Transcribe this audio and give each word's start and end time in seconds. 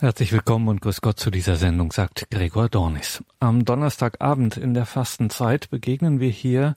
Herzlich 0.00 0.30
willkommen 0.30 0.68
und 0.68 0.80
grüß 0.80 1.00
Gott 1.00 1.18
zu 1.18 1.28
dieser 1.28 1.56
Sendung, 1.56 1.90
sagt 1.90 2.30
Gregor 2.30 2.68
Dornis. 2.68 3.24
Am 3.40 3.64
Donnerstagabend 3.64 4.56
in 4.56 4.72
der 4.72 4.86
Fastenzeit 4.86 5.70
begegnen 5.70 6.20
wir 6.20 6.28
hier 6.28 6.76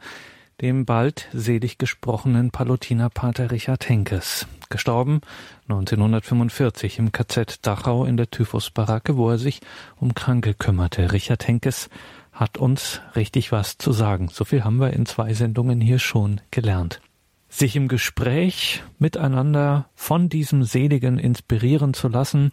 dem 0.59 0.86
bald 0.86 1.28
selig 1.31 1.78
gesprochenen 1.78 2.49
Palutinerpater 2.49 3.52
Richard 3.52 3.88
Henkes, 3.88 4.47
gestorben 4.71 5.21
1945 5.68 6.97
im 6.97 7.12
KZ 7.12 7.60
Dachau 7.62 8.05
in 8.05 8.18
der 8.18 8.31
Typhusbaracke, 8.31 9.16
wo 9.18 9.30
er 9.30 9.38
sich 9.38 9.62
um 9.98 10.16
Kranke 10.16 10.56
kümmerte. 10.56 11.12
Richard 11.12 11.48
Henkes 11.48 11.92
hat 12.32 12.58
uns 12.58 13.02
richtig 13.16 13.52
was 13.52 13.78
zu 13.78 13.92
sagen. 13.92 14.30
So 14.30 14.46
viel 14.46 14.64
haben 14.64 14.78
wir 14.78 14.94
in 14.94 15.06
zwei 15.06 15.36
Sendungen 15.36 15.80
hier 15.80 16.00
schon 16.00 16.42
gelernt 16.50 17.02
sich 17.52 17.75
im 17.75 17.89
Gespräch 17.89 18.81
miteinander 18.97 19.89
von 19.93 20.29
diesem 20.29 20.63
Seligen 20.63 21.20
inspirieren 21.20 21.93
zu 21.93 22.07
lassen, 22.07 22.51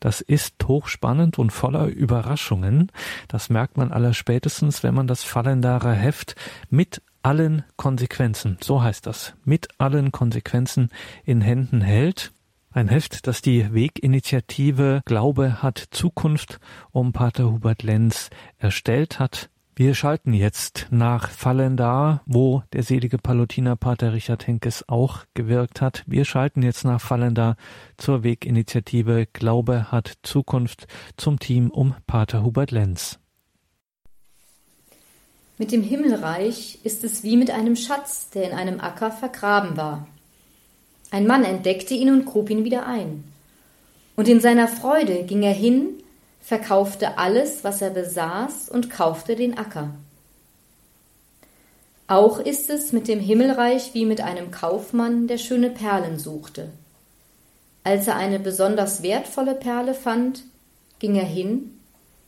das 0.00 0.20
ist 0.22 0.54
hochspannend 0.66 1.38
und 1.38 1.50
voller 1.50 1.86
Überraschungen. 1.86 2.90
Das 3.28 3.50
merkt 3.50 3.76
man 3.76 3.92
allerspätestens, 3.92 4.82
wenn 4.82 4.94
man 4.94 5.06
das 5.06 5.22
Fallendare 5.22 5.92
Heft 5.92 6.34
mit 6.70 7.02
allen 7.22 7.64
Konsequenzen, 7.76 8.56
so 8.62 8.82
heißt 8.82 9.06
das, 9.06 9.34
mit 9.44 9.68
allen 9.78 10.12
Konsequenzen 10.12 10.88
in 11.24 11.42
Händen 11.42 11.82
hält. 11.82 12.32
Ein 12.70 12.88
Heft, 12.88 13.26
das 13.26 13.42
die 13.42 13.74
Weginitiative 13.74 15.02
Glaube 15.04 15.62
hat 15.62 15.88
Zukunft 15.90 16.58
um 16.90 17.12
Pater 17.12 17.50
Hubert 17.50 17.82
Lenz 17.82 18.30
erstellt 18.56 19.18
hat. 19.18 19.50
Wir 19.78 19.94
schalten 19.94 20.34
jetzt 20.34 20.88
nach 20.90 21.30
Fallendar, 21.30 22.22
wo 22.26 22.64
der 22.72 22.82
selige 22.82 23.16
Palutinerpater 23.16 24.12
Richard 24.12 24.44
Henkes 24.44 24.84
auch 24.88 25.24
gewirkt 25.34 25.80
hat. 25.80 26.02
Wir 26.04 26.24
schalten 26.24 26.62
jetzt 26.62 26.84
nach 26.84 27.00
Fallendar 27.00 27.56
zur 27.96 28.24
Weginitiative 28.24 29.28
Glaube 29.32 29.92
hat 29.92 30.14
Zukunft 30.24 30.88
zum 31.16 31.38
Team 31.38 31.70
um 31.70 31.94
Pater 32.08 32.42
Hubert 32.42 32.72
Lenz. 32.72 33.20
Mit 35.58 35.70
dem 35.70 35.84
Himmelreich 35.84 36.80
ist 36.82 37.04
es 37.04 37.22
wie 37.22 37.36
mit 37.36 37.52
einem 37.52 37.76
Schatz, 37.76 38.30
der 38.30 38.50
in 38.50 38.58
einem 38.58 38.80
Acker 38.80 39.12
vergraben 39.12 39.76
war. 39.76 40.08
Ein 41.12 41.24
Mann 41.28 41.44
entdeckte 41.44 41.94
ihn 41.94 42.10
und 42.10 42.26
grub 42.26 42.50
ihn 42.50 42.64
wieder 42.64 42.84
ein. 42.84 43.22
Und 44.16 44.26
in 44.26 44.40
seiner 44.40 44.66
Freude 44.66 45.22
ging 45.22 45.44
er 45.44 45.54
hin, 45.54 46.02
verkaufte 46.48 47.18
alles, 47.18 47.62
was 47.62 47.82
er 47.82 47.90
besaß, 47.90 48.70
und 48.70 48.88
kaufte 48.88 49.36
den 49.36 49.58
Acker. 49.58 49.90
Auch 52.06 52.38
ist 52.38 52.70
es 52.70 52.90
mit 52.92 53.06
dem 53.06 53.20
Himmelreich 53.20 53.92
wie 53.92 54.06
mit 54.06 54.22
einem 54.22 54.50
Kaufmann, 54.50 55.26
der 55.26 55.36
schöne 55.36 55.68
Perlen 55.68 56.18
suchte. 56.18 56.70
Als 57.84 58.06
er 58.06 58.16
eine 58.16 58.38
besonders 58.38 59.02
wertvolle 59.02 59.56
Perle 59.56 59.92
fand, 59.92 60.42
ging 61.00 61.16
er 61.16 61.26
hin, 61.26 61.78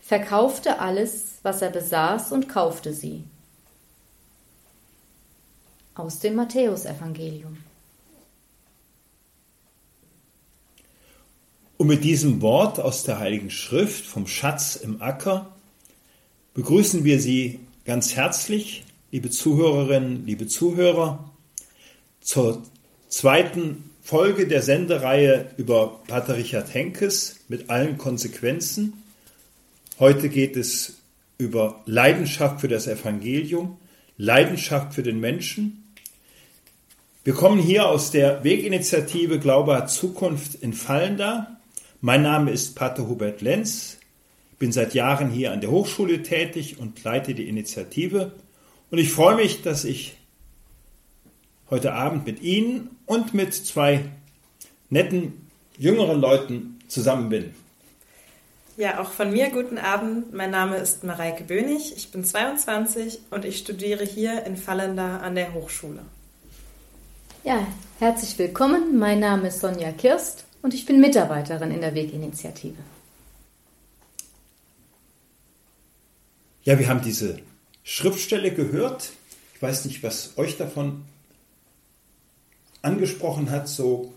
verkaufte 0.02 0.80
alles, 0.80 1.38
was 1.42 1.62
er 1.62 1.70
besaß, 1.70 2.30
und 2.30 2.46
kaufte 2.46 2.92
sie. 2.92 3.24
Aus 5.94 6.18
dem 6.18 6.34
Matthäusevangelium. 6.34 7.56
Und 11.80 11.86
mit 11.86 12.04
diesem 12.04 12.42
Wort 12.42 12.78
aus 12.78 13.04
der 13.04 13.20
Heiligen 13.20 13.48
Schrift 13.48 14.04
vom 14.04 14.26
Schatz 14.26 14.76
im 14.76 15.00
Acker 15.00 15.56
begrüßen 16.52 17.04
wir 17.04 17.18
Sie 17.18 17.60
ganz 17.86 18.14
herzlich, 18.14 18.84
liebe 19.12 19.30
Zuhörerinnen, 19.30 20.26
liebe 20.26 20.46
Zuhörer, 20.46 21.30
zur 22.20 22.62
zweiten 23.08 23.92
Folge 24.02 24.46
der 24.46 24.60
Sendereihe 24.60 25.52
über 25.56 26.02
Pater 26.06 26.36
Richard 26.36 26.74
Henkes 26.74 27.36
mit 27.48 27.70
allen 27.70 27.96
Konsequenzen. 27.96 29.02
Heute 29.98 30.28
geht 30.28 30.58
es 30.58 30.98
über 31.38 31.80
Leidenschaft 31.86 32.60
für 32.60 32.68
das 32.68 32.88
Evangelium, 32.88 33.78
Leidenschaft 34.18 34.92
für 34.92 35.02
den 35.02 35.18
Menschen. 35.18 35.94
Wir 37.24 37.32
kommen 37.32 37.58
hier 37.58 37.88
aus 37.88 38.10
der 38.10 38.44
Weginitiative 38.44 39.38
Glaube 39.38 39.76
hat 39.76 39.90
Zukunft 39.90 40.56
in 40.56 40.74
Fallenda 40.74 41.56
mein 42.00 42.22
Name 42.22 42.50
ist 42.50 42.74
Pater 42.76 43.08
Hubert 43.08 43.42
Lenz, 43.42 43.98
bin 44.58 44.72
seit 44.72 44.94
Jahren 44.94 45.30
hier 45.30 45.52
an 45.52 45.60
der 45.60 45.70
Hochschule 45.70 46.22
tätig 46.22 46.78
und 46.78 47.02
leite 47.04 47.34
die 47.34 47.48
Initiative. 47.48 48.32
Und 48.90 48.98
ich 48.98 49.12
freue 49.12 49.36
mich, 49.36 49.62
dass 49.62 49.84
ich 49.84 50.16
heute 51.68 51.92
Abend 51.92 52.26
mit 52.26 52.42
Ihnen 52.42 52.96
und 53.06 53.34
mit 53.34 53.54
zwei 53.54 54.04
netten 54.88 55.48
jüngeren 55.78 56.20
Leuten 56.20 56.78
zusammen 56.88 57.28
bin. 57.28 57.54
Ja, 58.76 59.00
auch 59.00 59.10
von 59.10 59.30
mir 59.30 59.50
guten 59.50 59.78
Abend. 59.78 60.32
Mein 60.32 60.50
Name 60.50 60.76
ist 60.76 61.04
Mareike 61.04 61.44
Bönig. 61.44 61.94
Ich 61.96 62.10
bin 62.10 62.24
22 62.24 63.20
und 63.30 63.44
ich 63.44 63.58
studiere 63.58 64.04
hier 64.04 64.44
in 64.44 64.56
Fallenda 64.56 65.18
an 65.18 65.34
der 65.34 65.52
Hochschule. 65.52 66.00
Ja, 67.44 67.66
herzlich 67.98 68.38
willkommen. 68.38 68.98
Mein 68.98 69.20
Name 69.20 69.48
ist 69.48 69.60
Sonja 69.60 69.92
Kirst 69.92 70.44
und 70.62 70.74
ich 70.74 70.86
bin 70.86 71.00
Mitarbeiterin 71.00 71.70
in 71.70 71.80
der 71.80 71.94
Weginitiative. 71.94 72.78
Ja, 76.62 76.78
wir 76.78 76.88
haben 76.88 77.02
diese 77.02 77.40
Schriftstelle 77.82 78.52
gehört. 78.52 79.10
Ich 79.54 79.62
weiß 79.62 79.86
nicht, 79.86 80.02
was 80.02 80.36
euch 80.36 80.56
davon 80.58 81.04
angesprochen 82.82 83.50
hat, 83.50 83.68
so 83.68 84.12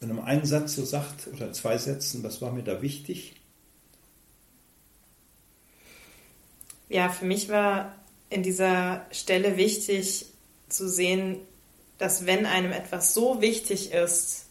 in 0.00 0.10
einem 0.10 0.20
einen 0.20 0.44
Satz 0.44 0.74
so 0.76 0.84
sagt 0.84 1.26
oder 1.32 1.52
zwei 1.52 1.78
Sätzen, 1.78 2.22
was 2.22 2.42
war 2.42 2.52
mir 2.52 2.62
da 2.62 2.82
wichtig? 2.82 3.34
Ja, 6.88 7.08
für 7.08 7.24
mich 7.24 7.48
war 7.48 7.94
in 8.30 8.42
dieser 8.42 9.06
Stelle 9.10 9.56
wichtig 9.56 10.26
zu 10.68 10.88
sehen, 10.88 11.38
dass 11.98 12.26
wenn 12.26 12.46
einem 12.46 12.72
etwas 12.72 13.14
so 13.14 13.40
wichtig 13.40 13.92
ist, 13.92 14.45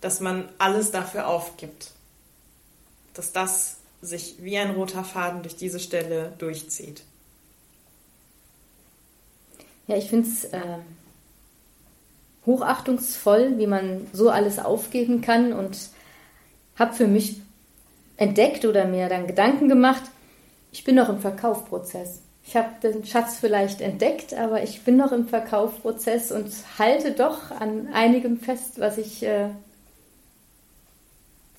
dass 0.00 0.20
man 0.20 0.48
alles 0.58 0.90
dafür 0.90 1.26
aufgibt. 1.28 1.90
Dass 3.14 3.32
das 3.32 3.76
sich 4.02 4.36
wie 4.40 4.56
ein 4.58 4.70
roter 4.70 5.04
Faden 5.04 5.42
durch 5.42 5.56
diese 5.56 5.80
Stelle 5.80 6.32
durchzieht. 6.38 7.02
Ja, 9.86 9.96
ich 9.96 10.08
finde 10.08 10.28
es 10.28 10.44
äh, 10.44 10.78
hochachtungsvoll, 12.46 13.58
wie 13.58 13.66
man 13.66 14.06
so 14.12 14.30
alles 14.30 14.58
aufgeben 14.58 15.20
kann 15.20 15.52
und 15.52 15.90
habe 16.78 16.94
für 16.94 17.06
mich 17.06 17.40
entdeckt 18.16 18.64
oder 18.64 18.84
mir 18.84 19.08
dann 19.08 19.26
Gedanken 19.26 19.68
gemacht, 19.68 20.02
ich 20.72 20.84
bin 20.84 20.94
noch 20.94 21.08
im 21.08 21.20
Verkaufprozess. 21.20 22.20
Ich 22.46 22.56
habe 22.56 22.68
den 22.82 23.04
Schatz 23.04 23.36
vielleicht 23.38 23.80
entdeckt, 23.80 24.34
aber 24.34 24.62
ich 24.62 24.82
bin 24.82 24.96
noch 24.96 25.12
im 25.12 25.28
Verkaufprozess 25.28 26.32
und 26.32 26.50
halte 26.78 27.12
doch 27.12 27.50
an 27.50 27.88
einigem 27.92 28.38
fest, 28.38 28.78
was 28.78 28.98
ich 28.98 29.22
äh, 29.22 29.50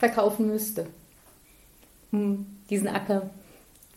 verkaufen 0.01 0.47
müsste, 0.47 0.88
um 2.12 2.47
diesen 2.72 2.88
Acker 2.88 3.29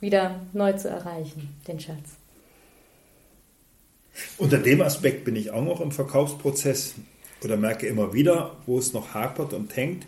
wieder 0.00 0.38
neu 0.52 0.74
zu 0.74 0.90
erreichen, 0.90 1.56
den 1.66 1.80
Schatz. 1.80 2.10
Unter 4.36 4.58
dem 4.58 4.82
Aspekt 4.82 5.24
bin 5.24 5.34
ich 5.34 5.50
auch 5.50 5.64
noch 5.64 5.80
im 5.80 5.92
Verkaufsprozess 5.92 6.94
oder 7.42 7.56
merke 7.56 7.86
immer 7.86 8.12
wieder, 8.12 8.54
wo 8.66 8.78
es 8.78 8.92
noch 8.92 9.14
hapert 9.14 9.54
und 9.54 9.74
hängt. 9.74 10.06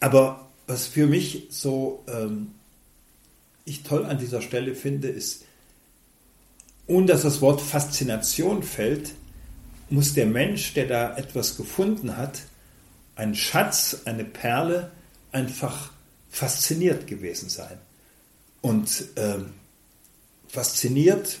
Aber 0.00 0.48
was 0.66 0.86
für 0.86 1.06
mich 1.06 1.46
so 1.48 2.04
ähm, 2.08 2.48
ich 3.64 3.84
toll 3.84 4.04
an 4.04 4.18
dieser 4.18 4.42
Stelle 4.42 4.74
finde, 4.74 5.08
ist, 5.08 5.46
ohne 6.86 7.06
dass 7.06 7.22
das 7.22 7.40
Wort 7.40 7.62
Faszination 7.62 8.62
fällt, 8.62 9.12
muss 9.88 10.12
der 10.12 10.26
Mensch, 10.26 10.74
der 10.74 10.88
da 10.88 11.16
etwas 11.16 11.56
gefunden 11.56 12.18
hat, 12.18 12.42
einen 13.14 13.34
Schatz, 13.34 14.02
eine 14.04 14.24
Perle, 14.24 14.90
einfach 15.32 15.92
fasziniert 16.30 17.06
gewesen 17.06 17.48
sein. 17.48 17.78
Und 18.60 19.04
ähm, 19.16 19.54
fasziniert, 20.48 21.38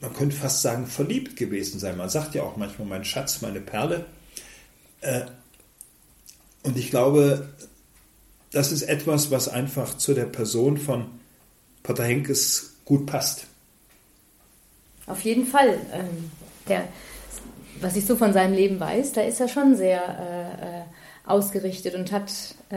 man 0.00 0.12
könnte 0.14 0.36
fast 0.36 0.62
sagen, 0.62 0.86
verliebt 0.86 1.36
gewesen 1.36 1.78
sein. 1.78 1.96
Man 1.96 2.08
sagt 2.08 2.34
ja 2.34 2.42
auch 2.42 2.56
manchmal, 2.56 2.88
mein 2.88 3.04
Schatz, 3.04 3.42
meine 3.42 3.60
Perle. 3.60 4.06
Äh, 5.00 5.22
und 6.62 6.78
ich 6.78 6.90
glaube, 6.90 7.48
das 8.50 8.72
ist 8.72 8.82
etwas, 8.82 9.30
was 9.30 9.48
einfach 9.48 9.98
zu 9.98 10.14
der 10.14 10.26
Person 10.26 10.78
von 10.78 11.06
Pater 11.82 12.04
Henkes 12.04 12.76
gut 12.84 13.06
passt. 13.06 13.46
Auf 15.06 15.20
jeden 15.20 15.46
Fall. 15.46 15.78
Ähm, 15.92 16.30
der, 16.68 16.88
was 17.80 17.96
ich 17.96 18.06
so 18.06 18.16
von 18.16 18.32
seinem 18.32 18.54
Leben 18.54 18.80
weiß, 18.80 19.12
da 19.12 19.20
ist 19.22 19.40
er 19.40 19.48
schon 19.48 19.76
sehr 19.76 20.00
äh, 20.00 20.80
äh 20.80 20.84
ausgerichtet 21.24 21.94
und 21.94 22.12
hat 22.12 22.30
äh, 22.70 22.76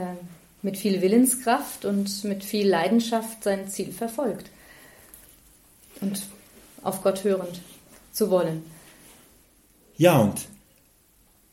mit 0.61 0.77
viel 0.77 1.01
Willenskraft 1.01 1.85
und 1.85 2.23
mit 2.23 2.43
viel 2.43 2.67
Leidenschaft 2.67 3.43
sein 3.43 3.67
Ziel 3.69 3.91
verfolgt. 3.91 4.49
Und 6.01 6.23
auf 6.83 7.03
Gott 7.03 7.23
hörend 7.23 7.61
zu 8.11 8.29
wollen. 8.29 8.63
Ja, 9.97 10.19
und 10.19 10.47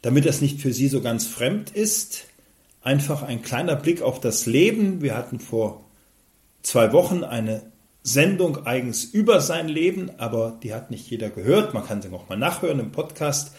damit 0.02 0.26
das 0.26 0.40
nicht 0.40 0.60
für 0.60 0.72
Sie 0.72 0.88
so 0.88 1.00
ganz 1.00 1.26
fremd 1.26 1.70
ist, 1.70 2.24
einfach 2.82 3.22
ein 3.22 3.42
kleiner 3.42 3.76
Blick 3.76 4.02
auf 4.02 4.20
das 4.20 4.46
Leben. 4.46 5.00
Wir 5.00 5.16
hatten 5.16 5.40
vor 5.40 5.84
zwei 6.62 6.92
Wochen 6.92 7.24
eine 7.24 7.62
Sendung 8.02 8.66
eigens 8.66 9.04
über 9.04 9.40
sein 9.40 9.66
Leben, 9.66 10.10
aber 10.18 10.58
die 10.62 10.74
hat 10.74 10.90
nicht 10.90 11.08
jeder 11.08 11.30
gehört. 11.30 11.72
Man 11.72 11.86
kann 11.86 12.02
sie 12.02 12.10
noch 12.10 12.28
mal 12.28 12.36
nachhören 12.36 12.80
im 12.80 12.92
Podcast. 12.92 13.52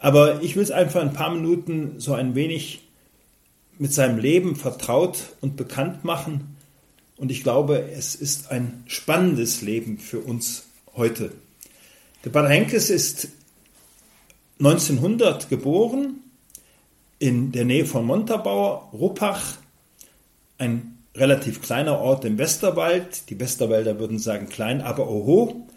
Aber 0.00 0.42
ich 0.42 0.56
will 0.56 0.62
es 0.62 0.70
einfach 0.70 1.02
ein 1.02 1.12
paar 1.12 1.32
Minuten 1.32 2.00
so 2.00 2.14
ein 2.14 2.34
wenig 2.34 2.80
mit 3.78 3.92
seinem 3.92 4.18
Leben 4.18 4.56
vertraut 4.56 5.18
und 5.40 5.56
bekannt 5.56 6.04
machen. 6.04 6.56
Und 7.16 7.30
ich 7.30 7.42
glaube, 7.42 7.90
es 7.92 8.14
ist 8.14 8.50
ein 8.50 8.82
spannendes 8.86 9.60
Leben 9.60 9.98
für 9.98 10.20
uns 10.20 10.64
heute. 10.96 11.32
Der 12.24 12.30
Bad 12.30 12.48
Henkes 12.48 12.88
ist 12.88 13.28
1900 14.58 15.50
geboren 15.50 16.20
in 17.18 17.52
der 17.52 17.66
Nähe 17.66 17.84
von 17.84 18.06
Montabaur, 18.06 18.88
Ruppach, 18.92 19.56
ein 20.56 20.98
relativ 21.14 21.60
kleiner 21.60 21.98
Ort 21.98 22.24
im 22.24 22.38
Westerwald. 22.38 23.28
Die 23.28 23.38
Westerwälder 23.38 23.98
würden 23.98 24.18
sagen 24.18 24.48
klein, 24.48 24.80
aber 24.80 25.10
oho. 25.10 25.68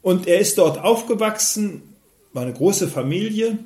Und 0.00 0.26
er 0.26 0.38
ist 0.38 0.56
dort 0.56 0.78
aufgewachsen, 0.78 1.82
war 2.32 2.42
eine 2.42 2.52
große 2.52 2.88
Familie. 2.88 3.58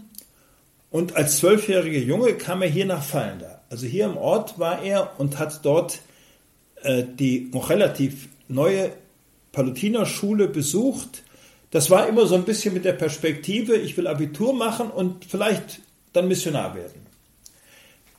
Und 0.91 1.17
als 1.17 1.39
zwölfjähriger 1.39 2.01
Junge 2.01 2.35
kam 2.35 2.63
er 2.63 2.69
hier 2.69 2.87
nach 2.87 3.03
Fallender. 3.03 3.63
Also 3.71 3.87
hier 3.87 4.05
im 4.05 4.17
Ort 4.17 4.59
war 4.59 4.83
er 4.83 5.19
und 5.19 5.39
hat 5.39 5.65
dort 5.65 6.01
äh, 6.83 7.05
die 7.07 7.49
noch 7.53 7.71
relativ 7.71 8.29
neue 8.49 8.93
Palutinerschule 9.53 10.49
besucht. 10.49 11.23
Das 11.71 11.91
war 11.91 12.09
immer 12.09 12.27
so 12.27 12.35
ein 12.35 12.45
bisschen 12.45 12.75
mit 12.75 12.85
der 12.85 12.93
Perspektive, 12.93 13.77
ich 13.77 13.97
will 13.97 14.07
Abitur 14.07 14.53
machen 14.53 14.91
und 14.91 15.25
vielleicht 15.25 15.81
dann 16.13 16.29
Missionar 16.29 16.75
werden. 16.75 17.07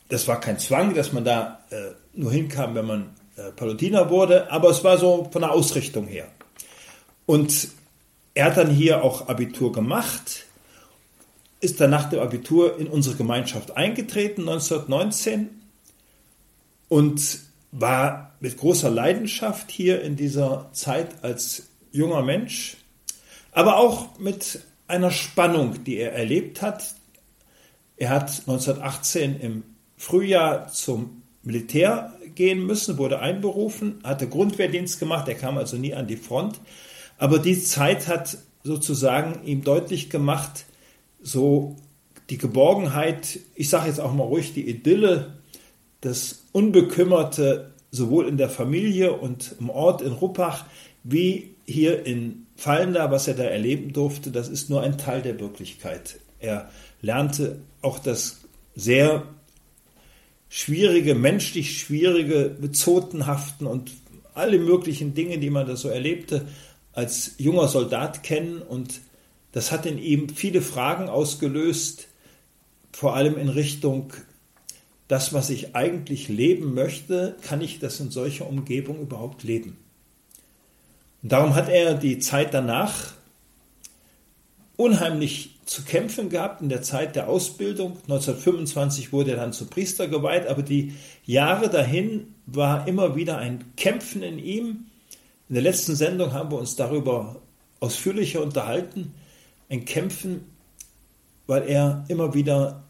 Das 0.10 0.28
war 0.28 0.40
kein 0.40 0.60
Zwang, 0.60 0.94
dass 0.96 1.12
man 1.12 1.26
da 1.26 1.60
äh, 1.70 1.92
nur 2.14 2.32
hinkam, 2.32 2.76
wenn 2.76 2.86
man 2.86 3.10
äh, 3.36 3.52
Palutiner 3.52 4.10
wurde, 4.10 4.52
aber 4.52 4.70
es 4.70 4.84
war 4.84 4.98
so 4.98 5.30
von 5.32 5.42
der 5.42 5.52
Ausrichtung 5.52 6.08
her. 6.08 6.28
Und 7.26 7.70
er 8.34 8.46
hat 8.46 8.58
dann 8.58 8.70
hier 8.70 9.04
auch 9.04 9.28
Abitur 9.28 9.72
gemacht 9.72 10.46
ist 11.64 11.80
dann 11.80 11.92
nach 11.92 12.10
dem 12.10 12.20
Abitur 12.20 12.78
in 12.78 12.88
unsere 12.88 13.16
Gemeinschaft 13.16 13.78
eingetreten, 13.78 14.42
1919, 14.42 15.50
und 16.90 17.40
war 17.72 18.36
mit 18.42 18.58
großer 18.58 18.90
Leidenschaft 18.90 19.72
hier 19.72 20.02
in 20.02 20.18
dieser 20.18 20.70
Zeit 20.74 21.24
als 21.24 21.70
junger 21.94 22.22
Mensch, 22.22 22.76
aber 23.54 23.78
auch 23.78 24.20
mit 24.20 24.60
einer 24.88 25.10
Spannung, 25.10 25.86
die 25.86 25.96
er 25.96 26.12
erlebt 26.12 26.62
hat. 26.62 26.96
Er 27.96 28.10
hat 28.10 28.30
1918 28.42 29.40
im 29.40 29.64
Frühjahr 29.96 30.68
zum 30.68 31.22
Militär 31.44 32.14
gehen 32.36 32.66
müssen, 32.66 32.98
wurde 32.98 33.20
einberufen, 33.20 34.02
hatte 34.04 34.28
Grundwehrdienst 34.28 35.00
gemacht, 35.00 35.30
er 35.30 35.36
kam 35.36 35.58
also 35.58 35.78
nie 35.78 35.94
an 35.94 36.08
die 36.08 36.18
Front. 36.18 36.60
Aber 37.18 37.40
die 37.40 37.62
Zeit 37.62 38.08
hat 38.08 38.38
sozusagen 38.64 39.46
ihm 39.46 39.64
deutlich 39.64 40.10
gemacht, 40.10 40.66
so 41.22 41.76
die 42.30 42.38
Geborgenheit, 42.38 43.40
ich 43.56 43.70
sage 43.70 43.88
jetzt 43.88 44.00
auch 44.00 44.14
mal 44.14 44.24
ruhig 44.24 44.54
die 44.54 44.70
Idylle, 44.70 45.38
das 46.02 46.44
Unbekümmerte 46.52 47.72
sowohl 47.92 48.28
in 48.28 48.38
der 48.38 48.50
Familie 48.50 49.14
und 49.14 49.56
im 49.60 49.70
Ort 49.70 50.02
in 50.02 50.12
Ruppach 50.12 50.66
wie 51.04 51.56
hier 51.66 52.06
in 52.06 52.48
Fallender, 52.56 53.12
was 53.12 53.28
er 53.28 53.34
da 53.36 53.44
erleben 53.44 53.94
durfte, 53.94 54.32
das 54.32 54.50
ist 54.50 54.70
nur 54.70 54.82
ein 54.82 54.98
Teil 54.98 55.22
der 55.22 55.40
Wirklichkeit. 55.40 56.20
Er 56.40 56.70
lernte 57.02 57.60
auch 57.82 58.00
das 58.00 58.42
sehr 58.76 59.24
schwierige, 60.50 61.16
menschlich 61.16 61.80
schwierige, 61.80 62.56
bezotenhaften 62.60 63.68
und 63.68 63.92
alle 64.34 64.60
möglichen 64.60 65.14
Dinge, 65.14 65.38
die 65.38 65.50
man 65.50 65.68
da 65.68 65.76
so 65.76 65.90
erlebte, 65.90 66.48
als 66.94 67.36
junger 67.38 67.68
Soldat 67.68 68.24
kennen 68.24 68.62
und 68.62 69.02
das 69.52 69.72
hat 69.72 69.86
in 69.86 69.98
ihm 69.98 70.30
viele 70.30 70.62
Fragen 70.62 71.10
ausgelöst, 71.10 72.08
vor 72.92 73.16
allem 73.16 73.38
in 73.38 73.50
Richtung, 73.50 74.14
das, 75.08 75.34
was 75.34 75.50
ich 75.50 75.76
eigentlich 75.76 76.28
leben 76.28 76.74
möchte, 76.74 77.36
kann 77.42 77.62
ich 77.62 77.80
das 77.80 78.00
in 78.00 78.10
solcher 78.10 78.48
Umgebung 78.48 79.02
überhaupt 79.02 79.44
leben? 79.44 79.78
Und 81.22 81.32
darum 81.32 81.56
hat 81.56 81.70
er 81.70 81.96
die 81.96 82.20
Zeit 82.20 82.54
danach 82.54 83.14
unheimlich 84.76 85.60
zu 85.66 85.84
kämpfen 85.84 86.30
gehabt 86.30 86.62
in 86.62 86.70
der 86.70 86.82
Zeit 86.82 87.16
der 87.16 87.30
Ausbildung. 87.30 87.92
1925 88.04 89.14
wurde 89.14 89.32
er 89.32 89.38
dann 89.38 89.54
zum 89.54 89.70
Priester 89.70 90.08
geweiht, 90.08 90.48
aber 90.48 90.62
die 90.62 90.94
Jahre 91.26 91.70
dahin 91.70 92.34
war 92.46 92.88
immer 92.88 93.16
wieder 93.16 93.38
ein 93.38 93.64
Kämpfen 93.78 94.24
in 94.24 94.40
ihm. 94.40 94.86
In 95.54 95.62
der 95.62 95.72
letzten 95.72 95.96
Sendung 95.96 96.34
haben 96.34 96.50
wir 96.50 96.58
uns 96.58 96.76
darüber 96.76 97.40
ausführlicher 97.80 98.42
unterhalten 98.42 99.14
ein 99.70 99.86
Kämpfen, 99.86 100.46
weil 101.46 101.70
er 101.70 102.06
immer 102.08 102.34
wieder 102.34 102.86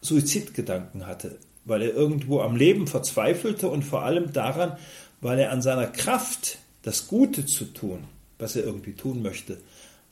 Suizidgedanken 0.00 1.06
hatte, 1.06 1.38
weil 1.64 1.82
er 1.82 1.94
irgendwo 1.94 2.40
am 2.40 2.56
Leben 2.56 2.88
verzweifelte 2.88 3.68
und 3.68 3.84
vor 3.84 4.02
allem 4.02 4.32
daran, 4.32 4.76
weil 5.20 5.38
er 5.38 5.52
an 5.52 5.62
seiner 5.62 5.86
Kraft, 5.86 6.58
das 6.82 7.06
Gute 7.06 7.46
zu 7.46 7.64
tun, 7.66 8.02
was 8.40 8.56
er 8.56 8.64
irgendwie 8.64 8.94
tun 8.94 9.22
möchte, 9.22 9.58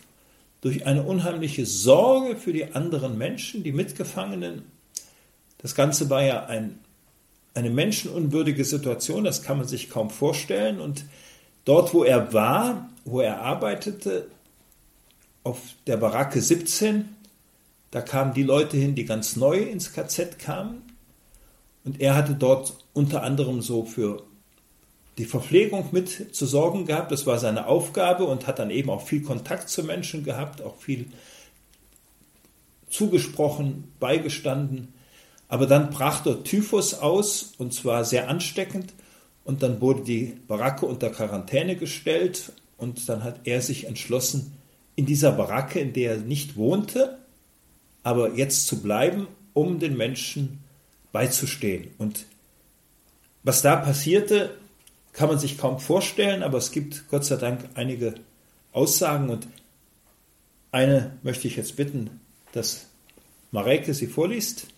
durch 0.61 0.87
eine 0.87 1.02
unheimliche 1.02 1.64
Sorge 1.66 2.37
für 2.37 2.52
die 2.52 2.73
anderen 2.75 3.16
Menschen, 3.16 3.62
die 3.62 3.73
Mitgefangenen. 3.73 4.62
Das 5.59 5.75
Ganze 5.75 6.11
war 6.11 6.23
ja 6.23 6.47
ein, 6.47 6.78
eine 7.54 7.70
menschenunwürdige 7.70 8.64
Situation, 8.64 9.25
das 9.25 9.42
kann 9.42 9.59
man 9.59 9.66
sich 9.66 9.90
kaum 9.90 10.11
vorstellen. 10.11 10.80
Und 10.80 11.04
dort, 11.64 11.94
wo 11.94 12.04
er 12.04 12.32
war, 12.32 12.90
wo 13.04 13.20
er 13.20 13.40
arbeitete, 13.40 14.28
auf 15.42 15.59
der 15.87 15.97
Baracke 15.97 16.40
17, 16.40 17.09
da 17.90 18.02
kamen 18.02 18.35
die 18.35 18.42
Leute 18.42 18.76
hin, 18.76 18.94
die 18.94 19.06
ganz 19.06 19.37
neu 19.37 19.59
ins 19.59 19.92
KZ 19.92 20.38
kamen. 20.38 20.82
Und 21.85 22.00
er 22.00 22.14
hatte 22.14 22.35
dort 22.35 22.79
unter 22.92 23.23
anderem 23.23 23.62
so 23.62 23.85
für 23.85 24.25
die 25.18 25.25
Verpflegung 25.25 25.88
mit 25.92 26.35
zu 26.35 26.47
sorgen 26.47 26.87
gehabt. 26.87 27.12
Das 27.12 27.26
war 27.26 27.38
seine 27.38 27.66
Aufgabe 27.66 28.25
und 28.25 28.47
hat 28.47 28.59
dann 28.59 28.70
eben 28.70 28.90
auch 28.90 29.02
viel 29.02 29.23
Kontakt 29.23 29.68
zu 29.68 29.85
Menschen 29.85 30.25
gehabt, 30.25 30.62
auch 30.62 30.76
viel 30.76 31.06
zugesprochen, 32.88 33.92
beigestanden. 34.00 34.94
Aber 35.49 35.66
dann 35.66 35.90
brach 35.90 36.23
dort 36.23 36.44
Typhus 36.44 36.94
aus 36.94 37.52
und 37.59 37.75
zwar 37.75 38.04
sehr 38.04 38.28
ansteckend. 38.28 38.94
Und 39.44 39.62
dann 39.62 39.80
wurde 39.80 40.02
die 40.02 40.37
Baracke 40.47 40.87
unter 40.87 41.11
Quarantäne 41.11 41.76
gestellt 41.76 42.52
und 42.76 43.09
dann 43.09 43.25
hat 43.25 43.40
er 43.44 43.61
sich 43.61 43.87
entschlossen, 43.87 44.56
in 44.97 45.06
dieser 45.06 45.32
Baracke, 45.32 45.80
in 45.80 45.92
der 45.92 46.12
er 46.12 46.16
nicht 46.18 46.56
wohnte, 46.56 47.18
aber 48.02 48.35
jetzt 48.35 48.66
zu 48.66 48.80
bleiben, 48.80 49.28
um 49.54 49.78
den 49.78 49.97
Menschen 49.97 50.61
beizustehen. 51.12 51.90
Und 51.99 52.26
was 53.42 53.62
da 53.62 53.76
passierte, 53.76 54.56
kann 55.12 55.28
man 55.28 55.38
sich 55.38 55.59
kaum 55.59 55.78
vorstellen, 55.78 56.42
aber 56.42 56.59
es 56.59 56.73
gibt 56.73 57.09
Gott 57.11 57.25
sei 57.25 57.37
Dank 57.37 57.68
einige 57.75 58.14
Aussagen 58.73 59.30
und 59.30 59.47
eine 60.73 61.18
möchte 61.23 61.49
ich 61.49 61.56
jetzt 61.56 61.76
bitten, 61.76 62.20
dass 62.52 62.87
Mareke 63.50 63.92
sie 63.94 64.06
vorliest. 64.06 64.68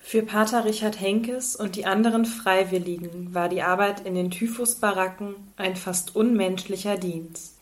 Für 0.00 0.24
Pater 0.24 0.64
Richard 0.64 1.00
Henkes 1.00 1.54
und 1.54 1.76
die 1.76 1.86
anderen 1.86 2.24
Freiwilligen 2.24 3.32
war 3.32 3.48
die 3.48 3.62
Arbeit 3.62 4.04
in 4.04 4.16
den 4.16 4.32
Typhusbaracken 4.32 5.36
ein 5.56 5.76
fast 5.76 6.16
unmenschlicher 6.16 6.96
Dienst. 6.96 7.54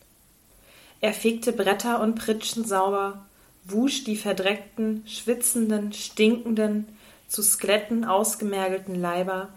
Er 0.99 1.13
fegte 1.13 1.53
Bretter 1.53 2.01
und 2.01 2.15
Pritschen 2.15 2.65
sauber, 2.65 3.23
wusch 3.65 4.03
die 4.03 4.17
verdreckten, 4.17 5.03
schwitzenden, 5.05 5.93
stinkenden, 5.93 6.87
zu 7.29 7.41
Skeletten 7.43 8.03
ausgemergelten 8.03 8.95
Leiber, 8.95 9.47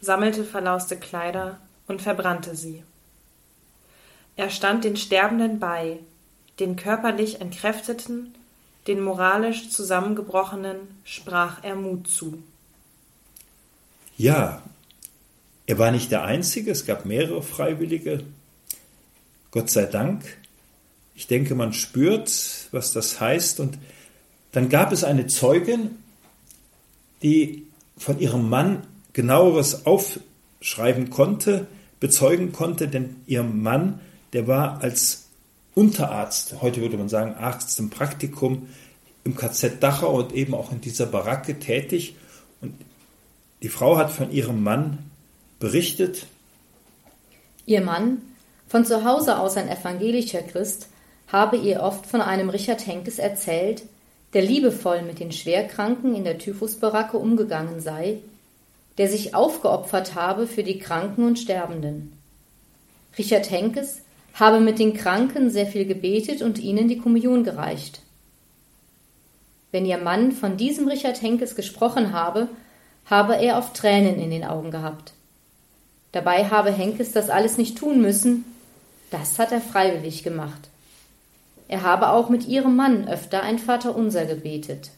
sammelte 0.00 0.44
verlauste 0.44 0.96
Kleider 0.96 1.58
und 1.88 2.02
verbrannte 2.02 2.54
sie. 2.54 2.84
Er 4.36 4.50
stand 4.50 4.84
den 4.84 4.96
Sterbenden 4.96 5.58
bei, 5.58 5.98
den 6.60 6.76
körperlich 6.76 7.40
Entkräfteten, 7.40 8.34
den 8.86 9.00
moralisch 9.00 9.70
Zusammengebrochenen 9.70 10.76
sprach 11.04 11.64
er 11.64 11.74
Mut 11.74 12.06
zu. 12.06 12.42
Ja, 14.16 14.62
er 15.66 15.78
war 15.78 15.90
nicht 15.90 16.12
der 16.12 16.24
Einzige, 16.24 16.70
es 16.70 16.86
gab 16.86 17.04
mehrere 17.06 17.42
Freiwillige. 17.42 18.22
Gott 19.50 19.70
sei 19.70 19.86
Dank. 19.86 20.22
Ich 21.14 21.26
denke, 21.26 21.54
man 21.54 21.72
spürt, 21.72 22.68
was 22.70 22.92
das 22.92 23.20
heißt. 23.20 23.58
Und 23.60 23.78
dann 24.52 24.68
gab 24.68 24.92
es 24.92 25.02
eine 25.02 25.26
Zeugin, 25.26 25.96
die 27.26 27.66
von 27.98 28.20
ihrem 28.20 28.48
Mann 28.48 28.86
genaueres 29.12 29.84
aufschreiben 29.84 31.10
konnte, 31.10 31.66
bezeugen 31.98 32.52
konnte, 32.52 32.86
denn 32.86 33.16
ihr 33.26 33.42
Mann, 33.42 33.98
der 34.32 34.46
war 34.46 34.80
als 34.80 35.24
Unterarzt, 35.74 36.62
heute 36.62 36.82
würde 36.82 36.96
man 36.96 37.08
sagen 37.08 37.34
Arzt 37.34 37.80
im 37.80 37.90
Praktikum 37.90 38.68
im 39.24 39.36
KZ 39.36 39.82
Dachau 39.82 40.16
und 40.16 40.32
eben 40.34 40.54
auch 40.54 40.70
in 40.70 40.80
dieser 40.80 41.06
Baracke 41.06 41.58
tätig. 41.58 42.14
Und 42.60 42.74
die 43.60 43.70
Frau 43.70 43.96
hat 43.96 44.12
von 44.12 44.30
ihrem 44.30 44.62
Mann 44.62 44.98
berichtet. 45.58 46.26
Ihr 47.66 47.80
Mann, 47.80 48.22
von 48.68 48.84
zu 48.84 49.04
Hause 49.04 49.38
aus 49.38 49.56
ein 49.56 49.68
evangelischer 49.68 50.42
Christ, 50.42 50.88
habe 51.26 51.56
ihr 51.56 51.82
oft 51.82 52.06
von 52.06 52.20
einem 52.20 52.50
Richard 52.50 52.86
Henkes 52.86 53.18
erzählt, 53.18 53.82
der 54.36 54.44
liebevoll 54.44 55.00
mit 55.00 55.18
den 55.18 55.32
Schwerkranken 55.32 56.14
in 56.14 56.22
der 56.22 56.36
Typhusbaracke 56.36 57.16
umgegangen 57.16 57.80
sei, 57.80 58.18
der 58.98 59.08
sich 59.08 59.34
aufgeopfert 59.34 60.14
habe 60.14 60.46
für 60.46 60.62
die 60.62 60.78
Kranken 60.78 61.24
und 61.24 61.38
Sterbenden. 61.38 62.12
Richard 63.16 63.50
Henkes 63.50 64.02
habe 64.34 64.60
mit 64.60 64.78
den 64.78 64.92
Kranken 64.92 65.48
sehr 65.48 65.64
viel 65.64 65.86
gebetet 65.86 66.42
und 66.42 66.58
ihnen 66.58 66.86
die 66.86 66.98
Kommunion 66.98 67.44
gereicht. 67.44 68.02
Wenn 69.72 69.86
ihr 69.86 69.96
Mann 69.96 70.32
von 70.32 70.58
diesem 70.58 70.86
Richard 70.86 71.22
Henkes 71.22 71.56
gesprochen 71.56 72.12
habe, 72.12 72.50
habe 73.06 73.38
er 73.38 73.56
oft 73.56 73.72
Tränen 73.72 74.20
in 74.20 74.30
den 74.30 74.44
Augen 74.44 74.70
gehabt. 74.70 75.14
Dabei 76.12 76.50
habe 76.50 76.70
Henkes 76.70 77.12
das 77.12 77.30
alles 77.30 77.56
nicht 77.56 77.78
tun 77.78 78.02
müssen, 78.02 78.44
das 79.10 79.38
hat 79.38 79.50
er 79.50 79.62
freiwillig 79.62 80.22
gemacht. 80.22 80.68
Er 81.68 81.82
habe 81.82 82.10
auch 82.10 82.28
mit 82.28 82.46
ihrem 82.46 82.76
Mann 82.76 83.08
öfter 83.08 83.42
ein 83.42 83.58
Vaterunser 83.58 84.24
gebetet. 84.24 84.90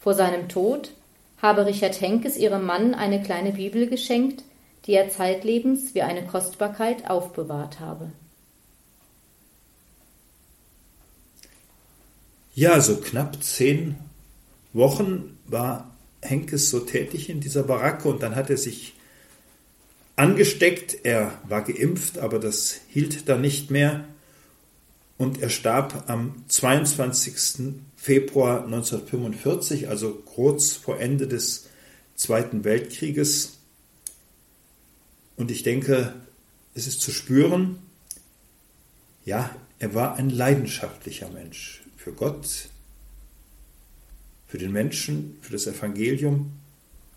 Vor 0.00 0.14
seinem 0.14 0.48
Tod 0.48 0.92
habe 1.40 1.66
Richard 1.66 2.00
Henkes 2.00 2.36
ihrem 2.36 2.64
Mann 2.64 2.94
eine 2.94 3.22
kleine 3.22 3.52
Bibel 3.52 3.86
geschenkt, 3.88 4.44
die 4.86 4.92
er 4.92 5.10
zeitlebens 5.10 5.94
wie 5.94 6.02
eine 6.02 6.26
Kostbarkeit 6.26 7.08
aufbewahrt 7.10 7.80
habe. 7.80 8.12
Ja, 12.54 12.80
so 12.80 12.96
knapp 12.96 13.42
zehn 13.42 13.96
Wochen 14.72 15.38
war 15.46 15.90
Henkes 16.22 16.70
so 16.70 16.80
tätig 16.80 17.28
in 17.28 17.40
dieser 17.40 17.64
Baracke 17.64 18.08
und 18.08 18.22
dann 18.22 18.36
hat 18.36 18.48
er 18.48 18.56
sich 18.56 18.94
angesteckt. 20.16 21.04
Er 21.04 21.38
war 21.48 21.62
geimpft, 21.62 22.18
aber 22.18 22.38
das 22.38 22.80
hielt 22.88 23.28
dann 23.28 23.40
nicht 23.40 23.70
mehr. 23.70 24.04
Und 25.16 25.40
er 25.40 25.48
starb 25.48 26.04
am 26.08 26.44
22. 26.48 27.80
Februar 27.96 28.64
1945, 28.64 29.88
also 29.88 30.14
kurz 30.14 30.72
vor 30.72 30.98
Ende 31.00 31.28
des 31.28 31.66
Zweiten 32.16 32.64
Weltkrieges. 32.64 33.58
Und 35.36 35.50
ich 35.50 35.62
denke, 35.62 36.14
es 36.74 36.86
ist 36.86 37.00
zu 37.00 37.12
spüren, 37.12 37.78
ja, 39.24 39.54
er 39.78 39.94
war 39.94 40.16
ein 40.16 40.30
leidenschaftlicher 40.30 41.28
Mensch 41.28 41.82
für 41.96 42.12
Gott, 42.12 42.68
für 44.46 44.58
den 44.58 44.72
Menschen, 44.72 45.38
für 45.40 45.52
das 45.52 45.66
Evangelium. 45.66 46.52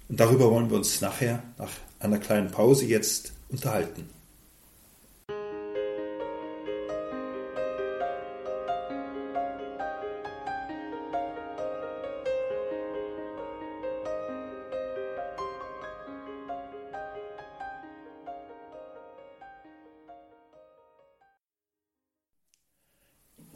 Und 0.07 0.19
darüber 0.19 0.49
wollen 0.51 0.69
wir 0.69 0.77
uns 0.77 1.01
nachher, 1.01 1.43
nach 1.57 1.71
einer 1.99 2.19
kleinen 2.19 2.51
Pause 2.51 2.85
jetzt 2.85 3.33
unterhalten. 3.49 4.09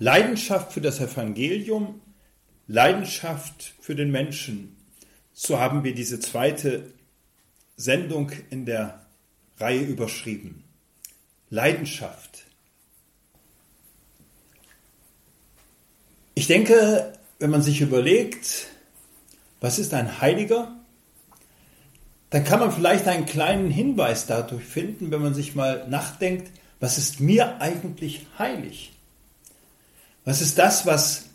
Leidenschaft 0.02 0.74
für 0.74 0.82
das 0.82 1.00
Evangelium, 1.00 2.02
Leidenschaft 2.66 3.76
für 3.82 3.94
den 3.94 4.10
Menschen. 4.10 4.76
So 5.32 5.60
haben 5.60 5.84
wir 5.84 5.94
diese 5.94 6.20
zweite 6.20 6.92
Sendung 7.78 8.32
in 8.50 8.66
der 8.66 9.06
Reihe 9.60 9.82
überschrieben. 9.82 10.64
Leidenschaft. 11.52 12.46
Ich 16.34 16.48
denke, 16.48 17.14
wenn 17.38 17.52
man 17.52 17.62
sich 17.62 17.82
überlegt, 17.82 18.70
was 19.60 19.78
ist 19.78 19.94
ein 19.94 20.20
Heiliger, 20.20 20.80
dann 22.32 22.44
kann 22.44 22.60
man 22.60 22.72
vielleicht 22.72 23.08
einen 23.08 23.28
kleinen 23.28 23.70
Hinweis 23.70 24.26
dadurch 24.26 24.64
finden, 24.64 25.12
wenn 25.12 25.22
man 25.22 25.36
sich 25.36 25.54
mal 25.54 25.88
nachdenkt, 25.88 26.52
was 26.80 26.98
ist 26.98 27.20
mir 27.20 27.62
eigentlich 27.62 28.26
heilig? 28.40 28.94
Was 30.26 30.42
ist 30.42 30.58
das, 30.58 30.86
was 30.86 31.26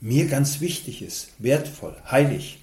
mir 0.00 0.26
ganz 0.26 0.60
wichtig 0.60 1.02
ist, 1.02 1.28
wertvoll, 1.38 1.96
heilig? 2.10 2.58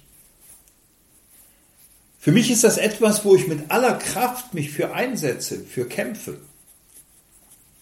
Für 2.18 2.32
mich 2.32 2.50
ist 2.50 2.64
das 2.64 2.78
etwas, 2.78 3.24
wo 3.26 3.34
ich 3.34 3.48
mit 3.48 3.70
aller 3.70 3.96
Kraft 3.98 4.54
mich 4.54 4.70
für 4.70 4.94
einsetze, 4.94 5.60
für 5.60 5.86
kämpfe. 5.86 6.38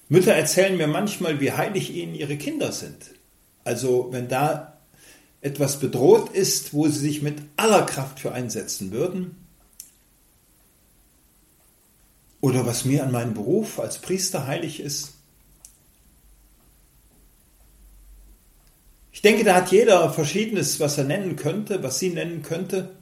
Mütter 0.08 0.32
erzählen 0.32 0.76
mir 0.76 0.88
manchmal, 0.88 1.40
wie 1.40 1.52
heilig 1.52 1.94
ihnen 1.94 2.14
ihre 2.16 2.36
Kinder 2.36 2.72
sind. 2.72 3.12
Also 3.62 4.08
wenn 4.10 4.28
da 4.28 4.80
etwas 5.42 5.78
bedroht 5.78 6.32
ist, 6.34 6.74
wo 6.74 6.88
sie 6.88 6.98
sich 6.98 7.22
mit 7.22 7.38
aller 7.56 7.86
Kraft 7.86 8.20
für 8.20 8.32
einsetzen 8.32 8.90
würden. 8.90 9.36
Oder 12.40 12.66
was 12.66 12.84
mir 12.84 13.04
an 13.04 13.12
meinem 13.12 13.34
Beruf 13.34 13.78
als 13.78 14.00
Priester 14.00 14.46
heilig 14.46 14.80
ist. 14.80 15.14
Ich 19.12 19.20
denke, 19.20 19.44
da 19.44 19.54
hat 19.54 19.70
jeder 19.70 20.10
Verschiedenes, 20.10 20.80
was 20.80 20.98
er 20.98 21.04
nennen 21.04 21.36
könnte, 21.36 21.82
was 21.82 21.98
sie 21.98 22.10
nennen 22.10 22.42
könnte. 22.42 22.96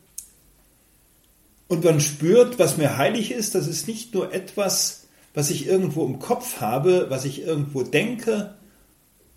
Und 1.68 1.84
man 1.84 2.00
spürt, 2.00 2.58
was 2.58 2.76
mir 2.76 2.96
heilig 2.96 3.30
ist, 3.30 3.54
das 3.54 3.68
ist 3.68 3.86
nicht 3.86 4.12
nur 4.12 4.34
etwas, 4.34 5.06
was 5.34 5.50
ich 5.50 5.66
irgendwo 5.66 6.04
im 6.04 6.18
Kopf 6.18 6.60
habe, 6.60 7.06
was 7.10 7.24
ich 7.24 7.42
irgendwo 7.42 7.84
denke, 7.84 8.56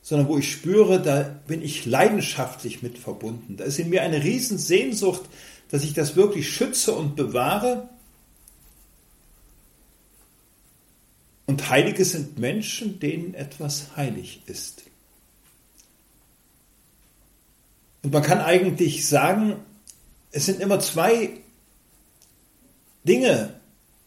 sondern 0.01 0.27
wo 0.27 0.39
ich 0.39 0.51
spüre, 0.51 0.99
da 0.99 1.21
bin 1.47 1.61
ich 1.61 1.85
leidenschaftlich 1.85 2.81
mit 2.81 2.97
verbunden. 2.97 3.55
Da 3.57 3.65
ist 3.65 3.77
in 3.77 3.89
mir 3.89 4.01
eine 4.01 4.23
Riesensehnsucht, 4.23 5.21
dass 5.69 5.83
ich 5.83 5.93
das 5.93 6.15
wirklich 6.15 6.51
schütze 6.51 6.93
und 6.93 7.15
bewahre. 7.15 7.87
Und 11.45 11.69
Heilige 11.69 12.03
sind 12.03 12.39
Menschen, 12.39 12.99
denen 12.99 13.35
etwas 13.35 13.95
heilig 13.95 14.41
ist. 14.47 14.83
Und 18.03 18.13
man 18.13 18.21
kann 18.21 18.41
eigentlich 18.41 19.07
sagen, 19.07 19.55
es 20.31 20.45
sind 20.45 20.59
immer 20.59 20.79
zwei 20.79 21.31
Dinge, 23.03 23.59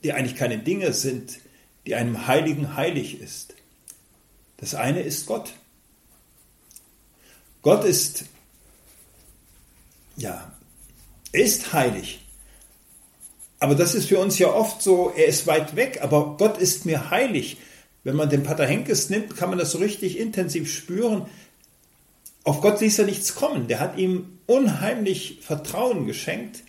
die 0.04 0.12
eigentlich 0.12 0.36
keine 0.36 0.58
Dinge 0.58 0.92
sind, 0.92 1.38
die 1.86 1.94
einem 1.94 2.26
Heiligen 2.26 2.76
heilig 2.76 3.20
ist. 3.20 3.54
Das 4.58 4.74
eine 4.74 5.00
ist 5.00 5.26
Gott. 5.26 5.52
Gott 7.62 7.84
ist, 7.84 8.26
ja, 10.16 10.52
ist 11.32 11.72
heilig. 11.72 12.24
Aber 13.58 13.74
das 13.74 13.94
ist 13.94 14.08
für 14.08 14.18
uns 14.18 14.38
ja 14.38 14.48
oft 14.48 14.82
so, 14.82 15.12
er 15.16 15.26
ist 15.26 15.46
weit 15.46 15.76
weg, 15.76 16.00
aber 16.02 16.36
Gott 16.36 16.58
ist 16.58 16.84
mir 16.84 17.10
heilig. 17.10 17.58
Wenn 18.04 18.16
man 18.16 18.28
den 18.28 18.44
Pater 18.44 18.66
Henkes 18.66 19.10
nimmt, 19.10 19.36
kann 19.36 19.48
man 19.48 19.58
das 19.58 19.72
so 19.72 19.78
richtig 19.78 20.18
intensiv 20.18 20.72
spüren. 20.72 21.26
Auf 22.46 22.60
Gott 22.60 22.80
ließ 22.80 23.00
er 23.00 23.06
nichts 23.06 23.34
kommen. 23.34 23.66
Der 23.66 23.80
hat 23.80 23.98
ihm 23.98 24.38
unheimlich 24.46 25.40
Vertrauen 25.42 26.06
geschenkt. 26.06 26.62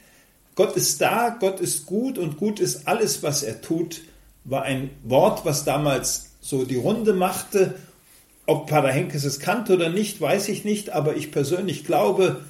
Gott 0.55 0.75
ist 0.75 0.99
da, 1.01 1.29
Gott 1.39 1.59
ist 1.59 1.85
gut 1.85 2.17
und 2.17 2.37
gut 2.37 2.59
ist 2.59 2.87
alles, 2.87 3.21
was 3.21 3.43
er 3.43 3.61
tut, 3.61 4.01
war 4.43 4.63
ein 4.63 4.89
Wort, 5.03 5.45
was 5.45 5.65
damals 5.65 6.31
so 6.41 6.65
die 6.65 6.77
Runde 6.77 7.13
machte. 7.13 7.75
Ob 8.47 8.65
Pater 8.65 8.91
Henkes 8.91 9.23
es 9.23 9.39
kannte 9.39 9.75
oder 9.75 9.89
nicht, 9.89 10.19
weiß 10.19 10.47
ich 10.49 10.65
nicht, 10.65 10.89
aber 10.89 11.15
ich 11.15 11.31
persönlich 11.31 11.85
glaube, 11.85 12.43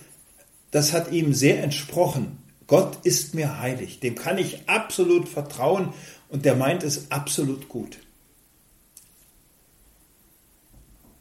das 0.72 0.94
hat 0.94 1.12
ihm 1.12 1.34
sehr 1.34 1.62
entsprochen. 1.62 2.38
Gott 2.66 3.00
ist 3.04 3.36
mir 3.36 3.60
heilig, 3.60 4.00
dem 4.00 4.16
kann 4.16 4.38
ich 4.38 4.70
absolut 4.70 5.28
vertrauen 5.28 5.92
und 6.30 6.46
der 6.46 6.56
meint 6.56 6.84
es 6.84 7.12
absolut 7.12 7.68
gut. 7.68 7.98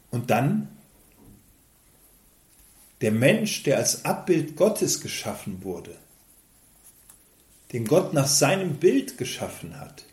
Und 0.09 0.29
dann 0.29 0.69
der 3.01 3.11
Mensch, 3.11 3.63
der 3.63 3.77
als 3.77 4.05
Abbild 4.05 4.55
Gottes 4.55 5.01
geschaffen 5.01 5.63
wurde, 5.63 5.95
den 7.73 7.85
Gott 7.85 8.13
nach 8.13 8.27
seinem 8.27 8.77
Bild 8.77 9.17
geschaffen 9.17 9.79
hat, 9.79 10.03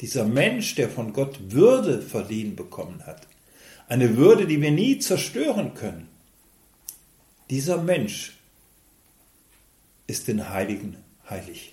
dieser 0.00 0.24
Mensch, 0.24 0.74
der 0.74 0.88
von 0.88 1.12
Gott 1.12 1.52
Würde 1.52 2.02
verliehen 2.02 2.56
bekommen 2.56 3.06
hat, 3.06 3.26
eine 3.88 4.16
Würde, 4.16 4.46
die 4.46 4.60
wir 4.60 4.70
nie 4.70 4.98
zerstören 4.98 5.74
können, 5.74 6.08
dieser 7.50 7.78
Mensch 7.78 8.38
ist 10.06 10.28
den 10.28 10.48
Heiligen 10.48 10.96
heilig. 11.28 11.72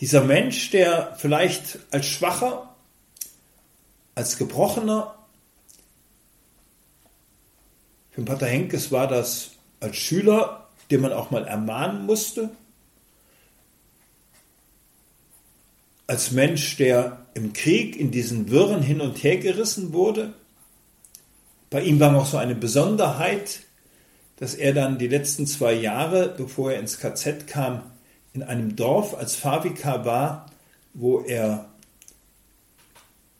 Dieser 0.00 0.24
Mensch, 0.24 0.70
der 0.70 1.14
vielleicht 1.16 1.78
als 1.90 2.06
Schwacher, 2.06 2.74
als 4.14 4.38
Gebrochener, 4.38 5.19
für 8.20 8.26
Pater 8.26 8.46
Henkes 8.46 8.92
war 8.92 9.08
das 9.08 9.52
als 9.80 9.96
Schüler, 9.96 10.68
den 10.90 11.00
man 11.00 11.12
auch 11.12 11.30
mal 11.30 11.46
ermahnen 11.46 12.04
musste, 12.04 12.50
als 16.06 16.30
Mensch, 16.30 16.76
der 16.76 17.24
im 17.32 17.54
Krieg 17.54 17.96
in 17.96 18.10
diesen 18.10 18.50
Wirren 18.50 18.82
hin 18.82 19.00
und 19.00 19.22
her 19.22 19.38
gerissen 19.38 19.94
wurde. 19.94 20.34
Bei 21.70 21.82
ihm 21.82 21.98
war 21.98 22.12
noch 22.12 22.26
so 22.26 22.36
eine 22.36 22.54
Besonderheit, 22.54 23.60
dass 24.36 24.54
er 24.54 24.74
dann 24.74 24.98
die 24.98 25.08
letzten 25.08 25.46
zwei 25.46 25.72
Jahre, 25.72 26.34
bevor 26.36 26.72
er 26.72 26.80
ins 26.80 26.98
KZ 26.98 27.46
kam, 27.46 27.90
in 28.34 28.42
einem 28.42 28.76
Dorf 28.76 29.14
als 29.14 29.34
Fahrvikar 29.34 30.04
war, 30.04 30.46
wo 30.92 31.20
er 31.20 31.70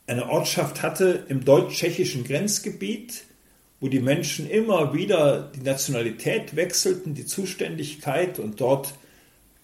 eine 0.06 0.30
Ortschaft 0.30 0.80
hatte 0.80 1.26
im 1.28 1.44
deutsch-tschechischen 1.44 2.24
Grenzgebiet, 2.24 3.24
wo 3.80 3.88
die 3.88 4.00
Menschen 4.00 4.48
immer 4.48 4.92
wieder 4.94 5.50
die 5.54 5.62
Nationalität 5.62 6.54
wechselten, 6.54 7.14
die 7.14 7.26
Zuständigkeit 7.26 8.38
und 8.38 8.60
dort 8.60 8.94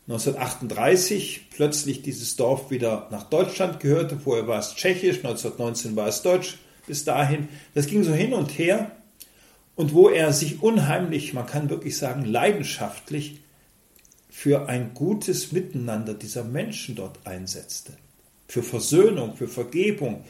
1938 0.08 1.50
plötzlich 1.50 2.02
dieses 2.02 2.36
Dorf 2.36 2.70
wieder 2.70 3.08
nach 3.10 3.24
Deutschland 3.24 3.80
gehörte. 3.80 4.18
Vorher 4.18 4.46
war 4.46 4.60
es 4.60 4.74
tschechisch, 4.74 5.18
1919 5.18 5.96
war 5.96 6.06
es 6.06 6.22
deutsch 6.22 6.58
bis 6.86 7.04
dahin. 7.04 7.48
Das 7.74 7.88
ging 7.88 8.04
so 8.04 8.14
hin 8.14 8.32
und 8.32 8.56
her 8.56 8.92
und 9.74 9.92
wo 9.92 10.08
er 10.08 10.32
sich 10.32 10.62
unheimlich, 10.62 11.34
man 11.34 11.46
kann 11.46 11.68
wirklich 11.68 11.98
sagen, 11.98 12.24
leidenschaftlich 12.24 13.40
für 14.30 14.68
ein 14.68 14.94
gutes 14.94 15.52
Miteinander 15.52 16.14
dieser 16.14 16.44
Menschen 16.44 16.94
dort 16.94 17.18
einsetzte. 17.26 17.92
Für 18.48 18.62
Versöhnung, 18.62 19.34
für 19.34 19.48
Vergebung. 19.48 20.24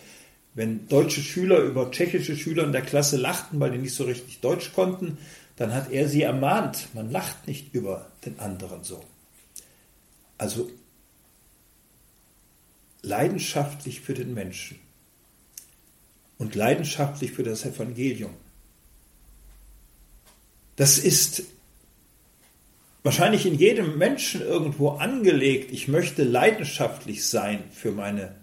Wenn 0.57 0.88
deutsche 0.88 1.21
Schüler 1.21 1.59
über 1.59 1.90
tschechische 1.90 2.35
Schüler 2.35 2.64
in 2.64 2.73
der 2.73 2.81
Klasse 2.81 3.19
lachten, 3.19 3.61
weil 3.61 3.73
die 3.73 3.79
nicht 3.79 3.95
so 3.95 4.05
richtig 4.05 4.40
Deutsch 4.40 4.73
konnten, 4.73 5.19
dann 5.57 5.75
hat 5.75 5.92
er 5.92 6.09
sie 6.09 6.23
ermahnt, 6.23 6.88
man 6.95 7.11
lacht 7.11 7.47
nicht 7.47 7.75
über 7.75 8.11
den 8.25 8.40
anderen 8.40 8.83
so. 8.83 9.05
Also 10.38 10.71
leidenschaftlich 13.03 14.01
für 14.01 14.14
den 14.14 14.33
Menschen 14.33 14.79
und 16.38 16.55
leidenschaftlich 16.55 17.33
für 17.33 17.42
das 17.42 17.66
Evangelium. 17.66 18.33
Das 20.77 20.99
ist 20.99 21.42
wahrscheinlich 23.03 23.45
in 23.45 23.57
jedem 23.57 23.99
Menschen 23.99 24.40
irgendwo 24.40 24.88
angelegt. 24.92 25.71
Ich 25.71 25.87
möchte 25.87 26.25
leidenschaftlich 26.25 27.27
sein 27.27 27.62
für 27.73 27.92
meine 27.92 28.35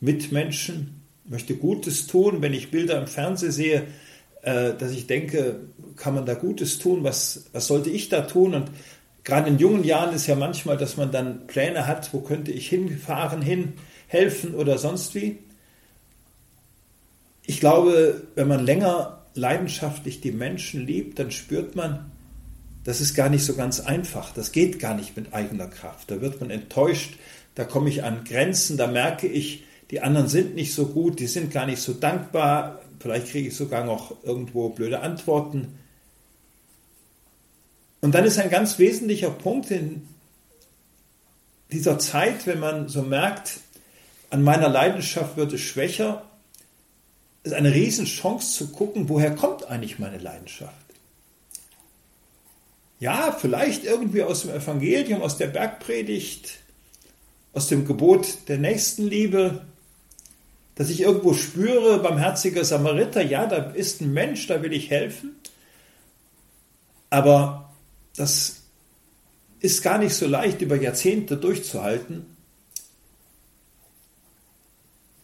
Mitmenschen, 0.00 0.97
möchte 1.28 1.54
Gutes 1.54 2.06
tun. 2.06 2.42
Wenn 2.42 2.54
ich 2.54 2.70
Bilder 2.70 3.00
im 3.00 3.06
Fernsehen 3.06 3.52
sehe, 3.52 3.86
äh, 4.42 4.74
dass 4.74 4.92
ich 4.92 5.06
denke, 5.06 5.60
kann 5.96 6.14
man 6.14 6.26
da 6.26 6.34
Gutes 6.34 6.78
tun? 6.78 7.04
Was, 7.04 7.44
was 7.52 7.66
sollte 7.66 7.90
ich 7.90 8.08
da 8.08 8.22
tun? 8.22 8.54
Und 8.54 8.70
gerade 9.24 9.48
in 9.48 9.58
jungen 9.58 9.84
Jahren 9.84 10.14
ist 10.14 10.26
ja 10.26 10.36
manchmal, 10.36 10.76
dass 10.76 10.96
man 10.96 11.10
dann 11.10 11.46
Pläne 11.46 11.86
hat, 11.86 12.12
wo 12.12 12.20
könnte 12.20 12.52
ich 12.52 12.68
hinfahren, 12.68 13.42
hin, 13.42 13.74
helfen 14.06 14.54
oder 14.54 14.78
sonst 14.78 15.14
wie. 15.14 15.38
Ich 17.44 17.60
glaube, 17.60 18.22
wenn 18.34 18.48
man 18.48 18.64
länger 18.64 19.24
leidenschaftlich 19.34 20.20
die 20.20 20.32
Menschen 20.32 20.86
liebt, 20.86 21.18
dann 21.18 21.30
spürt 21.30 21.76
man, 21.76 22.10
das 22.84 23.00
ist 23.00 23.14
gar 23.14 23.28
nicht 23.28 23.44
so 23.44 23.54
ganz 23.54 23.80
einfach. 23.80 24.32
Das 24.32 24.52
geht 24.52 24.78
gar 24.78 24.94
nicht 24.94 25.16
mit 25.16 25.34
eigener 25.34 25.66
Kraft. 25.66 26.10
Da 26.10 26.20
wird 26.20 26.40
man 26.40 26.50
enttäuscht, 26.50 27.14
da 27.54 27.64
komme 27.64 27.88
ich 27.88 28.04
an 28.04 28.24
Grenzen, 28.24 28.76
da 28.76 28.86
merke 28.86 29.26
ich, 29.26 29.64
die 29.90 30.00
anderen 30.00 30.28
sind 30.28 30.54
nicht 30.54 30.74
so 30.74 30.86
gut, 30.86 31.18
die 31.18 31.26
sind 31.26 31.52
gar 31.52 31.66
nicht 31.66 31.80
so 31.80 31.94
dankbar, 31.94 32.82
vielleicht 33.00 33.28
kriege 33.28 33.48
ich 33.48 33.56
sogar 33.56 33.84
noch 33.84 34.22
irgendwo 34.22 34.68
blöde 34.68 35.00
Antworten. 35.00 35.78
Und 38.00 38.14
dann 38.14 38.24
ist 38.24 38.38
ein 38.38 38.50
ganz 38.50 38.78
wesentlicher 38.78 39.30
Punkt 39.30 39.70
in 39.70 40.06
dieser 41.72 41.98
Zeit, 41.98 42.46
wenn 42.46 42.60
man 42.60 42.88
so 42.88 43.02
merkt, 43.02 43.60
an 44.30 44.42
meiner 44.42 44.68
Leidenschaft 44.68 45.36
wird 45.36 45.52
es 45.52 45.60
schwächer, 45.60 46.24
ist 47.42 47.54
eine 47.54 47.72
Riesenchance 47.72 48.56
zu 48.56 48.68
gucken, 48.72 49.08
woher 49.08 49.34
kommt 49.34 49.64
eigentlich 49.66 49.98
meine 49.98 50.18
Leidenschaft. 50.18 50.74
Ja, 53.00 53.32
vielleicht 53.32 53.84
irgendwie 53.84 54.22
aus 54.22 54.42
dem 54.42 54.50
Evangelium, 54.50 55.22
aus 55.22 55.38
der 55.38 55.46
Bergpredigt, 55.46 56.58
aus 57.52 57.68
dem 57.68 57.86
Gebot 57.86 58.48
der 58.48 58.58
Nächstenliebe, 58.58 59.64
dass 60.78 60.90
ich 60.90 61.00
irgendwo 61.00 61.34
spüre, 61.34 61.98
barmherziger 61.98 62.64
Samariter, 62.64 63.20
ja, 63.20 63.46
da 63.46 63.72
ist 63.72 64.00
ein 64.00 64.12
Mensch, 64.12 64.46
da 64.46 64.62
will 64.62 64.72
ich 64.72 64.90
helfen. 64.90 65.34
Aber 67.10 67.74
das 68.14 68.62
ist 69.58 69.82
gar 69.82 69.98
nicht 69.98 70.14
so 70.14 70.28
leicht 70.28 70.60
über 70.60 70.76
Jahrzehnte 70.76 71.36
durchzuhalten. 71.36 72.26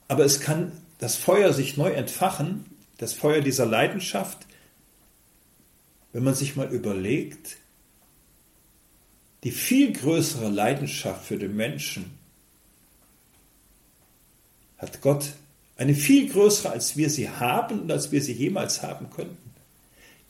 Aber 0.09 0.25
es 0.25 0.40
kann 0.40 0.73
das 0.99 1.14
Feuer 1.14 1.53
sich 1.53 1.77
neu 1.77 1.93
entfachen, 1.93 2.64
das 2.99 3.12
Feuer 3.12 3.40
dieser 3.40 3.64
Leidenschaft, 3.64 4.49
wenn 6.12 6.25
man 6.25 6.35
sich 6.35 6.57
mal 6.57 6.69
überlegt, 6.69 7.59
die 9.45 9.53
viel 9.53 9.93
größere 9.93 10.49
Leidenschaft 10.49 11.25
für 11.25 11.38
den 11.38 11.55
Menschen 11.55 12.19
hat 14.79 15.01
Gott, 15.01 15.35
eine 15.76 15.94
viel 15.94 16.28
größere, 16.28 16.70
als 16.70 16.96
wir 16.96 17.10
sie 17.10 17.28
haben 17.28 17.80
und 17.80 17.92
als 17.92 18.12
wir 18.12 18.22
sie 18.22 18.32
jemals 18.32 18.82
haben 18.82 19.10
könnten. 19.10 19.37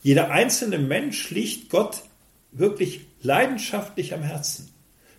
Jeder 0.03 0.31
einzelne 0.31 0.79
Mensch 0.79 1.31
liegt 1.31 1.71
Gott 1.71 2.03
wirklich 2.53 3.01
leidenschaftlich 3.23 4.15
am 4.15 4.23
Herzen. 4.23 4.71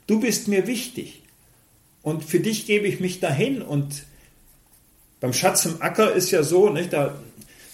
Du 0.08 0.20
bist 0.20 0.48
mir 0.48 0.68
wichtig 0.68 1.24
und 2.02 2.24
für 2.24 2.40
dich 2.40 2.66
gebe 2.66 2.88
ich 2.88 3.00
mich 3.00 3.20
dahin 3.20 3.62
und 3.62 4.04
beim 5.20 5.34
Schatz 5.34 5.66
im 5.66 5.82
Acker 5.82 6.14
ist 6.14 6.32
ja 6.32 6.44
so, 6.44 6.70
nicht, 6.70 6.94
da 6.94 7.18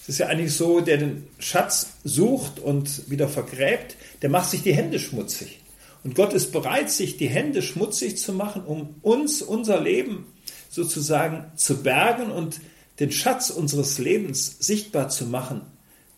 ist 0.08 0.20
ja 0.20 0.28
eigentlich 0.28 0.54
so, 0.54 0.80
der 0.80 0.98
den 0.98 1.28
Schatz 1.40 1.92
sucht 2.04 2.60
und 2.60 3.10
wieder 3.10 3.28
vergräbt, 3.28 3.98
der 4.22 4.30
macht 4.30 4.50
sich 4.50 4.62
die 4.62 4.74
Hände 4.74 5.00
schmutzig. 5.00 5.60
Und 6.04 6.16
Gott 6.16 6.34
ist 6.34 6.52
bereit, 6.52 6.90
sich 6.90 7.18
die 7.18 7.30
Hände 7.30 7.62
schmutzig 7.62 8.18
zu 8.18 8.34
machen, 8.34 8.64
um 8.64 8.96
uns 9.02 9.42
unser 9.42 9.80
Leben 9.82 10.26
sozusagen 10.72 11.52
zu 11.56 11.84
bergen 11.84 12.32
und 12.32 12.62
den 13.00 13.12
Schatz 13.12 13.50
unseres 13.50 13.98
Lebens 14.00 14.56
sichtbar 14.60 15.10
zu 15.10 15.26
machen. 15.26 15.62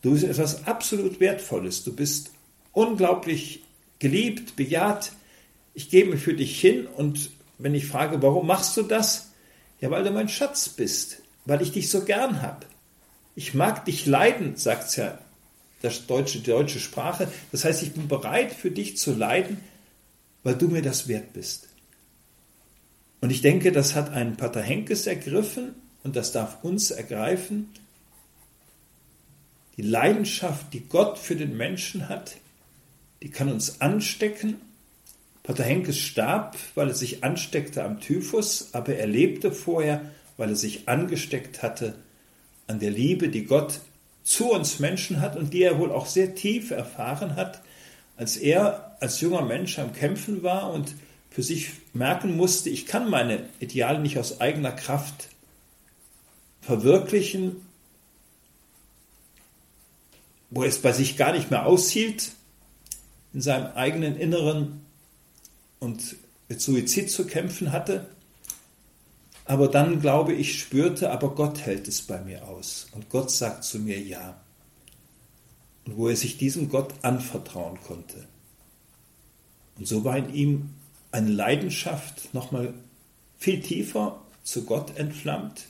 Du 0.01 0.11
bist 0.11 0.23
etwas 0.23 0.67
absolut 0.67 1.19
Wertvolles. 1.19 1.83
Du 1.83 1.93
bist 1.93 2.31
unglaublich 2.71 3.63
geliebt, 3.99 4.55
bejaht. 4.55 5.11
Ich 5.73 5.89
gebe 5.89 6.11
mich 6.11 6.21
für 6.21 6.33
dich 6.33 6.59
hin 6.59 6.87
und 6.87 7.31
wenn 7.57 7.73
ich 7.73 7.87
frage, 7.87 8.21
warum 8.21 8.47
machst 8.47 8.77
du 8.77 8.83
das? 8.83 9.31
Ja, 9.81 9.89
weil 9.89 10.03
du 10.03 10.11
mein 10.11 10.29
Schatz 10.29 10.69
bist, 10.69 11.21
weil 11.45 11.61
ich 11.61 11.71
dich 11.71 11.89
so 11.89 12.01
gern 12.01 12.41
habe. 12.41 12.65
Ich 13.35 13.53
mag 13.53 13.85
dich 13.85 14.05
leiden, 14.05 14.55
sagt 14.55 14.95
ja 14.97 15.17
das 15.81 16.05
deutsche, 16.05 16.39
die 16.39 16.51
deutsche 16.51 16.79
Sprache. 16.79 17.27
Das 17.51 17.65
heißt, 17.65 17.83
ich 17.83 17.93
bin 17.93 18.07
bereit 18.07 18.53
für 18.53 18.71
dich 18.71 18.97
zu 18.97 19.13
leiden, 19.13 19.57
weil 20.43 20.55
du 20.55 20.67
mir 20.67 20.81
das 20.81 21.07
wert 21.07 21.33
bist. 21.33 21.69
Und 23.23 23.29
ich 23.29 23.39
denke, 23.39 23.71
das 23.71 23.95
hat 23.95 24.11
ein 24.11 24.35
Pater 24.35 24.61
Henkes 24.61 25.07
ergriffen 25.07 25.75
und 26.03 26.17
das 26.17 26.33
darf 26.33 26.61
uns 26.61 26.91
ergreifen. 26.91 27.69
Die 29.77 29.81
Leidenschaft, 29.81 30.73
die 30.73 30.81
Gott 30.81 31.17
für 31.17 31.37
den 31.37 31.55
Menschen 31.55 32.09
hat, 32.09 32.35
die 33.21 33.29
kann 33.29 33.49
uns 33.49 33.79
anstecken. 33.79 34.59
Pater 35.41 35.63
Henkes 35.63 35.99
starb, 35.99 36.57
weil 36.75 36.89
er 36.89 36.95
sich 36.95 37.23
ansteckte 37.23 37.85
am 37.85 38.01
Typhus, 38.01 38.73
aber 38.73 38.97
er 38.97 39.07
lebte 39.07 39.53
vorher, 39.53 40.01
weil 40.35 40.49
er 40.49 40.57
sich 40.57 40.89
angesteckt 40.89 41.63
hatte 41.63 41.95
an 42.67 42.79
der 42.79 42.91
Liebe, 42.91 43.29
die 43.29 43.45
Gott 43.45 43.79
zu 44.25 44.51
uns 44.51 44.79
Menschen 44.79 45.21
hat 45.21 45.37
und 45.37 45.53
die 45.53 45.63
er 45.63 45.79
wohl 45.79 45.93
auch 45.93 46.07
sehr 46.07 46.35
tief 46.35 46.71
erfahren 46.71 47.37
hat, 47.37 47.61
als 48.17 48.35
er 48.35 48.97
als 48.99 49.21
junger 49.21 49.43
Mensch 49.43 49.79
am 49.79 49.93
Kämpfen 49.93 50.43
war 50.43 50.73
und 50.73 50.93
für 51.33 51.41
sich 51.41 51.71
merken 51.93 52.37
musste, 52.37 52.69
ich 52.69 52.85
kann 52.85 53.09
meine 53.09 53.49
Ideale 53.59 53.99
nicht 53.99 54.19
aus 54.19 54.39
eigener 54.39 54.71
Kraft 54.71 55.29
verwirklichen, 56.61 57.55
wo 60.51 60.61
er 60.61 60.69
es 60.69 60.79
bei 60.79 60.91
sich 60.91 61.17
gar 61.17 61.31
nicht 61.31 61.49
mehr 61.49 61.65
aushielt, 61.65 62.33
in 63.33 63.41
seinem 63.41 63.73
eigenen 63.73 64.15
Inneren 64.15 64.85
und 65.79 66.17
mit 66.49 66.61
Suizid 66.61 67.09
zu 67.09 67.25
kämpfen 67.25 67.71
hatte. 67.71 68.07
Aber 69.45 69.67
dann, 69.67 70.01
glaube 70.01 70.33
ich, 70.33 70.59
spürte, 70.59 71.09
aber 71.09 71.33
Gott 71.33 71.61
hält 71.61 71.87
es 71.87 72.03
bei 72.03 72.21
mir 72.21 72.47
aus. 72.47 72.89
Und 72.91 73.09
Gott 73.09 73.31
sagt 73.31 73.63
zu 73.63 73.79
mir 73.79 73.99
ja. 73.99 74.39
Und 75.85 75.97
wo 75.97 76.09
er 76.09 76.15
sich 76.15 76.37
diesem 76.37 76.69
Gott 76.69 76.93
anvertrauen 77.01 77.79
konnte. 77.81 78.27
Und 79.79 79.87
so 79.87 80.03
war 80.03 80.15
in 80.15 80.31
ihm 80.31 80.69
eine 81.13 81.29
Leidenschaft 81.29 82.33
nochmal 82.33 82.73
viel 83.37 83.61
tiefer 83.61 84.19
zu 84.43 84.65
Gott 84.65 84.97
entflammt. 84.97 85.65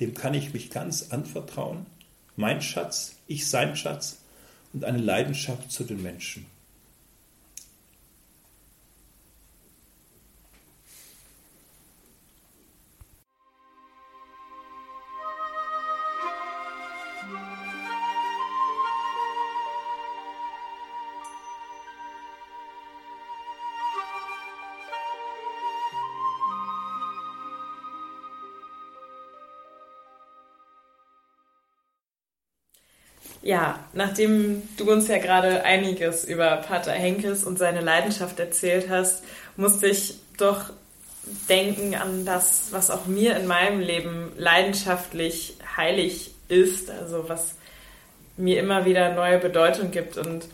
Dem 0.00 0.14
kann 0.14 0.34
ich 0.34 0.54
mich 0.54 0.70
ganz 0.70 1.10
anvertrauen. 1.10 1.86
Mein 2.34 2.62
Schatz, 2.62 3.14
ich 3.26 3.46
sein 3.46 3.76
Schatz 3.76 4.18
und 4.72 4.84
eine 4.84 4.98
Leidenschaft 4.98 5.70
zu 5.70 5.84
den 5.84 6.02
Menschen. 6.02 6.46
Ja, 33.46 33.78
nachdem 33.92 34.60
du 34.76 34.90
uns 34.90 35.06
ja 35.06 35.18
gerade 35.18 35.62
einiges 35.62 36.24
über 36.24 36.56
Pater 36.56 36.90
Henkes 36.90 37.44
und 37.44 37.60
seine 37.60 37.80
Leidenschaft 37.80 38.40
erzählt 38.40 38.88
hast, 38.90 39.22
musste 39.56 39.86
ich 39.86 40.16
doch 40.36 40.70
denken 41.48 41.94
an 41.94 42.24
das, 42.24 42.72
was 42.72 42.90
auch 42.90 43.06
mir 43.06 43.36
in 43.36 43.46
meinem 43.46 43.78
Leben 43.78 44.32
leidenschaftlich 44.36 45.58
heilig 45.76 46.32
ist, 46.48 46.90
also 46.90 47.28
was 47.28 47.54
mir 48.36 48.58
immer 48.58 48.84
wieder 48.84 49.14
neue 49.14 49.38
Bedeutung 49.38 49.92
gibt. 49.92 50.16
Und 50.16 50.48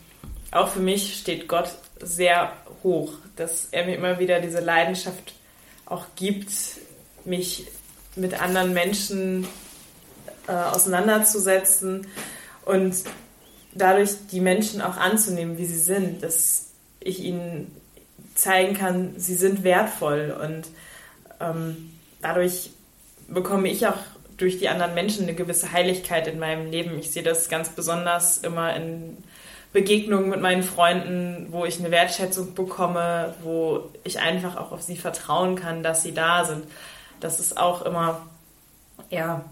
auch 0.51 0.67
für 0.67 0.79
mich 0.79 1.17
steht 1.17 1.47
Gott 1.47 1.73
sehr 1.99 2.53
hoch, 2.83 3.13
dass 3.37 3.69
er 3.71 3.87
mir 3.87 3.95
immer 3.95 4.19
wieder 4.19 4.39
diese 4.39 4.59
Leidenschaft 4.59 5.33
auch 5.87 6.05
gibt, 6.15 6.51
mich 7.25 7.65
mit 8.15 8.39
anderen 8.39 8.71
Menschen 8.71 9.47
äh, 10.47 10.51
auseinanderzusetzen 10.51 12.05
und 12.65 12.95
dadurch 13.73 14.27
die 14.31 14.39
Menschen 14.39 14.81
auch 14.81 14.97
anzunehmen, 14.97 15.57
wie 15.57 15.65
sie 15.65 15.79
sind, 15.79 16.23
dass 16.23 16.71
ich 16.99 17.19
ihnen 17.19 17.75
zeigen 18.35 18.75
kann, 18.75 19.13
sie 19.17 19.35
sind 19.35 19.63
wertvoll 19.63 20.35
und 20.41 20.67
ähm, 21.39 21.91
dadurch 22.21 22.71
bekomme 23.27 23.69
ich 23.69 23.87
auch 23.87 23.97
durch 24.37 24.57
die 24.57 24.69
anderen 24.69 24.93
Menschen 24.93 25.23
eine 25.23 25.35
gewisse 25.35 25.71
Heiligkeit 25.71 26.27
in 26.27 26.39
meinem 26.39 26.69
Leben. 26.69 26.97
Ich 26.97 27.11
sehe 27.11 27.23
das 27.23 27.49
ganz 27.49 27.69
besonders 27.69 28.37
immer 28.39 28.75
in 28.75 29.17
Begegnungen 29.71 30.29
mit 30.29 30.41
meinen 30.41 30.63
Freunden, 30.63 31.47
wo 31.49 31.65
ich 31.65 31.79
eine 31.79 31.91
Wertschätzung 31.91 32.53
bekomme, 32.53 33.33
wo 33.43 33.89
ich 34.03 34.19
einfach 34.19 34.57
auch 34.57 34.71
auf 34.71 34.81
sie 34.81 34.97
vertrauen 34.97 35.55
kann, 35.55 35.83
dass 35.83 36.03
sie 36.03 36.13
da 36.13 36.45
sind. 36.45 36.65
Das 37.19 37.39
ist 37.39 37.57
auch 37.57 37.83
immer, 37.83 38.27
ja, 39.09 39.45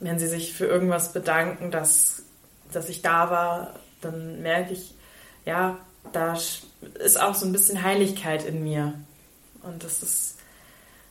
wenn 0.00 0.18
sie 0.18 0.26
sich 0.26 0.52
für 0.52 0.66
irgendwas 0.66 1.12
bedanken, 1.12 1.70
dass 1.70 2.24
dass 2.72 2.88
ich 2.88 3.02
da 3.02 3.30
war, 3.30 3.74
dann 4.00 4.42
merke 4.42 4.72
ich, 4.72 4.94
ja, 5.44 5.78
da 6.12 6.36
ist 6.98 7.20
auch 7.20 7.34
so 7.34 7.46
ein 7.46 7.52
bisschen 7.52 7.82
Heiligkeit 7.82 8.44
in 8.44 8.62
mir. 8.62 8.94
Und 9.62 9.84
das 9.84 10.02
ist 10.02 10.38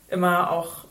immer 0.09 0.51
auch 0.51 0.85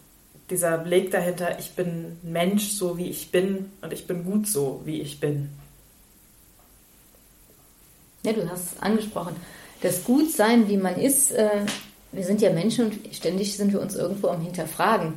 dieser 0.50 0.78
Blick 0.78 1.10
dahinter, 1.10 1.58
ich 1.58 1.72
bin 1.72 2.18
Mensch 2.22 2.70
so 2.70 2.98
wie 2.98 3.08
ich 3.08 3.30
bin 3.30 3.72
und 3.82 3.92
ich 3.92 4.06
bin 4.06 4.24
gut 4.24 4.46
so 4.46 4.80
wie 4.84 5.00
ich 5.00 5.18
bin. 5.18 5.50
Ja, 8.22 8.32
du 8.32 8.48
hast 8.48 8.72
es 8.72 8.82
angesprochen. 8.82 9.36
Das 9.82 10.04
Gutsein, 10.04 10.68
wie 10.68 10.76
man 10.76 10.96
ist, 10.96 11.32
äh, 11.32 11.64
wir 12.12 12.24
sind 12.24 12.40
ja 12.40 12.52
Menschen 12.52 12.86
und 12.86 13.14
ständig 13.14 13.56
sind 13.56 13.72
wir 13.72 13.80
uns 13.80 13.94
irgendwo 13.94 14.28
am 14.28 14.40
Hinterfragen. 14.40 15.14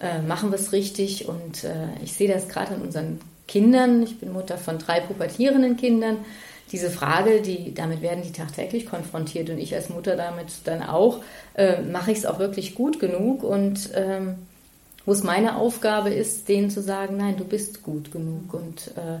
Äh, 0.00 0.20
machen 0.22 0.50
wir 0.50 0.58
es 0.58 0.72
richtig? 0.72 1.28
Und 1.28 1.64
äh, 1.64 1.88
ich 2.02 2.12
sehe 2.14 2.32
das 2.32 2.48
gerade 2.48 2.74
in 2.74 2.82
unseren 2.82 3.20
Kindern, 3.52 4.02
ich 4.02 4.18
bin 4.18 4.32
Mutter 4.32 4.56
von 4.56 4.78
drei 4.78 5.00
pubertierenden 5.00 5.76
Kindern, 5.76 6.16
diese 6.72 6.88
Frage, 6.88 7.42
die, 7.42 7.74
damit 7.74 8.00
werden 8.00 8.22
die 8.22 8.32
tagtäglich 8.32 8.86
konfrontiert 8.86 9.50
und 9.50 9.58
ich 9.58 9.74
als 9.74 9.90
Mutter 9.90 10.16
damit 10.16 10.46
dann 10.64 10.82
auch, 10.82 11.20
äh, 11.54 11.82
mache 11.82 12.12
ich 12.12 12.18
es 12.18 12.26
auch 12.26 12.38
wirklich 12.38 12.74
gut 12.74 12.98
genug 12.98 13.44
und 13.44 13.90
ähm, 13.94 14.36
wo 15.04 15.12
es 15.12 15.22
meine 15.22 15.56
Aufgabe 15.56 16.08
ist, 16.08 16.48
denen 16.48 16.70
zu 16.70 16.80
sagen, 16.80 17.18
nein, 17.18 17.36
du 17.36 17.44
bist 17.44 17.82
gut 17.82 18.10
genug 18.10 18.54
und 18.54 18.92
äh, 18.96 19.20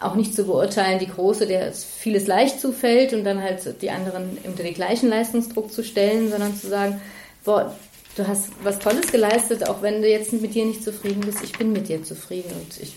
auch 0.00 0.14
nicht 0.14 0.34
zu 0.34 0.44
beurteilen, 0.44 0.98
die 0.98 1.08
Große, 1.08 1.46
der 1.46 1.74
vieles 1.74 2.26
leicht 2.26 2.58
zufällt 2.58 3.12
und 3.12 3.24
dann 3.24 3.42
halt 3.42 3.82
die 3.82 3.90
anderen 3.90 4.38
unter 4.44 4.62
den 4.62 4.72
gleichen 4.72 5.10
Leistungsdruck 5.10 5.70
zu 5.70 5.84
stellen, 5.84 6.30
sondern 6.30 6.56
zu 6.56 6.68
sagen, 6.68 7.02
boah, 7.44 7.76
du 8.16 8.26
hast 8.26 8.48
was 8.62 8.78
Tolles 8.78 9.12
geleistet, 9.12 9.68
auch 9.68 9.82
wenn 9.82 10.00
du 10.00 10.08
jetzt 10.08 10.32
mit 10.32 10.54
dir 10.54 10.64
nicht 10.64 10.82
zufrieden 10.82 11.20
bist, 11.20 11.44
ich 11.44 11.52
bin 11.52 11.72
mit 11.72 11.90
dir 11.90 12.02
zufrieden 12.02 12.52
und 12.54 12.80
ich 12.80 12.96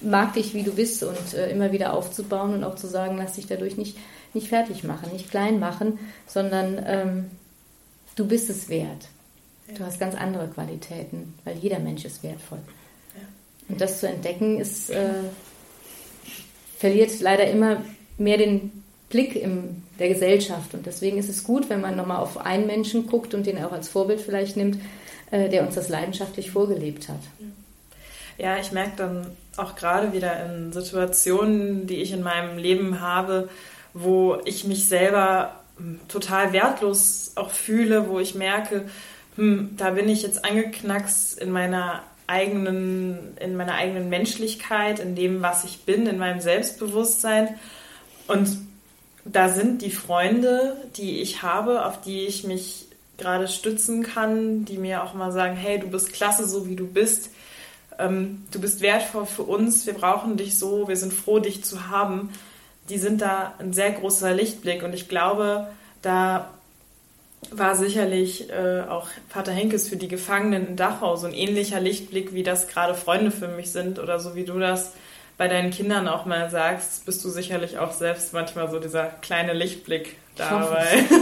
mag 0.00 0.34
dich, 0.34 0.54
wie 0.54 0.62
du 0.62 0.72
bist 0.72 1.02
und 1.02 1.34
äh, 1.34 1.50
immer 1.50 1.72
wieder 1.72 1.94
aufzubauen 1.94 2.54
und 2.54 2.64
auch 2.64 2.76
zu 2.76 2.86
sagen, 2.86 3.16
lass 3.16 3.34
dich 3.34 3.46
dadurch 3.46 3.76
nicht, 3.76 3.96
nicht 4.34 4.48
fertig 4.48 4.84
machen, 4.84 5.12
nicht 5.12 5.30
klein 5.30 5.58
machen, 5.58 5.98
sondern 6.26 6.82
ähm, 6.86 7.30
du 8.14 8.26
bist 8.26 8.50
es 8.50 8.68
wert. 8.68 9.08
Du 9.76 9.84
hast 9.84 9.98
ganz 9.98 10.14
andere 10.14 10.46
Qualitäten, 10.48 11.34
weil 11.44 11.56
jeder 11.56 11.80
Mensch 11.80 12.04
ist 12.04 12.22
wertvoll. 12.22 12.60
Und 13.68 13.80
das 13.80 14.00
zu 14.00 14.08
entdecken, 14.08 14.60
ist, 14.60 14.90
äh, 14.90 15.10
verliert 16.78 17.18
leider 17.20 17.50
immer 17.50 17.82
mehr 18.16 18.38
den 18.38 18.84
Blick 19.08 19.34
in 19.34 19.82
der 19.98 20.08
Gesellschaft. 20.08 20.74
Und 20.74 20.86
deswegen 20.86 21.18
ist 21.18 21.28
es 21.28 21.42
gut, 21.42 21.68
wenn 21.68 21.80
man 21.80 21.96
nochmal 21.96 22.18
auf 22.18 22.38
einen 22.38 22.66
Menschen 22.66 23.06
guckt 23.06 23.34
und 23.34 23.46
den 23.46 23.62
auch 23.62 23.72
als 23.72 23.88
Vorbild 23.88 24.20
vielleicht 24.20 24.56
nimmt, 24.56 24.78
äh, 25.30 25.48
der 25.48 25.66
uns 25.66 25.74
das 25.74 25.88
leidenschaftlich 25.88 26.50
vorgelebt 26.50 27.08
hat. 27.08 27.20
Ja, 28.38 28.58
ich 28.58 28.72
merke 28.72 28.96
dann 28.96 29.26
auch 29.56 29.76
gerade 29.76 30.12
wieder 30.12 30.44
in 30.44 30.72
Situationen, 30.72 31.86
die 31.86 32.02
ich 32.02 32.12
in 32.12 32.22
meinem 32.22 32.58
Leben 32.58 33.00
habe, 33.00 33.48
wo 33.94 34.38
ich 34.44 34.64
mich 34.64 34.88
selber 34.88 35.60
hm, 35.78 36.00
total 36.08 36.52
wertlos 36.52 37.32
auch 37.36 37.50
fühle, 37.50 38.08
wo 38.08 38.20
ich 38.20 38.34
merke, 38.34 38.88
hm, 39.36 39.74
da 39.76 39.90
bin 39.90 40.08
ich 40.08 40.22
jetzt 40.22 40.44
angeknackst 40.44 41.38
in 41.38 41.50
meiner 41.50 42.02
eigenen, 42.26 43.36
in 43.38 43.56
meiner 43.56 43.74
eigenen 43.74 44.08
Menschlichkeit, 44.08 44.98
in 44.98 45.14
dem, 45.14 45.42
was 45.42 45.64
ich 45.64 45.82
bin, 45.82 46.06
in 46.06 46.18
meinem 46.18 46.40
Selbstbewusstsein. 46.40 47.54
Und 48.26 48.58
da 49.24 49.48
sind 49.48 49.82
die 49.82 49.90
Freunde, 49.90 50.76
die 50.96 51.20
ich 51.20 51.42
habe, 51.42 51.84
auf 51.86 52.00
die 52.00 52.26
ich 52.26 52.44
mich 52.44 52.86
gerade 53.18 53.48
stützen 53.48 54.02
kann, 54.02 54.64
die 54.64 54.78
mir 54.78 55.02
auch 55.02 55.14
mal 55.14 55.32
sagen, 55.32 55.56
hey, 55.56 55.78
du 55.78 55.88
bist 55.88 56.12
klasse, 56.12 56.46
so 56.46 56.68
wie 56.68 56.76
du 56.76 56.86
bist. 56.86 57.30
Ähm, 57.98 58.44
du 58.50 58.60
bist 58.60 58.80
wertvoll 58.80 59.26
für 59.26 59.42
uns, 59.42 59.86
wir 59.86 59.94
brauchen 59.94 60.36
dich 60.36 60.58
so, 60.58 60.88
wir 60.88 60.96
sind 60.96 61.12
froh, 61.12 61.38
dich 61.38 61.64
zu 61.64 61.88
haben. 61.88 62.30
Die 62.88 62.98
sind 62.98 63.20
da 63.20 63.54
ein 63.58 63.72
sehr 63.72 63.90
großer 63.90 64.32
Lichtblick 64.32 64.82
und 64.82 64.94
ich 64.94 65.08
glaube, 65.08 65.68
da 66.02 66.50
war 67.50 67.76
sicherlich 67.76 68.50
äh, 68.50 68.82
auch 68.88 69.08
Vater 69.28 69.52
Henkes 69.52 69.88
für 69.88 69.96
die 69.96 70.08
Gefangenen 70.08 70.66
in 70.68 70.76
Dachau 70.76 71.16
so 71.16 71.26
ein 71.26 71.34
ähnlicher 71.34 71.80
Lichtblick, 71.80 72.34
wie 72.34 72.42
das 72.42 72.68
gerade 72.68 72.94
Freunde 72.94 73.30
für 73.30 73.48
mich 73.48 73.70
sind 73.70 73.98
oder 73.98 74.18
so 74.20 74.34
wie 74.34 74.44
du 74.44 74.58
das 74.58 74.92
bei 75.36 75.48
deinen 75.48 75.70
Kindern 75.70 76.08
auch 76.08 76.24
mal 76.24 76.50
sagst, 76.50 77.04
bist 77.04 77.24
du 77.24 77.28
sicherlich 77.28 77.78
auch 77.78 77.92
selbst 77.92 78.32
manchmal 78.32 78.70
so 78.70 78.80
dieser 78.80 79.06
kleine 79.06 79.52
Lichtblick 79.52 80.16
dabei. 80.36 81.04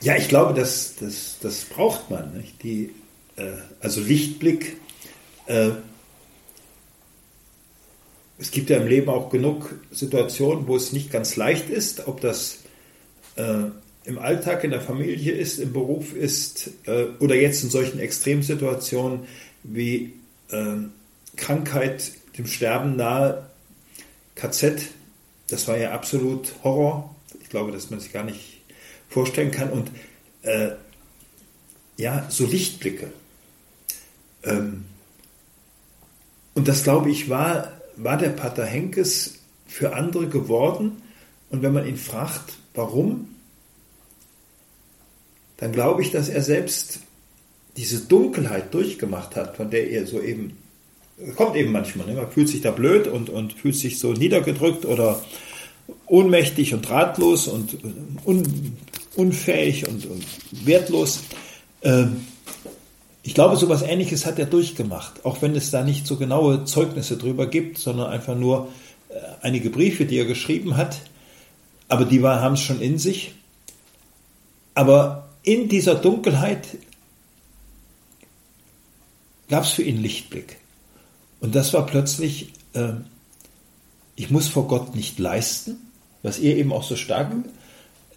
Ja, 0.00 0.16
ich 0.16 0.28
glaube, 0.28 0.54
das, 0.54 0.94
das, 0.96 1.38
das 1.40 1.64
braucht 1.64 2.10
man. 2.10 2.36
Nicht? 2.36 2.62
Die, 2.62 2.94
also 3.80 4.00
Lichtblick. 4.00 4.76
Äh, 5.46 5.70
es 8.38 8.50
gibt 8.50 8.70
ja 8.70 8.76
im 8.76 8.86
Leben 8.86 9.08
auch 9.08 9.30
genug 9.30 9.74
Situationen, 9.90 10.68
wo 10.68 10.76
es 10.76 10.92
nicht 10.92 11.10
ganz 11.10 11.36
leicht 11.36 11.70
ist, 11.70 12.06
ob 12.06 12.20
das 12.20 12.58
äh, 13.36 13.64
im 14.04 14.18
Alltag, 14.18 14.64
in 14.64 14.70
der 14.70 14.80
Familie 14.80 15.32
ist, 15.32 15.58
im 15.58 15.72
Beruf 15.72 16.14
ist 16.14 16.70
äh, 16.86 17.06
oder 17.18 17.34
jetzt 17.34 17.64
in 17.64 17.70
solchen 17.70 17.98
Extremsituationen 17.98 19.26
wie 19.64 20.14
äh, 20.50 20.76
Krankheit, 21.36 22.12
dem 22.38 22.46
Sterben 22.46 22.96
nahe, 22.96 23.48
KZ, 24.34 24.82
das 25.48 25.66
war 25.66 25.76
ja 25.78 25.92
absolut 25.92 26.52
Horror. 26.62 27.14
Ich 27.42 27.48
glaube, 27.48 27.72
dass 27.72 27.90
man 27.90 28.00
sich 28.00 28.12
gar 28.12 28.24
nicht 28.24 28.62
vorstellen 29.08 29.50
kann. 29.50 29.70
Und 29.70 29.90
äh, 30.42 30.70
ja, 31.96 32.26
so 32.30 32.46
Lichtblicke. 32.46 33.12
Ähm, 34.44 34.84
und 36.54 36.68
das, 36.68 36.82
glaube 36.82 37.10
ich, 37.10 37.28
war, 37.28 37.72
war 37.96 38.16
der 38.16 38.30
Pater 38.30 38.64
Henkes 38.64 39.34
für 39.66 39.94
andere 39.94 40.28
geworden. 40.28 41.02
Und 41.50 41.62
wenn 41.62 41.72
man 41.72 41.86
ihn 41.86 41.96
fragt, 41.96 42.54
warum, 42.74 43.34
dann 45.56 45.72
glaube 45.72 46.02
ich, 46.02 46.10
dass 46.10 46.28
er 46.28 46.42
selbst 46.42 47.00
diese 47.76 48.00
Dunkelheit 48.00 48.74
durchgemacht 48.74 49.36
hat, 49.36 49.56
von 49.56 49.70
der 49.70 49.90
er 49.90 50.06
so 50.06 50.20
eben 50.20 50.56
kommt 51.36 51.56
eben 51.56 51.72
manchmal. 51.72 52.06
Ne? 52.06 52.14
Man 52.14 52.30
fühlt 52.30 52.48
sich 52.48 52.60
da 52.60 52.70
blöd 52.70 53.06
und, 53.06 53.30
und 53.30 53.52
fühlt 53.52 53.76
sich 53.76 53.98
so 53.98 54.12
niedergedrückt 54.12 54.84
oder 54.84 55.22
ohnmächtig 56.06 56.74
und 56.74 56.88
ratlos 56.90 57.48
und 57.48 57.78
un, 58.24 58.76
unfähig 59.16 59.88
und, 59.88 60.06
und 60.06 60.24
wertlos. 60.64 61.20
Ähm, 61.82 62.24
ich 63.28 63.34
glaube, 63.34 63.58
so 63.58 63.66
etwas 63.66 63.82
Ähnliches 63.82 64.24
hat 64.24 64.38
er 64.38 64.46
durchgemacht, 64.46 65.26
auch 65.26 65.42
wenn 65.42 65.54
es 65.54 65.70
da 65.70 65.84
nicht 65.84 66.06
so 66.06 66.16
genaue 66.16 66.64
Zeugnisse 66.64 67.18
drüber 67.18 67.46
gibt, 67.46 67.76
sondern 67.76 68.06
einfach 68.06 68.34
nur 68.34 68.68
äh, 69.10 69.16
einige 69.42 69.68
Briefe, 69.68 70.06
die 70.06 70.16
er 70.16 70.24
geschrieben 70.24 70.78
hat. 70.78 71.02
Aber 71.88 72.06
die 72.06 72.22
haben 72.22 72.54
es 72.54 72.62
schon 72.62 72.80
in 72.80 72.96
sich. 72.96 73.34
Aber 74.72 75.28
in 75.42 75.68
dieser 75.68 75.94
Dunkelheit 75.94 76.78
gab 79.50 79.64
es 79.64 79.72
für 79.72 79.82
ihn 79.82 80.00
Lichtblick. 80.00 80.56
Und 81.40 81.54
das 81.54 81.74
war 81.74 81.84
plötzlich, 81.84 82.54
äh, 82.72 82.92
ich 84.16 84.30
muss 84.30 84.48
vor 84.48 84.68
Gott 84.68 84.96
nicht 84.96 85.18
leisten, 85.18 85.76
was 86.22 86.38
ihr 86.38 86.56
eben 86.56 86.72
auch 86.72 86.82
so 86.82 86.96
stark 86.96 87.30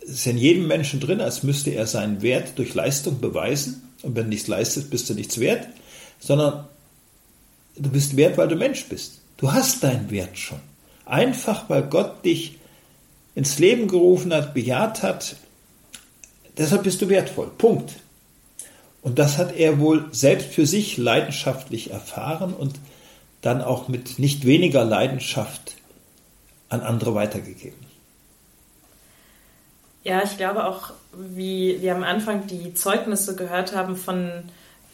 ist 0.03 0.25
in 0.25 0.37
jedem 0.37 0.67
Menschen 0.67 1.01
drin, 1.01 1.19
als 1.19 1.43
müsste 1.43 1.71
er 1.71 1.85
seinen 1.85 2.21
Wert 2.21 2.57
durch 2.57 2.73
Leistung 2.75 3.19
beweisen. 3.19 3.83
Und 4.03 4.15
wenn 4.15 4.23
du 4.23 4.29
nichts 4.29 4.47
leistest, 4.47 4.89
bist 4.89 5.09
du 5.09 5.13
nichts 5.13 5.39
wert, 5.39 5.67
sondern 6.19 6.67
du 7.75 7.89
bist 7.89 8.15
wert, 8.17 8.37
weil 8.37 8.47
du 8.47 8.55
Mensch 8.55 8.85
bist. 8.85 9.21
Du 9.37 9.51
hast 9.51 9.83
deinen 9.83 10.09
Wert 10.11 10.37
schon. 10.37 10.59
Einfach, 11.05 11.69
weil 11.69 11.83
Gott 11.83 12.23
dich 12.25 12.59
ins 13.35 13.59
Leben 13.59 13.87
gerufen 13.87 14.33
hat, 14.33 14.53
bejaht 14.53 15.03
hat. 15.03 15.35
Deshalb 16.57 16.83
bist 16.83 17.01
du 17.01 17.09
wertvoll. 17.09 17.51
Punkt. 17.57 17.93
Und 19.01 19.17
das 19.17 19.37
hat 19.37 19.55
er 19.55 19.79
wohl 19.79 20.09
selbst 20.11 20.49
für 20.53 20.67
sich 20.67 20.97
leidenschaftlich 20.97 21.91
erfahren 21.91 22.53
und 22.53 22.79
dann 23.41 23.61
auch 23.61 23.87
mit 23.87 24.19
nicht 24.19 24.45
weniger 24.45 24.85
Leidenschaft 24.85 25.75
an 26.69 26.81
andere 26.81 27.15
weitergegeben. 27.15 27.90
Ja, 30.03 30.23
ich 30.23 30.37
glaube 30.37 30.65
auch, 30.65 30.93
wie 31.13 31.81
wir 31.81 31.95
am 31.95 32.03
Anfang 32.03 32.47
die 32.47 32.73
Zeugnisse 32.73 33.35
gehört 33.35 33.75
haben 33.75 33.95
von 33.95 34.43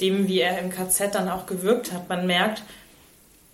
dem, 0.02 0.28
wie 0.28 0.42
er 0.42 0.60
im 0.60 0.70
KZ 0.70 1.16
dann 1.16 1.30
auch 1.30 1.46
gewirkt 1.46 1.94
hat. 1.94 2.10
Man 2.10 2.28
merkt, 2.28 2.64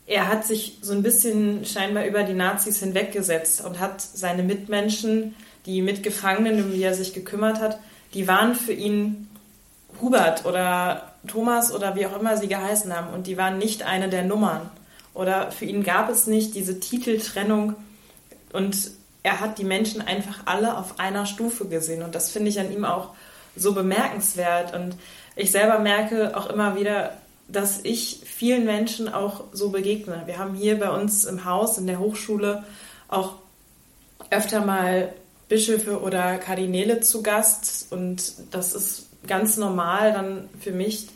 er 0.07 0.27
hat 0.27 0.45
sich 0.45 0.79
so 0.81 0.93
ein 0.93 1.03
bisschen 1.03 1.65
scheinbar 1.65 2.05
über 2.05 2.23
die 2.23 2.33
Nazis 2.33 2.79
hinweggesetzt 2.79 3.63
und 3.63 3.79
hat 3.79 4.01
seine 4.01 4.43
Mitmenschen, 4.43 5.35
die 5.65 5.81
Mitgefangenen, 5.81 6.63
um 6.63 6.71
die 6.71 6.83
er 6.83 6.93
sich 6.93 7.13
gekümmert 7.13 7.59
hat, 7.61 7.79
die 8.13 8.27
waren 8.27 8.55
für 8.55 8.73
ihn 8.73 9.29
Hubert 10.01 10.45
oder 10.45 11.13
Thomas 11.27 11.73
oder 11.73 11.95
wie 11.95 12.05
auch 12.05 12.19
immer 12.19 12.35
sie 12.35 12.47
geheißen 12.47 12.93
haben 12.93 13.13
und 13.13 13.27
die 13.27 13.37
waren 13.37 13.57
nicht 13.57 13.83
eine 13.83 14.09
der 14.09 14.23
Nummern. 14.23 14.69
Oder 15.13 15.51
für 15.51 15.65
ihn 15.65 15.83
gab 15.83 16.09
es 16.09 16.27
nicht 16.27 16.55
diese 16.55 16.79
Titeltrennung 16.79 17.75
und 18.51 18.91
er 19.23 19.39
hat 19.39 19.57
die 19.57 19.63
Menschen 19.63 20.01
einfach 20.01 20.41
alle 20.45 20.77
auf 20.77 20.99
einer 20.99 21.25
Stufe 21.25 21.67
gesehen. 21.67 22.03
Und 22.03 22.13
das 22.13 22.29
finde 22.29 22.49
ich 22.49 22.59
an 22.59 22.71
ihm 22.71 22.85
auch 22.85 23.09
so 23.55 23.73
bemerkenswert. 23.73 24.75
Und 24.75 24.95
ich 25.35 25.51
selber 25.51 25.79
merke 25.79 26.35
auch 26.37 26.49
immer 26.49 26.77
wieder, 26.77 27.17
dass 27.47 27.79
ich 27.83 28.21
vielen 28.25 28.65
Menschen 28.65 29.11
auch 29.11 29.45
so 29.53 29.69
begegne. 29.69 30.23
Wir 30.25 30.37
haben 30.37 30.55
hier 30.55 30.79
bei 30.79 30.89
uns 30.89 31.23
im 31.23 31.45
Haus, 31.45 31.77
in 31.77 31.87
der 31.87 31.99
Hochschule, 31.99 32.63
auch 33.07 33.35
öfter 34.29 34.65
mal 34.65 35.13
Bischöfe 35.47 36.01
oder 36.01 36.37
Kardinäle 36.37 36.99
zu 36.99 37.23
Gast. 37.23 37.87
Und 37.91 38.33
das 38.51 38.73
ist 38.73 39.07
ganz 39.25 39.55
normal 39.55 40.11
dann 40.11 40.49
für 40.59 40.71
mich, 40.71 41.07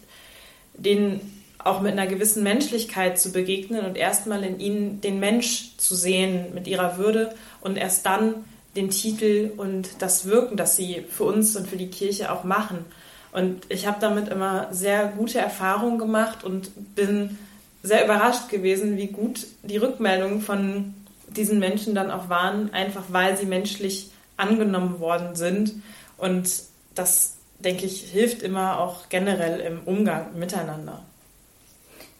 den 0.75 1.21
auch 1.59 1.81
mit 1.81 1.91
einer 1.91 2.07
gewissen 2.07 2.43
Menschlichkeit 2.43 3.19
zu 3.19 3.31
begegnen 3.31 3.85
und 3.85 3.97
erstmal 3.97 4.43
in 4.43 4.59
ihnen 4.59 5.01
den 5.01 5.19
Mensch 5.19 5.75
zu 5.77 5.95
sehen 5.95 6.53
mit 6.53 6.67
ihrer 6.67 6.97
Würde 6.97 7.33
und 7.67 7.77
erst 7.77 8.05
dann 8.05 8.45
den 8.75 8.89
Titel 8.89 9.51
und 9.57 10.01
das 10.01 10.25
Wirken, 10.25 10.55
das 10.55 10.75
sie 10.75 11.03
für 11.09 11.25
uns 11.25 11.55
und 11.55 11.67
für 11.67 11.77
die 11.77 11.89
Kirche 11.89 12.31
auch 12.31 12.43
machen. 12.43 12.85
Und 13.33 13.63
ich 13.69 13.85
habe 13.85 13.97
damit 13.99 14.29
immer 14.29 14.67
sehr 14.71 15.07
gute 15.07 15.39
Erfahrungen 15.39 15.97
gemacht 15.99 16.43
und 16.43 16.95
bin 16.95 17.37
sehr 17.83 18.05
überrascht 18.05 18.49
gewesen, 18.49 18.97
wie 18.97 19.07
gut 19.07 19.45
die 19.63 19.77
Rückmeldungen 19.77 20.41
von 20.41 20.93
diesen 21.27 21.59
Menschen 21.59 21.93
dann 21.93 22.09
auch 22.09 22.29
waren, 22.29 22.73
einfach 22.73 23.03
weil 23.09 23.37
sie 23.37 23.45
menschlich 23.45 24.11
angenommen 24.37 24.99
worden 24.99 25.35
sind. 25.35 25.75
Und 26.17 26.49
das, 26.95 27.35
denke 27.59 27.85
ich, 27.85 28.01
hilft 28.03 28.41
immer 28.41 28.79
auch 28.79 29.09
generell 29.09 29.59
im 29.59 29.81
Umgang 29.85 30.37
miteinander. 30.37 31.03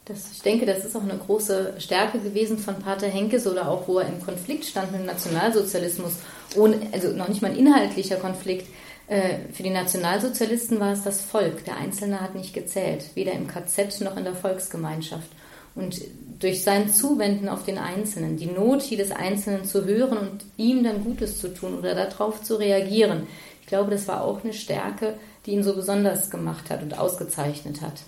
Das, 0.08 0.32
ich 0.32 0.40
denke, 0.40 0.64
das 0.64 0.86
ist 0.86 0.96
auch 0.96 1.02
eine 1.02 1.18
große 1.18 1.74
Stärke 1.78 2.18
gewesen 2.18 2.56
von 2.58 2.76
Pater 2.76 3.08
Henkes 3.08 3.46
oder 3.46 3.68
auch, 3.68 3.86
wo 3.86 3.98
er 3.98 4.08
im 4.08 4.22
Konflikt 4.22 4.64
stand 4.64 4.90
mit 4.90 5.02
dem 5.02 5.06
Nationalsozialismus. 5.06 6.14
Ohne, 6.56 6.80
also 6.92 7.08
noch 7.08 7.28
nicht 7.28 7.42
mal 7.42 7.50
ein 7.50 7.58
inhaltlicher 7.58 8.16
Konflikt. 8.16 8.66
Äh, 9.06 9.40
für 9.52 9.62
die 9.62 9.70
Nationalsozialisten 9.70 10.80
war 10.80 10.92
es 10.92 11.02
das 11.02 11.20
Volk. 11.20 11.66
Der 11.66 11.76
Einzelne 11.76 12.22
hat 12.22 12.34
nicht 12.34 12.54
gezählt, 12.54 13.04
weder 13.14 13.32
im 13.32 13.48
KZ 13.48 14.00
noch 14.00 14.16
in 14.16 14.24
der 14.24 14.34
Volksgemeinschaft. 14.34 15.28
Und 15.74 16.00
durch 16.40 16.64
sein 16.64 16.88
Zuwenden 16.88 17.48
auf 17.48 17.64
den 17.64 17.76
Einzelnen, 17.76 18.38
die 18.38 18.46
Not 18.46 18.82
jedes 18.84 19.12
Einzelnen 19.12 19.66
zu 19.66 19.84
hören 19.84 20.16
und 20.16 20.44
ihm 20.56 20.82
dann 20.84 21.04
Gutes 21.04 21.38
zu 21.38 21.52
tun 21.52 21.78
oder 21.78 21.94
darauf 21.94 22.42
zu 22.42 22.56
reagieren, 22.56 23.26
ich 23.60 23.66
glaube, 23.66 23.90
das 23.90 24.08
war 24.08 24.24
auch 24.24 24.42
eine 24.42 24.54
Stärke, 24.54 25.18
die 25.44 25.52
ihn 25.52 25.62
so 25.62 25.74
besonders 25.74 26.30
gemacht 26.30 26.70
hat 26.70 26.82
und 26.82 26.98
ausgezeichnet 26.98 27.82
hat. 27.82 28.00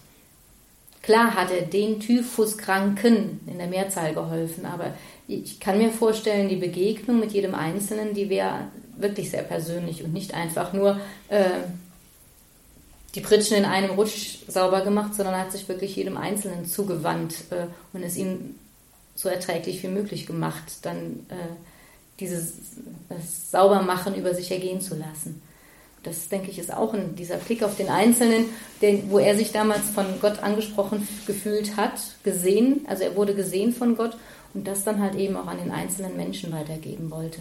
Klar 1.11 1.35
hat 1.35 1.51
er 1.51 1.63
den 1.63 1.99
Typhuskranken 1.99 3.41
in 3.49 3.59
der 3.59 3.67
Mehrzahl 3.67 4.15
geholfen, 4.15 4.65
aber 4.65 4.95
ich 5.27 5.59
kann 5.59 5.79
mir 5.79 5.91
vorstellen, 5.91 6.49
die 6.49 6.55
Begegnung 6.55 7.19
mit 7.19 7.33
jedem 7.33 7.57
Einzelnen, 7.57 8.15
die 8.15 8.31
wäre 8.31 8.69
wirklich 8.97 9.29
sehr 9.33 9.43
persönlich 9.43 10.05
und 10.05 10.13
nicht 10.13 10.35
einfach 10.35 10.73
nur 10.73 11.01
äh, 11.27 11.47
die 13.17 13.23
Pritschen 13.23 13.57
in 13.57 13.65
einem 13.65 13.91
Rutsch 13.91 14.39
sauber 14.47 14.83
gemacht, 14.83 15.17
sondern 15.17 15.37
hat 15.37 15.51
sich 15.51 15.69
wirklich 15.69 15.97
jedem 15.97 16.17
Einzelnen 16.17 16.65
zugewandt 16.65 17.35
äh, 17.51 17.67
und 17.93 18.05
es 18.05 18.17
ihm 18.17 18.55
so 19.17 19.29
erträglich 19.29 19.83
wie 19.83 19.89
möglich 19.89 20.27
gemacht, 20.27 20.79
dann 20.83 21.27
äh, 21.29 21.35
dieses 22.21 22.53
Saubermachen 23.51 24.15
über 24.15 24.33
sich 24.33 24.53
ergehen 24.53 24.81
zu 24.81 24.95
lassen. 24.95 25.43
Das, 26.03 26.29
denke 26.29 26.51
ich, 26.51 26.59
ist 26.59 26.73
auch 26.73 26.95
ein, 26.95 27.15
dieser 27.15 27.37
Blick 27.37 27.63
auf 27.63 27.77
den 27.77 27.89
Einzelnen, 27.89 28.47
den, 28.81 29.11
wo 29.11 29.19
er 29.19 29.37
sich 29.37 29.53
damals 29.53 29.91
von 29.91 30.07
Gott 30.21 30.43
angesprochen 30.43 31.07
gefühlt 31.27 31.77
hat, 31.77 32.01
gesehen, 32.25 32.87
also 32.89 33.03
er 33.05 33.17
wurde 33.17 33.35
gesehen 33.35 33.75
von 33.75 33.97
Gott 33.97 34.17
und 34.55 34.67
das 34.67 34.85
dann 34.85 35.01
halt 35.01 35.15
eben 35.15 35.37
auch 35.37 35.47
an 35.47 35.59
den 35.59 35.71
einzelnen 35.71 36.17
Menschen 36.17 36.53
weitergeben 36.53 37.11
wollte. 37.11 37.41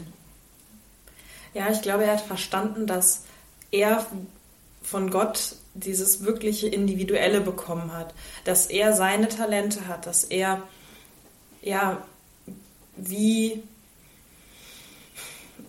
Ja, 1.53 1.69
ich 1.71 1.81
glaube, 1.81 2.03
er 2.03 2.13
hat 2.13 2.21
verstanden, 2.21 2.85
dass 2.85 3.23
er 3.71 4.05
von 4.83 5.09
Gott 5.09 5.55
dieses 5.73 6.23
wirkliche 6.23 6.67
Individuelle 6.67 7.41
bekommen 7.41 7.93
hat, 7.93 8.13
dass 8.43 8.67
er 8.67 8.93
seine 8.93 9.29
Talente 9.29 9.87
hat, 9.87 10.05
dass 10.05 10.23
er 10.23 10.63
ja 11.61 12.03
wie 12.95 13.63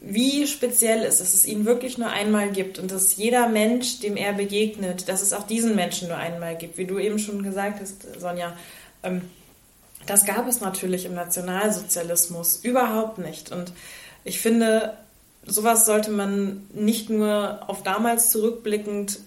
wie 0.01 0.47
speziell 0.47 1.03
ist, 1.03 1.21
dass 1.21 1.35
es 1.35 1.45
ihn 1.45 1.67
wirklich 1.67 1.99
nur 1.99 2.09
einmal 2.09 2.51
gibt 2.51 2.79
und 2.79 2.91
dass 2.91 3.17
jeder 3.17 3.49
Mensch, 3.49 4.01
dem 4.01 4.17
er 4.17 4.33
begegnet, 4.33 5.09
dass 5.09 5.21
es 5.21 5.33
auch 5.35 5.47
diesen 5.47 5.77
Menschen 5.77 6.09
nur 6.09 6.17
einmal 6.17 6.57
gibt, 6.57 6.79
wie 6.79 6.87
du 6.87 6.99
eben 6.99 7.19
schon 7.19 7.43
gesagt 7.43 7.81
hast, 7.81 8.19
Sonja. 8.19 8.57
Ähm, 9.03 9.23
das 10.07 10.25
gab 10.25 10.49
es 10.49 10.61
natürlich 10.61 11.05
im 11.05 11.15
Nationalsozialismus 11.15 12.57
überhaupt 12.63 13.19
nicht. 13.19 13.53
Und 13.53 13.73
ich 14.25 14.41
finde, 14.41 14.97
sowas 15.45 15.85
sollte 15.85 16.11
man 16.11 16.67
nicht 16.73 17.11
nur 17.11 17.61
auf 17.69 17.83
damals 17.83 18.31
zurückblickend 18.31 19.21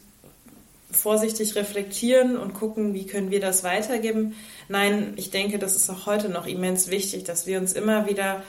vorsichtig 0.89 1.55
reflektieren 1.55 2.37
und 2.37 2.53
gucken, 2.53 2.93
wie 2.93 3.05
können 3.05 3.31
wir 3.31 3.39
das 3.39 3.63
weitergeben. 3.63 4.35
Nein, 4.69 5.13
ich 5.17 5.29
denke, 5.29 5.59
das 5.59 5.75
ist 5.75 5.89
auch 5.89 6.07
heute 6.07 6.29
noch 6.29 6.47
immens 6.47 6.89
wichtig, 6.89 7.23
dass 7.23 7.45
wir 7.45 7.59
uns 7.59 7.73
immer 7.73 8.07
wieder 8.07 8.43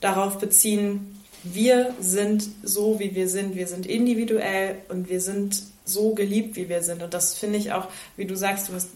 darauf 0.00 0.38
beziehen, 0.38 1.17
wir 1.44 1.94
sind 2.00 2.48
so, 2.62 2.98
wie 3.00 3.14
wir 3.14 3.28
sind. 3.28 3.54
Wir 3.54 3.66
sind 3.66 3.86
individuell 3.86 4.76
und 4.88 5.08
wir 5.08 5.20
sind 5.20 5.62
so 5.84 6.14
geliebt, 6.14 6.56
wie 6.56 6.68
wir 6.68 6.82
sind. 6.82 7.02
Und 7.02 7.14
das 7.14 7.34
finde 7.34 7.58
ich 7.58 7.72
auch, 7.72 7.88
wie 8.16 8.26
du 8.26 8.36
sagst, 8.36 8.68
du 8.68 8.74
hast 8.74 8.90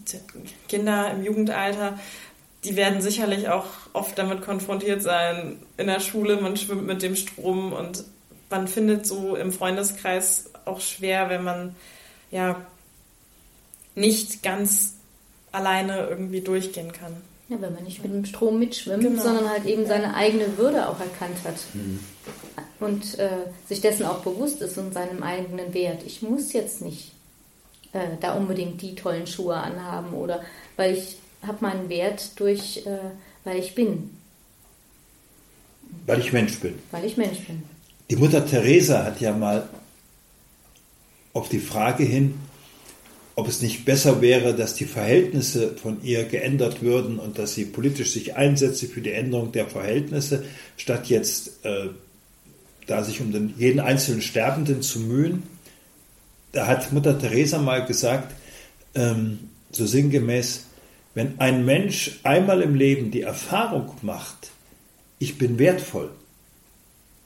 Kinder 0.68 1.10
im 1.10 1.24
Jugendalter, 1.24 1.98
die 2.64 2.76
werden 2.76 3.00
sicherlich 3.00 3.48
auch 3.48 3.66
oft 3.92 4.16
damit 4.18 4.42
konfrontiert 4.42 5.02
sein. 5.02 5.58
In 5.76 5.88
der 5.88 6.00
Schule, 6.00 6.40
man 6.40 6.56
schwimmt 6.56 6.86
mit 6.86 7.02
dem 7.02 7.16
Strom 7.16 7.72
und 7.72 8.04
man 8.50 8.68
findet 8.68 9.06
so 9.06 9.34
im 9.34 9.50
Freundeskreis 9.50 10.50
auch 10.64 10.80
schwer, 10.80 11.28
wenn 11.28 11.42
man 11.42 11.74
ja 12.30 12.64
nicht 13.94 14.42
ganz 14.42 14.94
alleine 15.50 16.06
irgendwie 16.08 16.40
durchgehen 16.40 16.92
kann. 16.92 17.16
Ja, 17.52 17.60
wenn 17.60 17.74
man 17.74 17.84
nicht 17.84 18.02
mit 18.02 18.14
dem 18.14 18.24
Strom 18.24 18.58
mitschwimmt, 18.58 19.02
genau. 19.02 19.22
sondern 19.22 19.50
halt 19.50 19.66
eben 19.66 19.86
seine 19.86 20.14
eigene 20.14 20.56
Würde 20.56 20.88
auch 20.88 20.98
erkannt 20.98 21.36
hat. 21.44 21.56
Mhm. 21.74 22.00
Und 22.80 23.18
äh, 23.18 23.28
sich 23.68 23.82
dessen 23.82 24.06
auch 24.06 24.20
bewusst 24.20 24.62
ist 24.62 24.78
und 24.78 24.94
seinem 24.94 25.22
eigenen 25.22 25.74
Wert. 25.74 26.02
Ich 26.06 26.22
muss 26.22 26.54
jetzt 26.54 26.80
nicht 26.80 27.12
äh, 27.92 28.16
da 28.20 28.34
unbedingt 28.34 28.80
die 28.80 28.94
tollen 28.94 29.26
Schuhe 29.26 29.56
anhaben 29.56 30.14
oder 30.14 30.42
weil 30.76 30.94
ich 30.94 31.18
habe 31.46 31.58
meinen 31.60 31.90
Wert 31.90 32.40
durch, 32.40 32.86
äh, 32.86 32.98
weil 33.44 33.58
ich 33.58 33.74
bin. 33.74 34.16
Weil 36.06 36.20
ich 36.20 36.32
Mensch 36.32 36.58
bin. 36.58 36.78
Weil 36.90 37.04
ich 37.04 37.18
Mensch 37.18 37.40
bin. 37.40 37.62
Die 38.08 38.16
Mutter 38.16 38.46
Teresa 38.46 39.04
hat 39.04 39.20
ja 39.20 39.32
mal 39.32 39.68
auf 41.34 41.50
die 41.50 41.58
Frage 41.58 42.04
hin, 42.04 42.38
ob 43.34 43.48
es 43.48 43.62
nicht 43.62 43.84
besser 43.84 44.20
wäre, 44.20 44.54
dass 44.54 44.74
die 44.74 44.84
Verhältnisse 44.84 45.74
von 45.76 46.02
ihr 46.02 46.24
geändert 46.24 46.82
würden 46.82 47.18
und 47.18 47.38
dass 47.38 47.54
sie 47.54 47.64
politisch 47.64 48.12
sich 48.12 48.36
einsetze 48.36 48.86
für 48.86 49.00
die 49.00 49.12
Änderung 49.12 49.52
der 49.52 49.66
Verhältnisse, 49.66 50.44
statt 50.76 51.06
jetzt 51.06 51.64
äh, 51.64 51.88
da 52.86 53.02
sich 53.02 53.20
um 53.20 53.32
den, 53.32 53.54
jeden 53.56 53.80
einzelnen 53.80 54.22
Sterbenden 54.22 54.82
zu 54.82 55.00
mühen. 55.00 55.44
Da 56.52 56.66
hat 56.66 56.92
Mutter 56.92 57.18
Teresa 57.18 57.58
mal 57.58 57.86
gesagt, 57.86 58.34
ähm, 58.94 59.38
so 59.70 59.86
sinngemäß, 59.86 60.66
wenn 61.14 61.38
ein 61.38 61.64
Mensch 61.64 62.20
einmal 62.24 62.60
im 62.60 62.74
Leben 62.74 63.10
die 63.10 63.22
Erfahrung 63.22 63.90
macht, 64.02 64.50
ich 65.18 65.38
bin 65.38 65.58
wertvoll, 65.58 66.10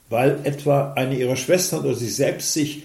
weil 0.09 0.39
etwa 0.43 0.93
eine 0.93 1.17
ihrer 1.17 1.35
Schwestern 1.35 1.81
oder 1.81 1.95
sie 1.95 2.09
selbst 2.09 2.53
sich 2.53 2.83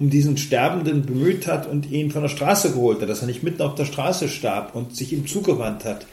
um 0.00 0.08
diesen 0.08 0.38
Sterbenden 0.38 1.04
bemüht 1.04 1.46
hat 1.46 1.66
und 1.66 1.90
ihn 1.90 2.10
von 2.10 2.22
der 2.22 2.30
Straße 2.30 2.72
geholt 2.72 3.02
hat, 3.02 3.08
dass 3.10 3.20
er 3.20 3.26
nicht 3.26 3.42
mitten 3.42 3.60
auf 3.60 3.74
der 3.74 3.84
Straße 3.84 4.28
starb 4.28 4.74
und 4.74 4.96
sich 4.96 5.12
ihm 5.12 5.26
zugewandt 5.26 5.84
hat. 5.84 6.06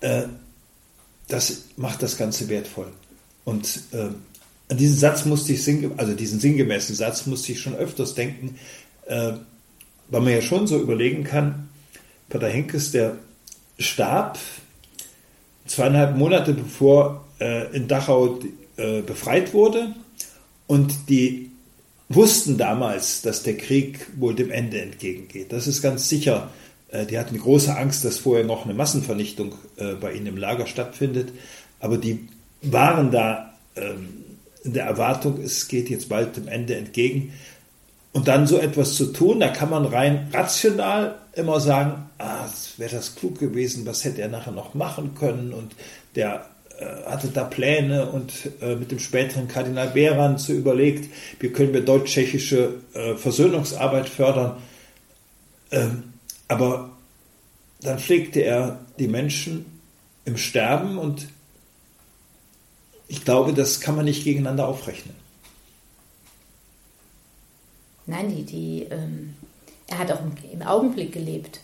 Äh, 0.00 0.22
das 1.28 1.64
macht 1.76 2.02
das 2.02 2.16
Ganze 2.16 2.48
wertvoll. 2.48 2.90
Und 3.44 3.80
äh, 3.92 4.08
an 4.68 4.76
diesen 4.78 4.96
Satz 4.96 5.26
musste 5.26 5.52
ich, 5.52 5.68
also 5.98 6.14
diesen 6.14 6.40
sinngemäßen 6.40 6.96
Satz 6.96 7.26
musste 7.26 7.52
ich 7.52 7.60
schon 7.60 7.74
öfters 7.74 8.14
denken, 8.14 8.58
äh, 9.06 9.32
weil 10.08 10.20
man 10.22 10.32
ja 10.32 10.40
schon 10.40 10.66
so 10.66 10.80
überlegen 10.80 11.22
kann, 11.22 11.68
Pater 12.30 12.48
Henkes, 12.48 12.92
der 12.92 13.18
starb 13.78 14.38
zweieinhalb 15.66 16.16
Monate 16.16 16.54
bevor 16.54 17.26
äh, 17.40 17.76
in 17.76 17.88
Dachau 17.88 18.40
äh, 18.78 19.02
befreit 19.02 19.52
wurde 19.52 19.94
und 20.66 21.10
die 21.10 21.50
wussten 22.08 22.56
damals, 22.56 23.22
dass 23.22 23.42
der 23.42 23.56
Krieg 23.56 24.06
wohl 24.16 24.34
dem 24.34 24.50
Ende 24.50 24.80
entgegengeht. 24.80 25.52
Das 25.52 25.66
ist 25.66 25.82
ganz 25.82 26.08
sicher. 26.08 26.50
Äh, 26.88 27.06
die 27.06 27.18
hatten 27.18 27.38
große 27.38 27.76
Angst, 27.76 28.04
dass 28.04 28.18
vorher 28.18 28.44
noch 28.44 28.64
eine 28.64 28.74
Massenvernichtung 28.74 29.54
äh, 29.76 29.94
bei 29.94 30.12
ihnen 30.12 30.26
im 30.26 30.36
Lager 30.36 30.66
stattfindet. 30.66 31.32
Aber 31.80 31.98
die 31.98 32.28
waren 32.62 33.10
da 33.10 33.54
ähm, 33.74 34.24
in 34.62 34.72
der 34.72 34.84
Erwartung, 34.84 35.40
es 35.40 35.68
geht 35.68 35.90
jetzt 35.90 36.08
bald 36.08 36.36
dem 36.36 36.48
Ende 36.48 36.76
entgegen. 36.76 37.32
Und 38.12 38.28
dann 38.28 38.46
so 38.46 38.58
etwas 38.58 38.94
zu 38.94 39.12
tun, 39.12 39.40
da 39.40 39.48
kann 39.48 39.68
man 39.68 39.84
rein 39.84 40.28
rational 40.32 41.16
immer 41.34 41.60
sagen, 41.60 42.08
ah, 42.18 42.48
wäre 42.78 42.96
das 42.96 43.14
klug 43.14 43.38
gewesen, 43.38 43.84
was 43.84 44.04
hätte 44.04 44.22
er 44.22 44.28
nachher 44.28 44.52
noch 44.52 44.74
machen 44.74 45.14
können 45.14 45.52
und 45.52 45.74
der 46.14 46.46
hatte 47.06 47.28
da 47.28 47.44
Pläne 47.44 48.10
und 48.10 48.32
äh, 48.60 48.76
mit 48.76 48.90
dem 48.90 48.98
späteren 48.98 49.48
Kardinal 49.48 49.88
Behran 49.88 50.38
zu 50.38 50.52
überlegt, 50.52 51.10
wie 51.40 51.48
können 51.48 51.72
wir 51.72 51.84
deutsch-tschechische 51.84 52.74
äh, 52.92 53.14
Versöhnungsarbeit 53.14 54.08
fördern. 54.08 54.56
Ähm, 55.70 56.12
aber 56.48 56.90
dann 57.80 57.98
pflegte 57.98 58.40
er 58.40 58.80
die 58.98 59.08
Menschen 59.08 59.66
im 60.24 60.36
Sterben 60.36 60.98
und 60.98 61.28
ich 63.08 63.24
glaube, 63.24 63.52
das 63.54 63.80
kann 63.80 63.96
man 63.96 64.04
nicht 64.04 64.24
gegeneinander 64.24 64.66
aufrechnen. 64.66 65.14
Nein, 68.06 68.34
die, 68.34 68.42
die, 68.44 68.82
ähm, 68.90 69.34
er 69.88 69.98
hat 69.98 70.12
auch 70.12 70.20
im 70.52 70.62
Augenblick 70.62 71.12
gelebt. 71.12 71.60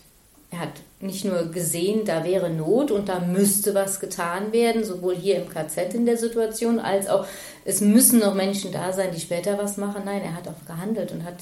Er 0.52 0.60
hat 0.60 0.82
nicht 1.00 1.24
nur 1.24 1.46
gesehen, 1.46 2.04
da 2.04 2.24
wäre 2.24 2.50
Not 2.50 2.90
und 2.90 3.08
da 3.08 3.20
müsste 3.20 3.74
was 3.74 4.00
getan 4.00 4.52
werden, 4.52 4.84
sowohl 4.84 5.16
hier 5.16 5.36
im 5.36 5.48
KZ 5.48 5.94
in 5.94 6.04
der 6.04 6.18
Situation, 6.18 6.78
als 6.78 7.08
auch 7.08 7.26
es 7.64 7.80
müssen 7.80 8.20
noch 8.20 8.34
Menschen 8.34 8.70
da 8.70 8.92
sein, 8.92 9.12
die 9.14 9.20
später 9.20 9.56
was 9.56 9.78
machen. 9.78 10.02
Nein, 10.04 10.20
er 10.22 10.34
hat 10.34 10.46
auch 10.48 10.66
gehandelt 10.66 11.10
und 11.10 11.24
hat 11.24 11.36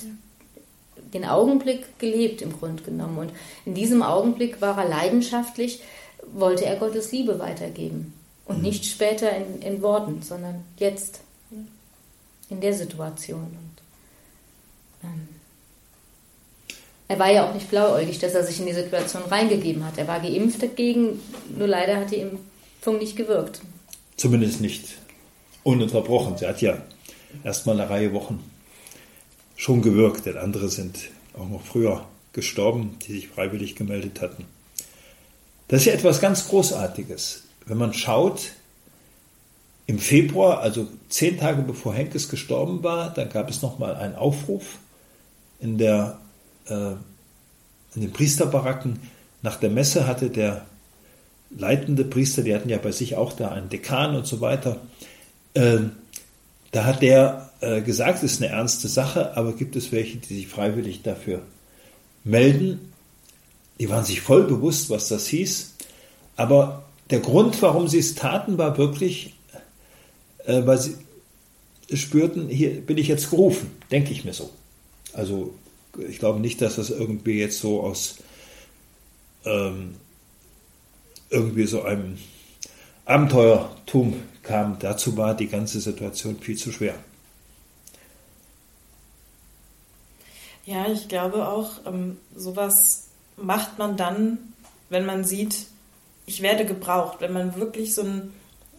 den 1.13 1.25
Augenblick 1.25 1.99
gelebt 1.99 2.41
im 2.41 2.57
Grunde 2.57 2.85
genommen. 2.85 3.19
Und 3.19 3.33
in 3.67 3.75
diesem 3.75 4.03
Augenblick 4.03 4.61
war 4.61 4.79
er 4.79 4.89
leidenschaftlich, 4.89 5.83
wollte 6.33 6.65
er 6.65 6.77
Gottes 6.77 7.11
Liebe 7.11 7.41
weitergeben. 7.41 8.15
Und 8.45 8.59
mhm. 8.59 8.63
nicht 8.63 8.85
später 8.85 9.31
in, 9.37 9.61
in 9.61 9.83
Worten, 9.83 10.23
sondern 10.23 10.65
jetzt 10.77 11.21
in 12.49 12.61
der 12.61 12.75
Situation. 12.75 13.41
Und, 13.43 15.09
ähm, 15.09 15.29
er 17.11 17.19
war 17.19 17.29
ja 17.29 17.49
auch 17.49 17.53
nicht 17.53 17.69
blauäugig, 17.69 18.21
dass 18.21 18.35
er 18.35 18.45
sich 18.45 18.61
in 18.61 18.67
die 18.67 18.73
Situation 18.73 19.25
reingegeben 19.25 19.85
hat. 19.85 19.99
Er 19.99 20.07
war 20.07 20.21
geimpft 20.21 20.63
dagegen, 20.63 21.21
nur 21.59 21.67
leider 21.67 21.97
hat 21.97 22.13
die 22.13 22.19
Impfung 22.19 22.99
nicht 22.99 23.17
gewirkt. 23.17 23.61
Zumindest 24.17 24.61
nicht 24.61 24.97
ununterbrochen. 25.65 26.39
Sie 26.39 26.47
hat 26.47 26.63
ja 26.63 26.81
erst 27.43 27.67
mal 27.67 27.73
eine 27.73 27.91
Reihe 27.91 28.13
Wochen 28.13 28.39
schon 29.57 29.83
gewirkt, 29.83 30.25
denn 30.27 30.37
andere 30.37 30.69
sind 30.69 31.11
auch 31.37 31.49
noch 31.49 31.63
früher 31.63 32.07
gestorben, 32.33 32.97
die 33.05 33.15
sich 33.15 33.29
freiwillig 33.29 33.75
gemeldet 33.75 34.21
hatten. 34.21 34.45
Das 35.67 35.81
ist 35.81 35.87
ja 35.87 35.95
etwas 35.95 36.21
ganz 36.21 36.47
Großartiges. 36.47 37.43
Wenn 37.67 37.79
man 37.79 37.93
schaut, 37.93 38.53
im 39.89 39.99
Februar, 39.99 40.61
also 40.61 40.87
zehn 41.09 41.41
Tage 41.41 41.63
bevor 41.63 41.93
Henkes 41.93 42.29
gestorben 42.29 42.85
war, 42.85 43.13
dann 43.13 43.31
gab 43.31 43.51
es 43.51 43.63
nochmal 43.63 43.97
einen 43.97 44.15
Aufruf 44.15 44.79
in 45.59 45.77
der 45.77 46.21
äh, 46.67 46.93
in 47.95 48.03
den 48.03 48.13
Priesterbaracken 48.13 48.99
nach 49.43 49.57
der 49.57 49.71
Messe 49.71 50.07
hatte 50.07 50.31
der 50.31 50.67
leitende 51.51 52.05
Priester, 52.05 52.43
die 52.43 52.55
hatten 52.55 52.69
ja 52.69 52.79
bei 52.79 52.93
sich 52.93 53.17
auch 53.17 53.33
da 53.33 53.49
einen 53.49 53.69
Dekan 53.69 54.15
und 54.15 54.27
so 54.27 54.41
weiter, 54.41 54.81
äh, 55.55 55.79
da 56.71 56.85
hat 56.85 57.03
der 57.03 57.51
äh, 57.61 57.81
gesagt, 57.81 58.23
es 58.23 58.35
ist 58.35 58.43
eine 58.43 58.53
ernste 58.53 58.89
Sache, 58.89 59.37
aber 59.37 59.55
gibt 59.55 59.75
es 59.75 59.91
welche, 59.91 60.19
die 60.19 60.35
sich 60.35 60.49
freiwillig 60.49 61.03
dafür 61.03 61.43
melden? 62.23 62.93
Die 63.81 63.89
waren 63.89 64.05
sich 64.05 64.21
voll 64.21 64.45
bewusst, 64.45 64.91
was 64.91 65.09
das 65.09 65.27
hieß, 65.27 65.75
aber 66.37 66.85
der 67.11 67.21
Grund, 67.21 67.61
warum 67.61 67.89
sie 67.89 67.99
es 67.99 68.15
taten, 68.15 68.57
war 68.57 68.79
wirklich, 68.79 69.35
äh, 70.45 70.65
weil 70.65 70.79
sie 70.79 70.95
spürten, 71.93 72.49
hier 72.49 72.81
bin 72.81 72.99
ich 72.99 73.09
jetzt 73.09 73.31
gerufen, 73.31 73.73
denke 73.91 74.13
ich 74.13 74.25
mir 74.25 74.33
so. 74.33 74.51
Also 75.13 75.55
ich 75.99 76.19
glaube 76.19 76.41
nicht, 76.41 76.61
dass 76.61 76.77
das 76.77 76.91
irgendwie 76.91 77.39
jetzt 77.39 77.61
so 77.61 77.83
aus 77.83 78.19
ähm, 79.45 79.95
irgendwie 81.31 81.67
so 81.67 81.83
einem 81.83 82.19
Abenteuertum 83.05 84.23
kam. 84.43 84.79
Dazu 84.79 85.17
war 85.17 85.35
die 85.35 85.49
ganze 85.49 85.81
Situation 85.81 86.39
viel 86.39 86.57
zu 86.57 86.73
schwer. 86.73 86.95
Ja, 90.65 90.87
ich 90.87 91.09
glaube 91.09 91.49
auch, 91.49 91.85
ähm, 91.87 92.19
sowas 92.35 93.09
macht 93.37 93.79
man 93.79 93.97
dann, 93.97 94.39
wenn 94.89 95.07
man 95.07 95.25
sieht, 95.25 95.67
ich 96.27 96.43
werde 96.43 96.65
gebraucht, 96.65 97.21
wenn 97.21 97.33
man 97.33 97.57
wirklich 97.57 97.95
so 97.95 98.03
einen, 98.03 98.35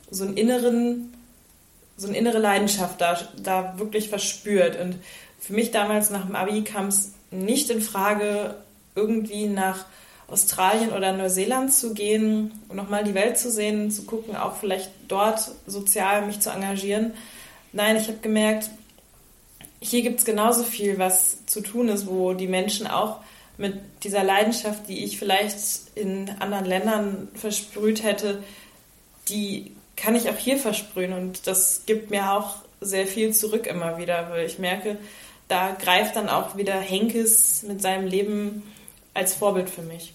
so 0.09 0.23
einen 0.23 0.37
inneren, 0.37 1.13
so 1.97 2.07
eine 2.07 2.17
innere 2.17 2.39
Leidenschaft 2.39 3.01
da, 3.01 3.19
da 3.41 3.77
wirklich 3.77 4.09
verspürt. 4.09 4.79
Und 4.79 4.97
für 5.41 5.53
mich 5.53 5.71
damals 5.71 6.11
nach 6.11 6.25
dem 6.25 6.35
Abi 6.35 6.63
kam 6.63 6.87
es 6.87 7.13
nicht 7.31 7.69
in 7.69 7.81
Frage, 7.81 8.55
irgendwie 8.95 9.47
nach 9.47 9.85
Australien 10.27 10.91
oder 10.93 11.11
Neuseeland 11.11 11.73
zu 11.73 11.93
gehen 11.93 12.51
und 12.69 12.77
nochmal 12.77 13.03
die 13.03 13.15
Welt 13.15 13.37
zu 13.37 13.51
sehen, 13.51 13.91
zu 13.91 14.03
gucken, 14.03 14.35
auch 14.35 14.55
vielleicht 14.55 14.89
dort 15.07 15.51
sozial 15.67 16.25
mich 16.25 16.39
zu 16.39 16.51
engagieren. 16.51 17.13
Nein, 17.73 17.97
ich 17.97 18.07
habe 18.07 18.19
gemerkt, 18.19 18.69
hier 19.81 20.03
gibt 20.03 20.19
es 20.19 20.25
genauso 20.25 20.63
viel, 20.63 20.99
was 20.99 21.45
zu 21.47 21.61
tun 21.61 21.89
ist, 21.89 22.07
wo 22.07 22.33
die 22.33 22.47
Menschen 22.47 22.87
auch 22.87 23.17
mit 23.57 23.75
dieser 24.03 24.23
Leidenschaft, 24.23 24.87
die 24.87 25.03
ich 25.03 25.17
vielleicht 25.17 25.57
in 25.95 26.29
anderen 26.39 26.65
Ländern 26.65 27.27
versprüht 27.33 28.03
hätte, 28.03 28.43
die 29.27 29.71
kann 29.95 30.15
ich 30.15 30.29
auch 30.29 30.37
hier 30.37 30.57
versprühen. 30.57 31.13
Und 31.13 31.47
das 31.47 31.83
gibt 31.85 32.11
mir 32.11 32.31
auch 32.31 32.57
sehr 32.79 33.05
viel 33.05 33.33
zurück 33.33 33.67
immer 33.67 33.97
wieder, 33.97 34.29
weil 34.29 34.45
ich 34.45 34.59
merke, 34.59 34.97
da 35.51 35.75
greift 35.79 36.15
dann 36.15 36.29
auch 36.29 36.55
wieder 36.55 36.79
Henkes 36.79 37.63
mit 37.63 37.81
seinem 37.81 38.07
Leben 38.07 38.63
als 39.13 39.33
Vorbild 39.33 39.69
für 39.69 39.81
mich. 39.81 40.13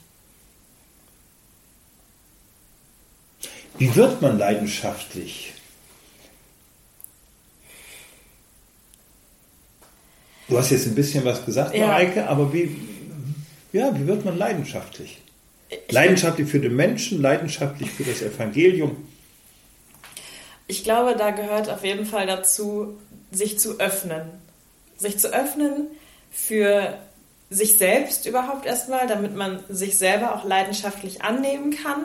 Wie 3.76 3.94
wird 3.94 4.22
man 4.22 4.38
leidenschaftlich? 4.38 5.52
Du 10.48 10.56
hast 10.56 10.70
jetzt 10.70 10.86
ein 10.86 10.94
bisschen 10.94 11.24
was 11.26 11.44
gesagt, 11.44 11.74
ja. 11.74 11.86
Mareike, 11.86 12.26
aber 12.28 12.52
wie, 12.54 12.74
ja, 13.72 13.94
wie 13.98 14.06
wird 14.06 14.24
man 14.24 14.38
leidenschaftlich? 14.38 15.20
Leidenschaftlich 15.90 16.48
für 16.48 16.60
den 16.60 16.74
Menschen, 16.74 17.20
leidenschaftlich 17.20 17.90
für 17.90 18.04
das 18.04 18.22
Evangelium. 18.22 19.06
Ich 20.66 20.82
glaube, 20.82 21.14
da 21.16 21.30
gehört 21.30 21.68
auf 21.68 21.84
jeden 21.84 22.06
Fall 22.06 22.26
dazu, 22.26 22.96
sich 23.32 23.58
zu 23.58 23.78
öffnen. 23.78 24.45
Sich 24.96 25.18
zu 25.18 25.32
öffnen 25.32 25.88
für 26.30 26.98
sich 27.50 27.78
selbst 27.78 28.26
überhaupt 28.26 28.66
erstmal, 28.66 29.06
damit 29.06 29.34
man 29.34 29.62
sich 29.68 29.98
selber 29.98 30.34
auch 30.34 30.44
leidenschaftlich 30.44 31.22
annehmen 31.22 31.70
kann, 31.70 32.04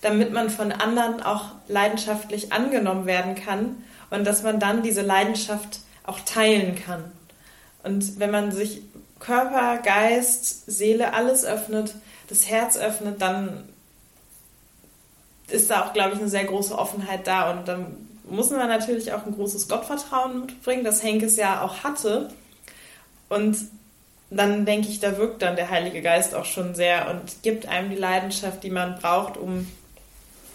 damit 0.00 0.32
man 0.32 0.50
von 0.50 0.72
anderen 0.72 1.22
auch 1.22 1.50
leidenschaftlich 1.68 2.52
angenommen 2.52 3.06
werden 3.06 3.34
kann 3.34 3.84
und 4.10 4.24
dass 4.24 4.42
man 4.42 4.60
dann 4.60 4.82
diese 4.82 5.02
Leidenschaft 5.02 5.80
auch 6.04 6.20
teilen 6.20 6.76
kann. 6.76 7.04
Und 7.82 8.18
wenn 8.18 8.30
man 8.30 8.52
sich 8.52 8.82
Körper, 9.18 9.78
Geist, 9.78 10.70
Seele, 10.70 11.14
alles 11.14 11.44
öffnet, 11.44 11.94
das 12.28 12.48
Herz 12.48 12.76
öffnet, 12.76 13.20
dann 13.20 13.68
ist 15.48 15.70
da 15.70 15.84
auch, 15.84 15.92
glaube 15.92 16.14
ich, 16.14 16.20
eine 16.20 16.28
sehr 16.28 16.44
große 16.44 16.76
Offenheit 16.76 17.26
da. 17.26 17.50
Und 17.50 17.68
dann 17.68 18.08
muss 18.28 18.50
man 18.50 18.68
natürlich 18.68 19.12
auch 19.12 19.26
ein 19.26 19.34
großes 19.34 19.68
Gottvertrauen 19.68 20.40
mitbringen, 20.40 20.84
das 20.84 21.02
Henkes 21.02 21.36
ja 21.36 21.62
auch 21.62 21.84
hatte. 21.84 22.30
Und 23.28 23.56
dann 24.30 24.66
denke 24.66 24.88
ich, 24.88 25.00
da 25.00 25.16
wirkt 25.18 25.42
dann 25.42 25.56
der 25.56 25.70
Heilige 25.70 26.02
Geist 26.02 26.34
auch 26.34 26.44
schon 26.44 26.74
sehr 26.74 27.10
und 27.10 27.42
gibt 27.42 27.66
einem 27.66 27.90
die 27.90 27.96
Leidenschaft, 27.96 28.62
die 28.64 28.70
man 28.70 28.98
braucht, 28.98 29.36
um 29.36 29.66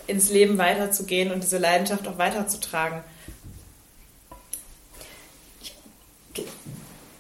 ins 0.08 0.32
Leben 0.32 0.58
weiterzugehen 0.58 1.32
und 1.32 1.44
diese 1.44 1.60
Leidenschaft 1.60 2.08
auch 2.08 2.18
weiterzutragen. 2.18 3.04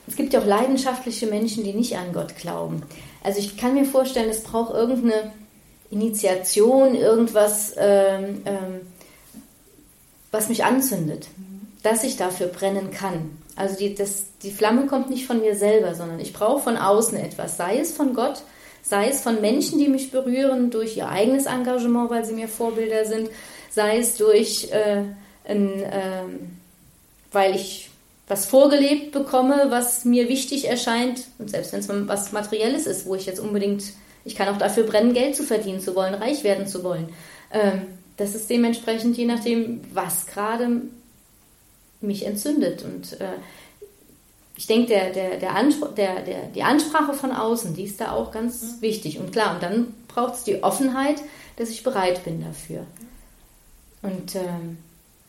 Es 0.07 0.15
gibt 0.15 0.33
ja 0.33 0.39
auch 0.39 0.45
leidenschaftliche 0.45 1.27
Menschen, 1.27 1.63
die 1.63 1.73
nicht 1.73 1.95
an 1.95 2.13
Gott 2.13 2.35
glauben. 2.35 2.83
Also 3.23 3.39
ich 3.39 3.57
kann 3.57 3.75
mir 3.75 3.85
vorstellen, 3.85 4.29
es 4.29 4.43
braucht 4.43 4.73
irgendeine 4.73 5.31
Initiation, 5.91 6.95
irgendwas, 6.95 7.73
ähm, 7.77 8.41
ähm, 8.45 8.81
was 10.31 10.49
mich 10.49 10.63
anzündet, 10.63 11.27
dass 11.83 12.03
ich 12.03 12.17
dafür 12.17 12.47
brennen 12.47 12.91
kann. 12.91 13.37
Also 13.55 13.75
die, 13.75 13.95
das, 13.95 14.25
die 14.43 14.51
Flamme 14.51 14.87
kommt 14.87 15.09
nicht 15.09 15.25
von 15.25 15.41
mir 15.41 15.55
selber, 15.55 15.95
sondern 15.95 16.19
ich 16.19 16.33
brauche 16.33 16.63
von 16.63 16.77
außen 16.77 17.17
etwas, 17.17 17.57
sei 17.57 17.79
es 17.79 17.91
von 17.91 18.13
Gott, 18.13 18.41
sei 18.81 19.09
es 19.09 19.21
von 19.21 19.41
Menschen, 19.41 19.79
die 19.79 19.87
mich 19.87 20.11
berühren 20.11 20.71
durch 20.71 20.97
ihr 20.97 21.09
eigenes 21.09 21.45
Engagement, 21.45 22.09
weil 22.09 22.25
sie 22.25 22.33
mir 22.33 22.47
Vorbilder 22.47 23.05
sind, 23.05 23.29
sei 23.69 23.97
es 23.97 24.15
durch, 24.15 24.69
äh, 24.71 25.03
ein, 25.45 25.83
äh, 25.83 26.23
weil 27.31 27.55
ich 27.55 27.89
was 28.27 28.45
vorgelebt 28.45 29.11
bekomme, 29.11 29.65
was 29.69 30.05
mir 30.05 30.29
wichtig 30.29 30.67
erscheint, 30.67 31.23
und 31.39 31.49
selbst 31.49 31.73
wenn 31.73 31.79
es 31.79 32.07
was 32.07 32.31
Materielles 32.31 32.85
ist, 32.85 33.07
wo 33.07 33.15
ich 33.15 33.25
jetzt 33.25 33.39
unbedingt, 33.39 33.83
ich 34.23 34.35
kann 34.35 34.47
auch 34.47 34.57
dafür 34.57 34.83
brennen, 34.83 35.13
Geld 35.13 35.35
zu 35.35 35.43
verdienen 35.43 35.81
zu 35.81 35.95
wollen, 35.95 36.13
reich 36.13 36.43
werden 36.43 36.67
zu 36.67 36.83
wollen. 36.83 37.09
Ähm, 37.51 37.87
das 38.19 38.35
ist 38.35 38.49
dementsprechend 38.49 39.17
je 39.17 39.25
nachdem, 39.25 39.81
was 39.93 40.27
gerade 40.27 40.81
mich 42.01 42.25
entzündet. 42.25 42.83
Und 42.83 43.19
äh, 43.21 43.35
ich 44.57 44.67
denke, 44.67 44.87
der, 44.87 45.11
der, 45.11 45.37
der, 45.37 45.55
Anspr 45.55 45.87
der, 45.87 46.21
der, 46.21 46.47
die 46.47 46.63
Ansprache 46.63 47.13
von 47.13 47.31
außen, 47.31 47.73
die 47.75 47.85
ist 47.85 48.01
da 48.01 48.11
auch 48.11 48.31
ganz 48.31 48.61
mhm. 48.61 48.81
wichtig. 48.81 49.19
Und 49.19 49.31
klar, 49.31 49.55
und 49.55 49.63
dann 49.63 49.93
braucht 50.09 50.35
es 50.35 50.43
die 50.43 50.61
Offenheit, 50.63 51.21
dass 51.55 51.69
ich 51.69 51.83
bereit 51.83 52.25
bin 52.25 52.43
dafür. 52.43 52.85
Und 54.01 54.35
ähm, 54.35 54.77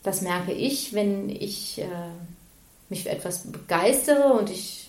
das 0.03 0.21
merke 0.21 0.51
ich, 0.51 0.93
wenn 0.93 1.29
ich 1.29 1.79
äh, 1.79 1.85
mich 2.89 3.03
für 3.03 3.09
etwas 3.09 3.49
begeistere 3.51 4.33
und 4.33 4.49
ich 4.49 4.80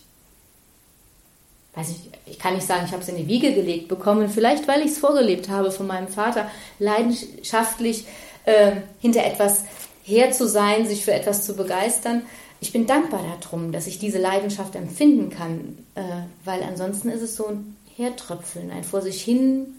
weiß 1.75 1.91
ich, 1.91 2.11
ich 2.27 2.39
kann 2.39 2.55
nicht 2.55 2.67
sagen, 2.67 2.85
ich 2.87 2.93
habe 2.93 3.03
es 3.03 3.09
in 3.09 3.17
die 3.17 3.29
Wiege 3.29 3.55
gelegt 3.55 3.89
bekommen, 3.89 4.29
vielleicht 4.29 4.69
weil 4.69 4.81
ich 4.81 4.93
es 4.93 4.99
vorgelebt 4.99 5.49
habe 5.49 5.71
von 5.71 5.87
meinem 5.87 6.09
Vater, 6.09 6.51
leidenschaftlich 6.79 8.07
äh, 8.45 8.73
hinter 9.01 9.25
etwas 9.25 9.65
her 10.05 10.33
zu 10.33 10.49
sein, 10.49 10.87
sich 10.87 11.05
für 11.05 11.13
etwas 11.13 11.47
zu 11.47 11.55
begeistern. 11.55 12.23
Ich 12.61 12.73
bin 12.73 12.87
dankbar 12.87 13.25
darum, 13.41 13.73
dass 13.73 13.87
ich 13.87 13.99
diese 13.99 14.19
Leidenschaft 14.19 14.75
empfinden 14.77 15.31
kann, 15.31 15.79
äh, 15.95 16.03
weil 16.45 16.63
ansonsten 16.63 17.09
ist 17.09 17.23
es 17.23 17.37
so 17.37 17.47
ein 17.47 17.77
Hertröpfeln, 17.97 18.71
ein 18.71 18.85
vor 18.85 19.01
sich 19.01 19.23
hin 19.23 19.75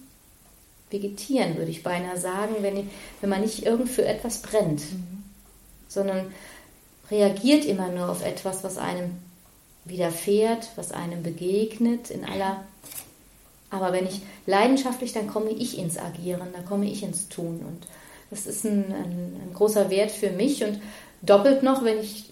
vegetieren, 0.90 1.58
würde 1.58 1.72
ich 1.72 1.84
beinahe 1.84 2.18
sagen, 2.18 2.56
wenn, 2.62 2.90
wenn 3.22 3.30
man 3.30 3.42
nicht 3.42 3.66
irgend 3.66 3.90
für 3.90 4.06
etwas 4.06 4.42
brennt, 4.42 4.82
mhm. 4.82 5.24
sondern 5.88 6.34
reagiert 7.10 7.66
immer 7.66 7.90
nur 7.90 8.10
auf 8.10 8.24
etwas, 8.24 8.64
was 8.64 8.78
einem 8.78 9.12
widerfährt, 9.86 10.70
was 10.76 10.92
einem 10.92 11.24
begegnet 11.24 12.10
in 12.10 12.24
aller. 12.26 12.64
Aber 13.70 13.92
wenn 13.92 14.06
ich 14.06 14.22
leidenschaftlich, 14.46 15.14
dann 15.14 15.28
komme 15.28 15.52
ich 15.52 15.78
ins 15.78 15.98
Agieren, 15.98 16.48
dann 16.54 16.66
komme 16.66 16.86
ich 16.86 17.04
ins 17.04 17.30
Tun 17.30 17.62
und 17.66 17.88
das 18.30 18.48
ist 18.48 18.66
ein, 18.66 18.86
ein, 18.86 19.42
ein 19.48 19.54
großer 19.54 19.90
Wert 19.90 20.12
für 20.12 20.32
mich 20.32 20.64
und 20.64 20.82
doppelt 21.22 21.62
noch, 21.62 21.84
wenn 21.84 22.00
ich 22.00 22.26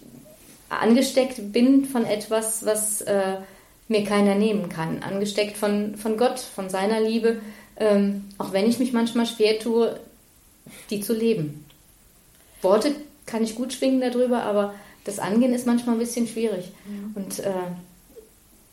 angesteckt 0.68 1.52
bin 1.52 1.84
von 1.84 2.04
etwas, 2.04 2.64
was 2.64 3.02
äh, 3.02 3.36
mir 3.88 4.04
keiner 4.04 4.34
nehmen 4.34 4.68
kann. 4.68 5.02
Angesteckt 5.02 5.56
von, 5.56 5.96
von 5.96 6.16
Gott, 6.16 6.40
von 6.40 6.70
seiner 6.70 7.00
Liebe, 7.00 7.40
ähm, 7.76 8.24
auch 8.38 8.52
wenn 8.52 8.68
ich 8.68 8.78
mich 8.78 8.92
manchmal 8.92 9.26
schwer 9.26 9.58
tue, 9.58 9.98
die 10.90 11.00
zu 11.00 11.14
leben. 11.14 11.64
Worte 12.62 12.94
kann 13.26 13.44
ich 13.44 13.54
gut 13.54 13.72
schwingen 13.72 14.00
darüber, 14.00 14.42
aber 14.42 14.74
das 15.04 15.18
Angehen 15.18 15.52
ist 15.52 15.66
manchmal 15.66 15.96
ein 15.96 16.00
bisschen 16.00 16.26
schwierig. 16.26 16.70
Mhm. 16.86 17.12
Und 17.14 17.38
äh, 17.40 17.50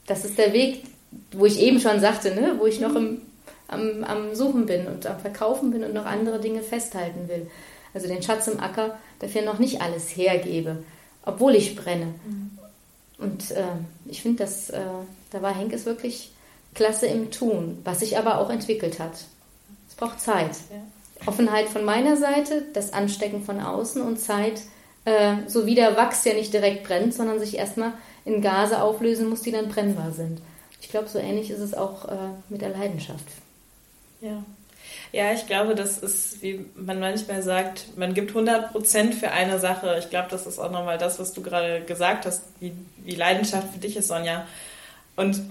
das 0.08 0.26
ist 0.26 0.38
der 0.38 0.54
Weg, 0.54 0.84
wo 1.32 1.46
ich 1.46 1.60
eben 1.60 1.80
schon 1.80 2.00
sagte, 2.00 2.34
ne, 2.36 2.56
wo 2.60 2.66
ich 2.66 2.80
noch 2.80 2.96
im 2.96 3.22
am, 3.70 4.04
am 4.04 4.36
Suchen 4.36 4.66
bin 4.66 4.88
und 4.88 5.06
am 5.06 5.20
Verkaufen 5.20 5.72
bin 5.72 5.84
und 5.84 5.94
noch 5.94 6.06
andere 6.06 6.40
Dinge 6.40 6.62
festhalten 6.62 7.30
will. 7.30 7.50
Also 7.94 8.08
den 8.08 8.22
Schatz 8.22 8.48
im 8.48 8.60
Acker 8.60 8.98
dafür 9.20 9.44
noch 9.44 9.60
nicht 9.60 9.82
alles 9.82 10.16
hergebe, 10.16 10.84
obwohl 11.26 11.56
ich 11.56 11.76
brenne. 11.76 12.14
Mhm. 12.26 12.58
Und 13.18 13.52
äh, 13.52 13.64
ich 14.06 14.22
finde, 14.22 14.44
dass 14.44 14.70
äh, 14.70 14.80
da 15.32 15.42
war 15.42 15.54
Henkes 15.54 15.86
wirklich 15.86 16.32
klasse 16.74 17.08
im 17.08 17.32
Tun, 17.32 17.80
was 17.84 18.00
sich 18.00 18.18
aber 18.18 18.40
auch 18.40 18.50
entwickelt 18.50 19.00
hat. 19.00 19.26
Es 19.88 19.96
braucht 19.96 20.22
Zeit. 20.22 20.52
Ja. 20.72 21.28
Offenheit 21.28 21.68
von 21.68 21.84
meiner 21.84 22.16
Seite, 22.16 22.66
das 22.74 22.94
Anstecken 22.94 23.44
von 23.44 23.60
außen 23.60 24.02
und 24.02 24.20
Zeit, 24.20 24.62
äh, 25.10 25.47
so 25.47 25.66
wie 25.66 25.76
der 25.76 25.97
Wachs 25.97 26.24
ja 26.26 26.34
nicht 26.34 26.53
direkt 26.53 26.84
brennt, 26.84 27.14
sondern 27.14 27.39
sich 27.39 27.57
erstmal 27.57 27.93
in 28.26 28.41
Gase 28.41 28.82
auflösen 28.82 29.30
muss, 29.30 29.41
die 29.41 29.51
dann 29.51 29.70
brennbar 29.70 30.12
sind. 30.12 30.39
Ich 30.82 30.89
glaube, 30.89 31.07
so 31.07 31.20
ähnlich 31.20 31.49
ist 31.49 31.60
es 31.60 31.74
auch 31.74 32.07
äh, 32.07 32.16
mit 32.49 32.62
der 32.62 32.70
Leidenschaft. 32.70 33.26
Ja. 34.22 34.43
Ja, 35.12 35.34
ich 35.34 35.47
glaube, 35.47 35.76
das 35.76 35.97
ist, 35.97 36.41
wie 36.41 36.66
man 36.76 36.99
manchmal 36.99 37.41
sagt, 37.41 37.97
man 37.97 38.14
gibt 38.14 38.30
100 38.30 38.72
Prozent 38.72 39.16
für 39.16 39.32
eine 39.32 39.60
Sache. 39.60 39.97
Ich 39.99 40.10
glaube, 40.10 40.28
das 40.30 40.45
ist 40.45 40.60
auch 40.60 40.72
nochmal 40.72 40.97
das, 40.97 41.20
was 41.20 41.34
du 41.34 41.41
gerade 41.41 41.82
gesagt 41.82 42.26
hast, 42.26 42.43
wie, 42.60 42.74
wie 42.97 43.16
Leidenschaft 43.16 43.74
für 43.74 43.80
dich 43.80 43.97
ist, 43.97 44.07
Sonja. 44.07 44.45
Und 45.16 45.41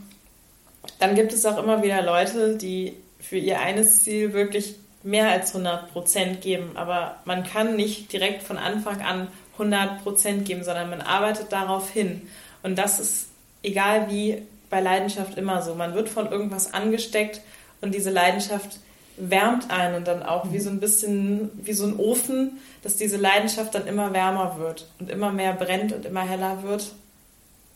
dann 1.00 1.14
gibt 1.14 1.32
es 1.32 1.44
auch 1.44 1.59
immer 1.59 1.82
wieder 1.82 2.02
Leute, 2.02 2.56
die 2.56 2.94
für 3.20 3.36
ihr 3.36 3.61
eines 3.61 4.04
Ziel 4.04 4.32
wirklich 4.32 4.76
mehr 5.02 5.28
als 5.28 5.48
100 5.48 5.92
Prozent 5.92 6.40
geben. 6.40 6.72
Aber 6.76 7.16
man 7.24 7.44
kann 7.44 7.76
nicht 7.76 8.12
direkt 8.12 8.42
von 8.42 8.59
Anfang 8.59 9.02
an 9.02 9.28
100 9.59 10.02
Prozent 10.02 10.44
geben, 10.44 10.64
sondern 10.64 10.90
man 10.90 11.00
arbeitet 11.00 11.52
darauf 11.52 11.90
hin. 11.90 12.28
Und 12.62 12.76
das 12.76 13.00
ist 13.00 13.28
egal 13.62 14.11
wie 14.11 14.42
bei 14.70 14.80
Leidenschaft 14.80 15.36
immer 15.36 15.62
so. 15.62 15.74
Man 15.74 15.94
wird 15.94 16.09
von 16.09 16.30
irgendwas 16.30 16.72
angesteckt 16.74 17.40
und 17.80 17.94
diese 17.94 18.11
Leidenschaft 18.11 18.78
wärmt 19.16 19.70
einen 19.70 20.04
dann 20.04 20.22
auch 20.22 20.52
wie 20.52 20.61
so 20.61 20.70
ein 20.70 20.80
bisschen 20.80 21.50
wie 21.54 21.72
so 21.72 21.86
ein 21.86 21.98
Ofen, 21.98 22.59
dass 22.82 22.96
diese 22.96 23.16
Leidenschaft 23.16 23.74
dann 23.74 23.86
immer 23.86 24.12
wärmer 24.12 24.59
wird 24.59 24.88
und 25.00 25.11
immer 25.11 25.32
mehr 25.32 25.52
brennt 25.54 25.92
und 25.92 26.04
immer 26.04 26.22
heller 26.22 26.62
wird. 26.62 26.92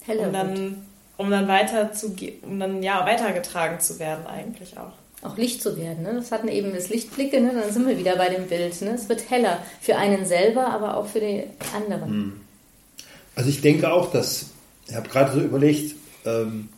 Heller 0.04 0.26
um 0.26 0.32
dann, 0.32 0.56
wird. 0.56 0.74
um 1.16 1.30
dann 1.30 1.48
weiter 1.48 1.92
zu 1.92 2.14
um 2.42 2.60
dann 2.60 2.82
ja 2.82 3.04
weitergetragen 3.04 3.80
zu 3.80 3.98
werden 3.98 4.26
eigentlich 4.26 4.78
auch. 4.78 4.92
Auch 5.22 5.36
Licht 5.36 5.62
zu 5.62 5.76
werden, 5.76 6.02
ne? 6.02 6.14
Das 6.14 6.32
hatten 6.32 6.48
eben 6.48 6.72
das 6.74 6.88
Lichtblicke, 6.88 7.40
ne? 7.40 7.52
Dann 7.54 7.72
sind 7.72 7.86
wir 7.86 7.98
wieder 7.98 8.16
bei 8.16 8.28
dem 8.28 8.48
Bild, 8.48 8.80
ne? 8.82 8.94
Es 8.94 9.08
wird 9.08 9.30
heller 9.30 9.62
für 9.80 9.96
einen 9.96 10.26
selber, 10.26 10.66
aber 10.68 10.96
auch 10.96 11.06
für 11.06 11.20
die 11.20 11.44
anderen. 11.74 12.08
Hm. 12.08 12.32
Also 13.36 13.48
ich 13.48 13.60
denke 13.60 13.92
auch, 13.92 14.10
dass 14.10 14.46
ich 14.88 14.94
habe 14.94 15.08
gerade 15.08 15.32
so 15.32 15.40
überlegt, 15.40 15.94
ähm, 16.24 16.68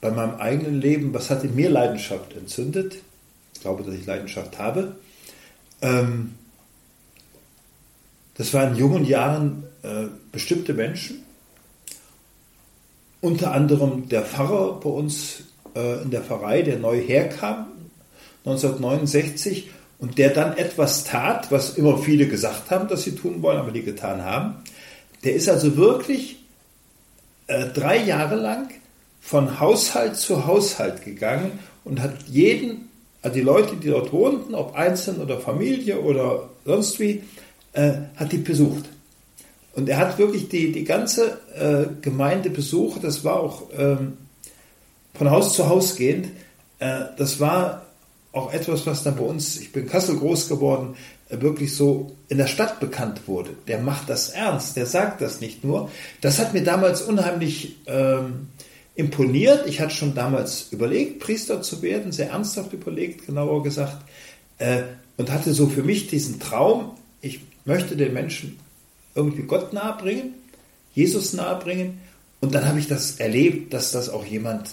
bei 0.00 0.10
meinem 0.10 0.36
eigenen 0.36 0.80
Leben, 0.80 1.12
was 1.12 1.30
hat 1.30 1.44
in 1.44 1.54
mir 1.54 1.70
Leidenschaft 1.70 2.34
entzündet? 2.34 2.98
Ich 3.54 3.60
glaube, 3.60 3.82
dass 3.82 3.94
ich 3.94 4.06
Leidenschaft 4.06 4.58
habe. 4.58 4.96
Ähm, 5.82 6.34
das 8.34 8.52
waren 8.54 8.72
in 8.72 8.78
jungen 8.78 9.04
Jahren 9.04 9.64
äh, 9.82 10.06
bestimmte 10.30 10.74
Menschen, 10.74 11.24
unter 13.20 13.52
anderem 13.52 14.08
der 14.08 14.22
Pfarrer 14.22 14.78
bei 14.80 14.90
uns 14.90 15.42
äh, 15.76 16.02
in 16.02 16.10
der 16.10 16.22
Pfarrei, 16.22 16.62
der 16.62 16.78
neu 16.78 17.00
herkam, 17.00 17.66
1969, 18.44 19.70
und 19.98 20.18
der 20.18 20.30
dann 20.30 20.56
etwas 20.56 21.04
tat, 21.04 21.50
was 21.50 21.76
immer 21.76 21.98
viele 21.98 22.26
gesagt 22.26 22.70
haben, 22.70 22.88
dass 22.88 23.02
sie 23.02 23.14
tun 23.14 23.42
wollen, 23.42 23.58
aber 23.58 23.70
die 23.70 23.82
getan 23.82 24.24
haben. 24.24 24.56
Der 25.24 25.34
ist 25.34 25.48
also 25.48 25.76
wirklich 25.76 26.36
äh, 27.46 27.66
drei 27.66 27.98
Jahre 27.98 28.36
lang 28.36 28.70
von 29.20 29.58
Haushalt 29.58 30.16
zu 30.16 30.46
Haushalt 30.46 31.02
gegangen 31.02 31.58
und 31.84 32.00
hat 32.00 32.14
jeden, 32.28 32.90
also 33.22 33.34
die 33.34 33.42
Leute, 33.42 33.76
die 33.76 33.88
dort 33.88 34.12
wohnten, 34.12 34.54
ob 34.54 34.74
einzeln 34.74 35.20
oder 35.20 35.40
Familie 35.40 36.00
oder 36.00 36.50
sonst 36.64 37.00
wie, 37.00 37.22
äh, 37.72 37.92
hat 38.16 38.32
die 38.32 38.38
besucht. 38.38 38.84
Und 39.74 39.88
er 39.88 39.98
hat 39.98 40.18
wirklich 40.18 40.48
die, 40.48 40.72
die 40.72 40.84
ganze 40.84 41.38
äh, 41.54 41.86
Gemeinde 42.00 42.50
besucht. 42.50 43.04
Das 43.04 43.24
war 43.24 43.40
auch 43.40 43.64
ähm, 43.76 44.16
von 45.16 45.30
Haus 45.30 45.54
zu 45.54 45.68
Haus 45.68 45.96
gehend. 45.96 46.28
Äh, 46.78 47.04
das 47.16 47.40
war 47.40 47.86
auch 48.32 48.52
etwas, 48.52 48.86
was 48.86 49.02
dann 49.02 49.16
bei 49.16 49.24
uns, 49.24 49.58
ich 49.60 49.72
bin 49.72 49.84
in 49.84 49.88
Kassel 49.88 50.16
groß 50.16 50.48
geworden, 50.48 50.96
äh, 51.28 51.40
wirklich 51.40 51.74
so 51.74 52.12
in 52.28 52.38
der 52.38 52.46
Stadt 52.46 52.80
bekannt 52.80 53.26
wurde. 53.26 53.50
Der 53.66 53.78
macht 53.78 54.08
das 54.08 54.30
ernst, 54.30 54.76
der 54.76 54.86
sagt 54.86 55.20
das 55.20 55.40
nicht 55.40 55.64
nur. 55.64 55.90
Das 56.20 56.38
hat 56.38 56.54
mir 56.54 56.62
damals 56.62 57.02
unheimlich 57.02 57.76
ähm, 57.86 58.48
imponiert. 58.94 59.66
Ich 59.66 59.80
hatte 59.80 59.94
schon 59.94 60.14
damals 60.14 60.68
überlegt, 60.70 61.20
Priester 61.20 61.62
zu 61.62 61.82
werden, 61.82 62.12
sehr 62.12 62.30
ernsthaft 62.30 62.72
überlegt, 62.72 63.26
genauer 63.26 63.62
gesagt, 63.62 63.96
äh, 64.58 64.82
und 65.16 65.32
hatte 65.32 65.54
so 65.54 65.68
für 65.68 65.82
mich 65.82 66.08
diesen 66.08 66.40
Traum, 66.40 66.92
ich 67.20 67.40
möchte 67.64 67.96
den 67.96 68.12
Menschen 68.12 68.58
irgendwie 69.14 69.42
Gott 69.42 69.72
nahebringen, 69.72 70.34
Jesus 70.94 71.32
nahebringen. 71.32 72.00
Und 72.40 72.54
dann 72.54 72.66
habe 72.66 72.78
ich 72.78 72.86
das 72.86 73.18
erlebt, 73.18 73.72
dass 73.72 73.92
das 73.92 74.10
auch 74.10 74.24
jemand 74.24 74.70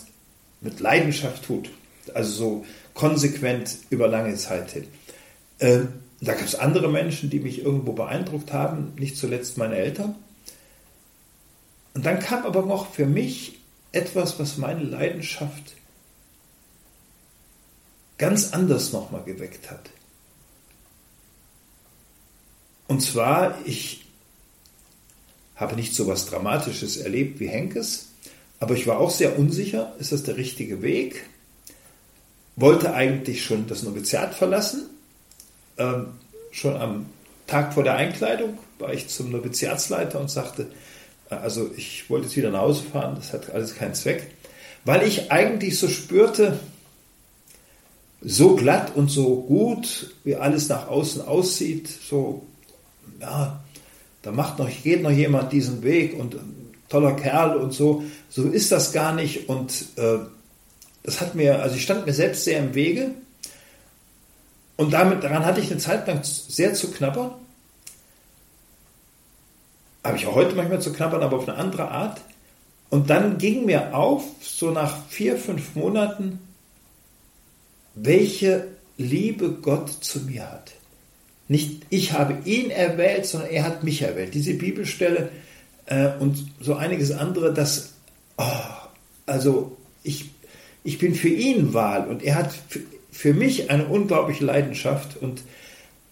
mit 0.64 0.80
Leidenschaft 0.80 1.46
tut. 1.46 1.70
Also 2.14 2.32
so 2.32 2.66
konsequent 2.94 3.78
über 3.90 4.08
lange 4.08 4.36
Zeit 4.36 4.72
hin. 4.72 4.88
Ähm, 5.60 5.90
da 6.22 6.34
gab 6.34 6.46
es 6.46 6.56
andere 6.56 6.90
Menschen, 6.90 7.30
die 7.30 7.40
mich 7.40 7.64
irgendwo 7.64 7.94
beeindruckt 7.94 8.54
haben, 8.54 8.94
nicht 8.98 9.18
zuletzt 9.18 9.58
meine 9.58 9.76
Eltern. 9.76 10.16
Und 11.94 12.06
dann 12.06 12.20
kam 12.20 12.46
aber 12.46 12.64
noch 12.64 12.94
für 12.94 13.06
mich 13.06 13.60
etwas, 13.92 14.40
was 14.40 14.58
meine 14.58 14.84
Leidenschaft 14.84 15.76
ganz 18.18 18.54
anders 18.54 18.94
nochmal 18.94 19.24
geweckt 19.24 19.70
hat. 19.70 19.90
Und 22.88 23.02
zwar, 23.02 23.58
ich 23.66 24.06
habe 25.56 25.76
nicht 25.76 25.94
so 25.94 26.08
was 26.08 26.26
Dramatisches 26.26 26.98
erlebt 26.98 27.40
wie 27.40 27.48
Henkes, 27.48 28.13
aber 28.64 28.76
ich 28.76 28.88
war 28.88 28.98
auch 28.98 29.10
sehr 29.10 29.38
unsicher, 29.38 29.94
ist 30.00 30.14
das 30.14 30.24
der 30.24 30.38
richtige 30.38 30.82
Weg? 30.82 31.26
Wollte 32.56 32.94
eigentlich 32.94 33.44
schon 33.44 33.68
das 33.68 33.84
Noviziat 33.84 34.34
verlassen, 34.34 34.84
ähm, 35.78 36.14
schon 36.52 36.78
am 36.78 37.08
Tag 37.46 37.74
vor 37.74 37.84
der 37.84 37.96
Einkleidung 37.96 38.58
war 38.80 38.94
ich 38.94 39.10
zum 39.10 39.32
Noviziatsleiter 39.32 40.18
und 40.18 40.32
sagte, 40.32 40.68
äh, 41.30 41.36
also 41.36 41.72
ich 41.76 42.10
wollte 42.10 42.28
jetzt 42.28 42.38
wieder 42.38 42.52
nach 42.52 42.62
Hause 42.62 42.84
fahren, 42.84 43.16
das 43.18 43.34
hat 43.34 43.50
alles 43.50 43.76
keinen 43.76 43.96
Zweck, 43.96 44.32
weil 44.86 45.06
ich 45.06 45.30
eigentlich 45.30 45.78
so 45.78 45.90
spürte, 45.90 46.58
so 48.22 48.56
glatt 48.56 48.96
und 48.96 49.12
so 49.12 49.42
gut, 49.42 50.16
wie 50.24 50.38
alles 50.38 50.70
nach 50.70 50.88
außen 50.88 51.22
aussieht, 51.22 51.90
so, 51.90 52.46
ja, 53.20 53.62
da 54.22 54.32
macht 54.32 54.58
noch, 54.58 54.70
geht 54.84 55.04
noch 55.04 55.12
jemand 55.12 55.52
diesen 55.52 55.84
Weg 55.84 56.18
und 56.18 56.38
toller 56.94 57.16
Kerl 57.16 57.58
und 57.58 57.74
so, 57.74 58.04
so 58.30 58.44
ist 58.44 58.72
das 58.72 58.94
gar 58.94 59.16
nicht 59.16 59.50
und 59.50 59.86
äh, 59.96 60.20
das 61.02 61.22
hat 61.22 61.34
mir, 61.34 61.64
also 61.64 61.76
ich 61.76 61.82
stand 61.82 62.06
mir 62.06 62.14
selbst 62.14 62.44
sehr 62.44 62.60
im 62.60 62.76
Wege 62.76 63.12
und 64.78 64.94
damit, 64.94 65.24
daran 65.24 65.44
hatte 65.44 65.60
ich 65.60 65.72
eine 65.72 65.80
Zeit 65.80 66.08
lang 66.08 66.22
sehr 66.24 66.76
zu 66.76 66.92
knabbern. 66.92 67.32
Habe 70.04 70.18
ich 70.18 70.28
auch 70.28 70.36
heute 70.36 70.56
manchmal 70.56 70.82
zu 70.82 70.94
knabbern, 70.94 71.24
aber 71.24 71.38
auf 71.38 71.48
eine 71.48 71.58
andere 71.58 71.90
Art. 71.90 72.22
Und 72.90 73.10
dann 73.10 73.40
ging 73.40 73.66
mir 73.66 73.96
auf, 73.96 74.24
so 74.40 74.70
nach 74.70 75.08
vier, 75.08 75.38
fünf 75.38 75.76
Monaten, 75.76 76.40
welche 77.96 78.68
Liebe 78.98 79.50
Gott 79.50 79.90
zu 79.90 80.20
mir 80.22 80.52
hat. 80.52 80.74
Nicht 81.48 81.86
ich 81.90 82.14
habe 82.14 82.38
ihn 82.46 82.70
erwählt, 82.70 83.26
sondern 83.26 83.50
er 83.50 83.64
hat 83.64 83.84
mich 83.84 84.02
erwählt. 84.02 84.34
Diese 84.34 84.54
Bibelstelle 84.54 85.30
äh, 85.86 86.10
und 86.20 86.46
so 86.60 86.76
einiges 86.76 87.12
andere, 87.12 87.54
das, 87.54 87.94
oh, 88.38 88.44
also 89.26 89.78
ich, 90.04 90.32
ich 90.84 90.98
bin 90.98 91.16
für 91.16 91.30
ihn 91.30 91.74
Wahl 91.74 92.08
und 92.08 92.24
er 92.24 92.36
hat 92.36 92.54
für 93.12 93.34
mich 93.34 93.70
eine 93.70 93.86
unglaubliche 93.86 94.46
Leidenschaft 94.46 95.18
und 95.18 95.42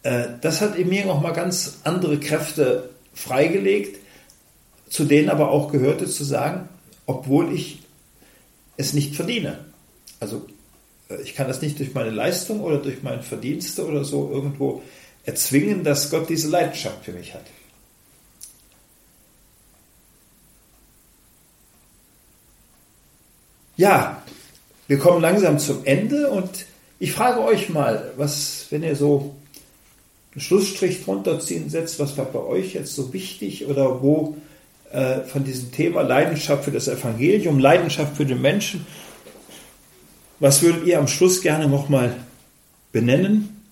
äh, 0.04 0.28
das 0.42 0.62
hat 0.62 0.76
in 0.78 0.90
mir 0.90 1.06
nochmal 1.06 1.34
ganz 1.34 1.80
andere 1.84 2.20
Kräfte 2.20 2.90
freigelegt, 3.14 4.00
zu 4.90 5.06
denen 5.06 5.30
aber 5.30 5.52
auch 5.52 5.72
gehörte 5.72 6.06
zu 6.06 6.24
sagen, 6.24 6.70
obwohl 7.06 7.54
ich 7.54 7.80
es 8.78 8.94
nicht 8.94 9.16
verdiene. 9.16 9.60
Also 10.20 10.46
äh, 11.10 11.22
ich 11.22 11.36
kann 11.36 11.48
das 11.48 11.62
nicht 11.62 11.80
durch 11.80 11.94
meine 11.94 12.12
Leistung 12.12 12.62
oder 12.62 12.78
durch 12.78 13.04
meine 13.04 13.24
Verdienste 13.24 13.86
oder 13.86 14.04
so 14.04 14.30
irgendwo 14.32 14.82
erzwingen, 15.24 15.84
dass 15.84 16.10
Gott 16.10 16.30
diese 16.30 16.50
Leidenschaft 16.50 17.06
für 17.06 17.14
mich 17.14 17.34
hat. 17.34 17.46
Ja, 23.82 24.22
wir 24.88 25.00
kommen 25.00 25.22
langsam 25.22 25.58
zum 25.58 25.86
Ende 25.86 26.30
und 26.30 26.68
ich 27.00 27.14
frage 27.14 27.44
euch 27.44 27.70
mal, 27.70 28.14
was, 28.16 28.68
wenn 28.70 28.84
ihr 28.84 28.96
so 28.96 29.36
einen 30.34 30.42
Schlussstrich 30.42 31.04
drunter 31.04 31.40
ziehen 31.40 31.68
setzt, 31.68 32.00
was 32.00 32.16
war 32.16 32.26
bei 32.26 32.42
euch 32.42 32.76
jetzt 32.76 32.94
so 32.94 33.12
wichtig 33.12 33.66
oder 33.66 34.04
wo 34.04 34.38
äh, 34.92 35.22
von 35.22 35.46
diesem 35.46 35.72
Thema 35.72 36.04
Leidenschaft 36.04 36.66
für 36.66 36.70
das 36.70 36.88
Evangelium, 36.88 37.58
Leidenschaft 37.58 38.16
für 38.16 38.26
den 38.28 38.40
Menschen, 38.40 38.86
was 40.40 40.62
würdet 40.62 40.86
ihr 40.86 41.00
am 41.00 41.08
Schluss 41.08 41.42
gerne 41.42 41.68
nochmal 41.68 42.16
benennen? 42.92 43.64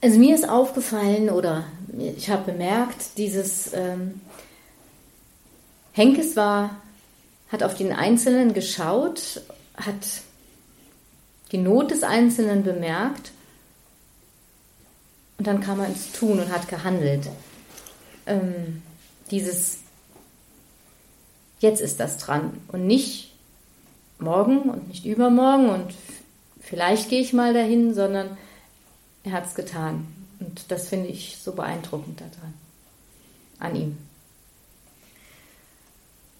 Also 0.00 0.16
mir 0.20 0.36
ist 0.36 0.48
aufgefallen 0.48 1.28
oder 1.28 1.64
ich 2.16 2.30
habe 2.30 2.52
bemerkt, 2.52 3.18
dieses 3.18 3.72
ähm, 3.74 4.20
Henkes 5.90 6.36
war, 6.36 6.82
hat 7.54 7.62
auf 7.62 7.76
den 7.76 7.92
Einzelnen 7.92 8.52
geschaut 8.52 9.40
hat 9.76 10.22
die 11.52 11.58
Not 11.58 11.92
des 11.92 12.02
Einzelnen 12.02 12.64
bemerkt 12.64 13.30
und 15.38 15.46
dann 15.46 15.60
kam 15.60 15.78
er 15.78 15.86
ins 15.86 16.10
Tun 16.10 16.40
und 16.40 16.50
hat 16.50 16.66
gehandelt. 16.68 17.28
Ähm, 18.26 18.82
dieses 19.30 19.78
Jetzt 21.60 21.80
ist 21.80 22.00
das 22.00 22.18
dran 22.18 22.60
und 22.68 22.86
nicht 22.86 23.32
morgen 24.18 24.62
und 24.62 24.88
nicht 24.88 25.06
übermorgen 25.06 25.70
und 25.70 25.94
vielleicht 26.60 27.08
gehe 27.08 27.20
ich 27.20 27.32
mal 27.32 27.54
dahin, 27.54 27.94
sondern 27.94 28.36
er 29.22 29.32
hat 29.32 29.46
es 29.46 29.54
getan. 29.54 30.06
Und 30.40 30.70
das 30.72 30.88
finde 30.88 31.08
ich 31.08 31.38
so 31.38 31.52
beeindruckend 31.52 32.20
daran, 32.20 32.54
an 33.60 33.76
ihm. 33.76 33.98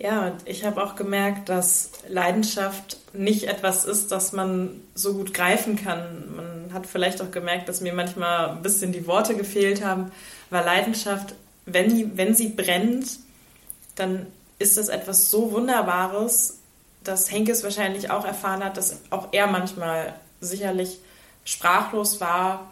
Ja, 0.05 0.27
und 0.27 0.47
ich 0.47 0.67
habe 0.67 0.85
auch 0.85 0.97
gemerkt, 0.97 1.49
dass 1.49 1.89
Leidenschaft 2.09 2.99
nicht 3.15 3.45
etwas 3.45 3.87
ist, 3.87 4.13
das 4.13 4.33
man 4.33 4.83
so 4.95 5.15
gut 5.15 5.33
greifen 5.33 5.77
kann. 5.77 6.37
Man 6.37 6.75
hat 6.75 6.87
vielleicht 6.87 7.23
auch 7.23 7.31
gemerkt, 7.31 7.71
dass 7.71 7.81
mir 7.81 7.95
manchmal 7.95 8.51
ein 8.51 8.61
bisschen 8.61 8.93
die 8.93 9.07
Worte 9.07 9.35
gefehlt 9.35 9.83
haben, 9.83 10.13
weil 10.51 10.63
Leidenschaft, 10.63 11.35
wenn, 11.65 12.19
wenn 12.19 12.35
sie 12.35 12.51
brennt, 12.51 13.19
dann 13.95 14.27
ist 14.59 14.77
das 14.77 14.91
etwas 14.91 15.31
so 15.31 15.53
Wunderbares, 15.53 16.59
dass 17.03 17.33
Henke 17.33 17.53
es 17.53 17.65
wahrscheinlich 17.65 18.11
auch 18.11 18.27
erfahren 18.27 18.63
hat, 18.63 18.77
dass 18.77 19.01
auch 19.09 19.29
er 19.33 19.47
manchmal 19.47 20.13
sicherlich 20.39 20.99
sprachlos 21.47 22.21
war, 22.21 22.71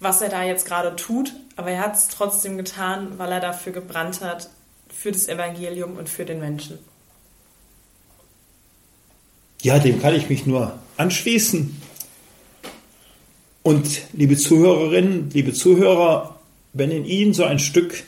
was 0.00 0.20
er 0.20 0.28
da 0.28 0.42
jetzt 0.42 0.66
gerade 0.66 0.94
tut, 0.96 1.32
aber 1.56 1.70
er 1.70 1.80
hat 1.80 1.96
es 1.96 2.08
trotzdem 2.08 2.58
getan, 2.58 3.18
weil 3.18 3.32
er 3.32 3.40
dafür 3.40 3.72
gebrannt 3.72 4.20
hat, 4.20 4.50
für 4.98 5.12
das 5.12 5.28
Evangelium 5.28 5.96
und 5.96 6.08
für 6.08 6.24
den 6.24 6.40
Menschen. 6.40 6.78
Ja, 9.62 9.78
dem 9.78 10.02
kann 10.02 10.14
ich 10.14 10.28
mich 10.28 10.44
nur 10.44 10.76
anschließen. 10.96 11.80
Und 13.62 14.02
liebe 14.12 14.36
Zuhörerinnen, 14.36 15.30
liebe 15.30 15.52
Zuhörer, 15.52 16.40
wenn 16.72 16.90
in 16.90 17.04
Ihnen 17.04 17.32
so 17.32 17.44
ein 17.44 17.60
Stück 17.60 18.02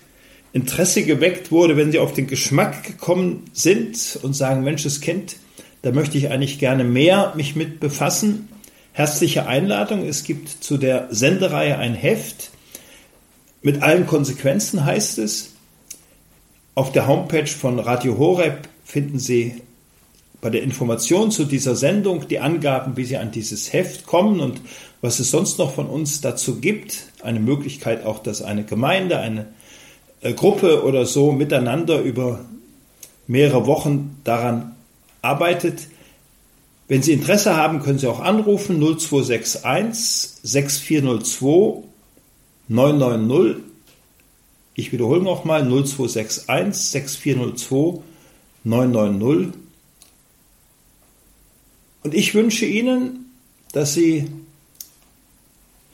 Interesse 0.52 1.04
geweckt 1.04 1.52
wurde, 1.52 1.76
wenn 1.76 1.92
Sie 1.92 2.00
auf 2.00 2.12
den 2.12 2.26
Geschmack 2.26 2.82
gekommen 2.82 3.44
sind 3.52 4.18
und 4.22 4.34
sagen, 4.34 4.64
Mensch, 4.64 4.82
das 4.82 5.00
Kind, 5.00 5.36
da 5.82 5.92
möchte 5.92 6.18
ich 6.18 6.30
eigentlich 6.30 6.58
gerne 6.58 6.82
mehr 6.82 7.34
mich 7.36 7.54
mit 7.54 7.78
befassen. 7.78 8.48
Herzliche 8.92 9.46
Einladung. 9.46 10.04
Es 10.04 10.24
gibt 10.24 10.48
zu 10.48 10.76
der 10.76 11.06
Sendereihe 11.10 11.78
ein 11.78 11.94
Heft. 11.94 12.50
Mit 13.62 13.80
allen 13.80 14.08
Konsequenzen 14.08 14.84
heißt 14.84 15.18
es. 15.18 15.54
Auf 16.74 16.92
der 16.92 17.08
Homepage 17.08 17.48
von 17.48 17.78
Radio 17.80 18.16
Horeb 18.16 18.68
finden 18.84 19.18
Sie 19.18 19.60
bei 20.40 20.50
der 20.50 20.62
Information 20.62 21.30
zu 21.30 21.44
dieser 21.44 21.74
Sendung 21.74 22.28
die 22.28 22.38
Angaben, 22.38 22.96
wie 22.96 23.04
Sie 23.04 23.16
an 23.16 23.32
dieses 23.32 23.72
Heft 23.72 24.06
kommen 24.06 24.40
und 24.40 24.60
was 25.00 25.18
es 25.18 25.30
sonst 25.30 25.58
noch 25.58 25.74
von 25.74 25.86
uns 25.86 26.20
dazu 26.20 26.60
gibt. 26.60 27.06
Eine 27.22 27.40
Möglichkeit 27.40 28.06
auch, 28.06 28.20
dass 28.20 28.40
eine 28.40 28.64
Gemeinde, 28.64 29.18
eine 29.18 29.46
äh, 30.20 30.32
Gruppe 30.32 30.84
oder 30.84 31.06
so 31.06 31.32
miteinander 31.32 32.00
über 32.00 32.44
mehrere 33.26 33.66
Wochen 33.66 34.20
daran 34.24 34.76
arbeitet. 35.22 35.88
Wenn 36.88 37.02
Sie 37.02 37.12
Interesse 37.12 37.56
haben, 37.56 37.82
können 37.82 37.98
Sie 37.98 38.08
auch 38.08 38.20
anrufen 38.20 38.80
0261 38.80 40.38
6402 40.42 41.82
990. 42.68 43.69
Ich 44.74 44.92
wiederhole 44.92 45.22
nochmal 45.22 45.62
0261 45.62 46.90
6402 46.90 48.02
990. 48.64 49.60
Und 52.02 52.14
ich 52.14 52.34
wünsche 52.34 52.66
Ihnen, 52.66 53.32
dass 53.72 53.94
Sie 53.94 54.30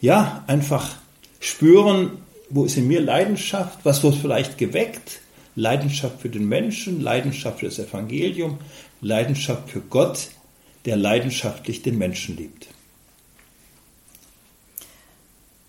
ja 0.00 0.44
einfach 0.46 0.96
spüren, 1.40 2.18
wo 2.48 2.64
ist 2.64 2.76
in 2.76 2.86
mir 2.86 3.00
Leidenschaft, 3.00 3.80
was 3.84 4.02
wird 4.02 4.16
vielleicht 4.16 4.58
geweckt, 4.58 5.20
Leidenschaft 5.56 6.20
für 6.20 6.28
den 6.28 6.48
Menschen, 6.48 7.00
Leidenschaft 7.00 7.60
für 7.60 7.66
das 7.66 7.78
Evangelium, 7.78 8.58
Leidenschaft 9.00 9.70
für 9.70 9.80
Gott, 9.80 10.28
der 10.84 10.96
leidenschaftlich 10.96 11.82
den 11.82 11.98
Menschen 11.98 12.36
liebt. 12.36 12.68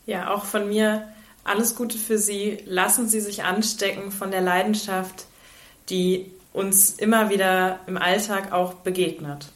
Ja, 0.06 0.34
auch 0.34 0.46
von 0.46 0.70
mir 0.70 1.08
alles 1.48 1.76
Gute 1.76 1.98
für 1.98 2.18
Sie. 2.18 2.60
Lassen 2.66 3.08
Sie 3.08 3.20
sich 3.20 3.44
anstecken 3.44 4.12
von 4.12 4.32
der 4.32 4.42
Leidenschaft, 4.42 5.26
die 5.90 6.32
uns 6.54 6.94
immer 6.94 7.30
wieder 7.30 7.80
im 7.88 7.98
Alltag 7.98 8.52
auch 8.52 8.74
begegnet. 8.74 9.48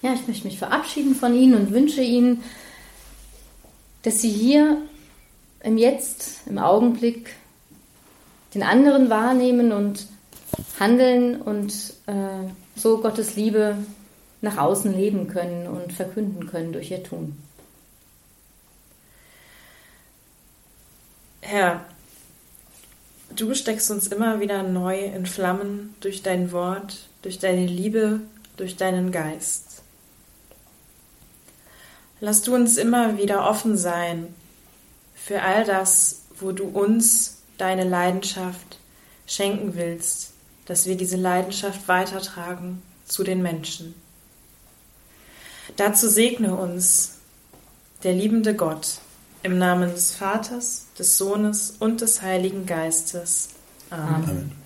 Ja, 0.00 0.14
ich 0.14 0.26
möchte 0.26 0.46
mich 0.46 0.58
verabschieden 0.58 1.14
von 1.14 1.34
Ihnen 1.34 1.54
und 1.54 1.70
wünsche 1.72 2.02
Ihnen, 2.02 2.42
dass 4.02 4.20
Sie 4.20 4.30
hier 4.30 4.78
im 5.62 5.78
Jetzt, 5.78 6.40
im 6.46 6.58
Augenblick 6.58 7.36
den 8.54 8.62
anderen 8.62 9.10
wahrnehmen 9.10 9.72
und 9.72 10.06
handeln 10.78 11.40
und 11.40 11.72
äh, 12.06 12.48
so 12.74 12.98
Gottes 12.98 13.36
Liebe 13.36 13.76
nach 14.40 14.58
außen 14.58 14.92
leben 14.92 15.28
können 15.28 15.68
und 15.68 15.92
verkünden 15.92 16.48
können 16.48 16.72
durch 16.72 16.90
ihr 16.90 17.02
Tun. 17.02 17.36
Herr, 21.44 21.84
du 23.34 23.52
steckst 23.54 23.90
uns 23.90 24.06
immer 24.06 24.40
wieder 24.40 24.62
neu 24.62 24.98
in 25.04 25.26
Flammen 25.26 25.94
durch 26.00 26.22
dein 26.22 26.52
Wort, 26.52 27.08
durch 27.20 27.40
deine 27.40 27.66
Liebe, 27.66 28.20
durch 28.56 28.76
deinen 28.76 29.10
Geist. 29.10 29.82
Lass 32.20 32.42
du 32.42 32.54
uns 32.54 32.76
immer 32.76 33.18
wieder 33.18 33.48
offen 33.50 33.76
sein 33.76 34.32
für 35.16 35.42
all 35.42 35.64
das, 35.64 36.22
wo 36.38 36.52
du 36.52 36.64
uns 36.64 37.42
deine 37.58 37.84
Leidenschaft 37.84 38.78
schenken 39.26 39.74
willst, 39.74 40.32
dass 40.66 40.86
wir 40.86 40.96
diese 40.96 41.16
Leidenschaft 41.16 41.88
weitertragen 41.88 42.82
zu 43.04 43.24
den 43.24 43.42
Menschen. 43.42 43.94
Dazu 45.76 46.08
segne 46.08 46.54
uns 46.54 47.18
der 48.04 48.12
liebende 48.12 48.54
Gott 48.54 49.00
im 49.42 49.58
Namen 49.58 49.90
des 49.90 50.14
Vaters, 50.14 50.86
des 50.98 51.18
Sohnes 51.18 51.74
und 51.78 52.00
des 52.00 52.22
Heiligen 52.22 52.66
Geistes. 52.66 53.48
Amen. 53.90 54.14
Amen. 54.14 54.61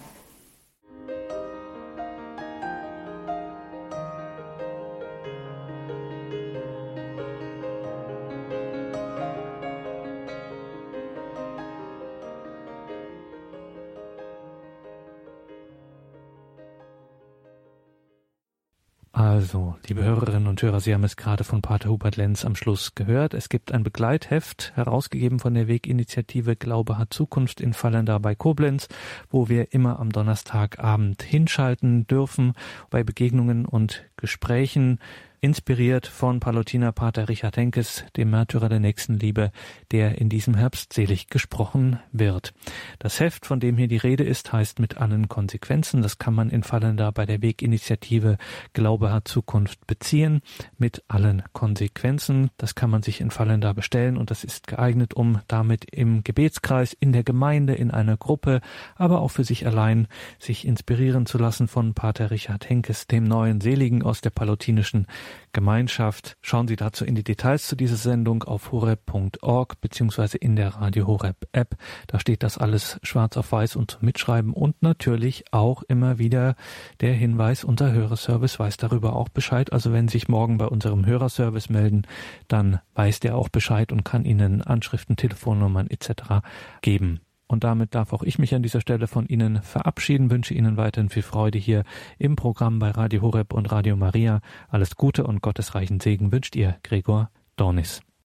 Also, 19.16 19.76
liebe 19.88 20.04
Hörerinnen 20.04 20.46
und 20.46 20.60
Hörer, 20.60 20.80
Sie 20.80 20.92
haben 20.92 21.02
es 21.02 21.16
gerade 21.16 21.42
von 21.42 21.62
Pater 21.62 21.88
Hubert 21.88 22.18
Lenz 22.18 22.44
am 22.44 22.54
Schluss 22.54 22.94
gehört. 22.94 23.32
Es 23.32 23.48
gibt 23.48 23.72
ein 23.72 23.82
Begleitheft, 23.82 24.72
herausgegeben 24.74 25.38
von 25.38 25.54
der 25.54 25.68
Weginitiative 25.68 26.54
Glaube 26.54 26.98
hat 26.98 27.14
Zukunft 27.14 27.62
in 27.62 27.72
Fallender 27.72 28.20
bei 28.20 28.34
Koblenz, 28.34 28.88
wo 29.30 29.48
wir 29.48 29.72
immer 29.72 30.00
am 30.00 30.10
Donnerstagabend 30.10 31.22
hinschalten 31.22 32.06
dürfen 32.06 32.52
bei 32.90 33.04
Begegnungen 33.04 33.64
und 33.64 34.04
Gesprächen 34.18 35.00
inspiriert 35.46 36.08
von 36.08 36.40
Palutiner 36.40 36.90
Pater 36.90 37.28
Richard 37.28 37.56
Henkes, 37.56 38.04
dem 38.16 38.30
Märtyrer 38.30 38.68
der 38.68 38.80
Nächstenliebe, 38.80 39.52
der 39.92 40.20
in 40.20 40.28
diesem 40.28 40.54
Herbst 40.54 40.92
selig 40.92 41.28
gesprochen 41.28 42.00
wird. 42.10 42.52
Das 42.98 43.20
Heft, 43.20 43.46
von 43.46 43.60
dem 43.60 43.76
hier 43.76 43.86
die 43.86 43.96
Rede 43.96 44.24
ist, 44.24 44.52
heißt 44.52 44.80
mit 44.80 44.96
allen 44.96 45.28
Konsequenzen. 45.28 46.02
Das 46.02 46.18
kann 46.18 46.34
man 46.34 46.50
in 46.50 46.64
Fallender 46.64 47.12
bei 47.12 47.26
der 47.26 47.42
Weginitiative 47.42 48.38
Glaube 48.72 49.12
hat 49.12 49.28
Zukunft 49.28 49.86
beziehen, 49.86 50.40
mit 50.78 51.04
allen 51.06 51.44
Konsequenzen. 51.52 52.50
Das 52.56 52.74
kann 52.74 52.90
man 52.90 53.04
sich 53.04 53.20
in 53.20 53.30
Fallender 53.30 53.72
bestellen 53.72 54.16
und 54.16 54.32
das 54.32 54.42
ist 54.42 54.66
geeignet, 54.66 55.14
um 55.14 55.42
damit 55.46 55.84
im 55.92 56.24
Gebetskreis, 56.24 56.92
in 56.92 57.12
der 57.12 57.22
Gemeinde, 57.22 57.76
in 57.76 57.92
einer 57.92 58.16
Gruppe, 58.16 58.62
aber 58.96 59.20
auch 59.20 59.30
für 59.30 59.44
sich 59.44 59.64
allein 59.64 60.08
sich 60.40 60.66
inspirieren 60.66 61.24
zu 61.24 61.38
lassen 61.38 61.68
von 61.68 61.94
Pater 61.94 62.32
Richard 62.32 62.68
Henkes, 62.68 63.06
dem 63.06 63.22
neuen 63.22 63.60
Seligen 63.60 64.02
aus 64.02 64.20
der 64.20 64.30
palutinischen 64.30 65.06
Gemeinschaft. 65.52 66.36
Schauen 66.42 66.68
Sie 66.68 66.76
dazu 66.76 67.04
in 67.04 67.14
die 67.14 67.24
Details 67.24 67.66
zu 67.66 67.76
dieser 67.76 67.96
Sendung 67.96 68.42
auf 68.42 68.72
horeb.org 68.72 69.80
beziehungsweise 69.80 70.38
in 70.38 70.56
der 70.56 70.68
Radio 70.76 71.06
Horeb 71.06 71.48
App. 71.52 71.76
Da 72.06 72.20
steht 72.20 72.42
das 72.42 72.58
alles 72.58 72.98
schwarz 73.02 73.36
auf 73.36 73.52
weiß 73.52 73.76
und 73.76 73.90
zum 73.92 74.04
Mitschreiben 74.04 74.52
und 74.52 74.82
natürlich 74.82 75.44
auch 75.52 75.82
immer 75.82 76.18
wieder 76.18 76.56
der 77.00 77.14
Hinweis, 77.14 77.64
unser 77.64 77.92
Hörerservice 77.92 78.58
weiß 78.58 78.76
darüber 78.76 79.16
auch 79.16 79.28
Bescheid. 79.28 79.72
Also 79.72 79.92
wenn 79.92 80.08
Sie 80.08 80.16
sich 80.16 80.28
morgen 80.28 80.58
bei 80.58 80.66
unserem 80.66 81.04
Hörerservice 81.04 81.68
melden, 81.68 82.02
dann 82.48 82.80
weiß 82.94 83.20
der 83.20 83.36
auch 83.36 83.48
Bescheid 83.48 83.92
und 83.92 84.04
kann 84.04 84.24
Ihnen 84.24 84.62
Anschriften, 84.62 85.16
Telefonnummern 85.16 85.88
etc. 85.88 86.42
geben. 86.80 87.20
Und 87.48 87.64
damit 87.64 87.94
darf 87.94 88.12
auch 88.12 88.22
ich 88.22 88.38
mich 88.38 88.54
an 88.54 88.62
dieser 88.62 88.80
Stelle 88.80 89.06
von 89.06 89.26
Ihnen 89.26 89.62
verabschieden, 89.62 90.30
wünsche 90.30 90.54
Ihnen 90.54 90.76
weiterhin 90.76 91.10
viel 91.10 91.22
Freude 91.22 91.58
hier 91.58 91.84
im 92.18 92.36
Programm 92.36 92.78
bei 92.78 92.90
Radio 92.90 93.22
Horeb 93.22 93.52
und 93.52 93.70
Radio 93.70 93.96
Maria. 93.96 94.40
Alles 94.68 94.96
Gute 94.96 95.24
und 95.24 95.42
gottesreichen 95.42 96.00
Segen 96.00 96.32
wünscht 96.32 96.56
Ihr 96.56 96.76
Gregor 96.82 97.30
Dornis. 97.56 98.00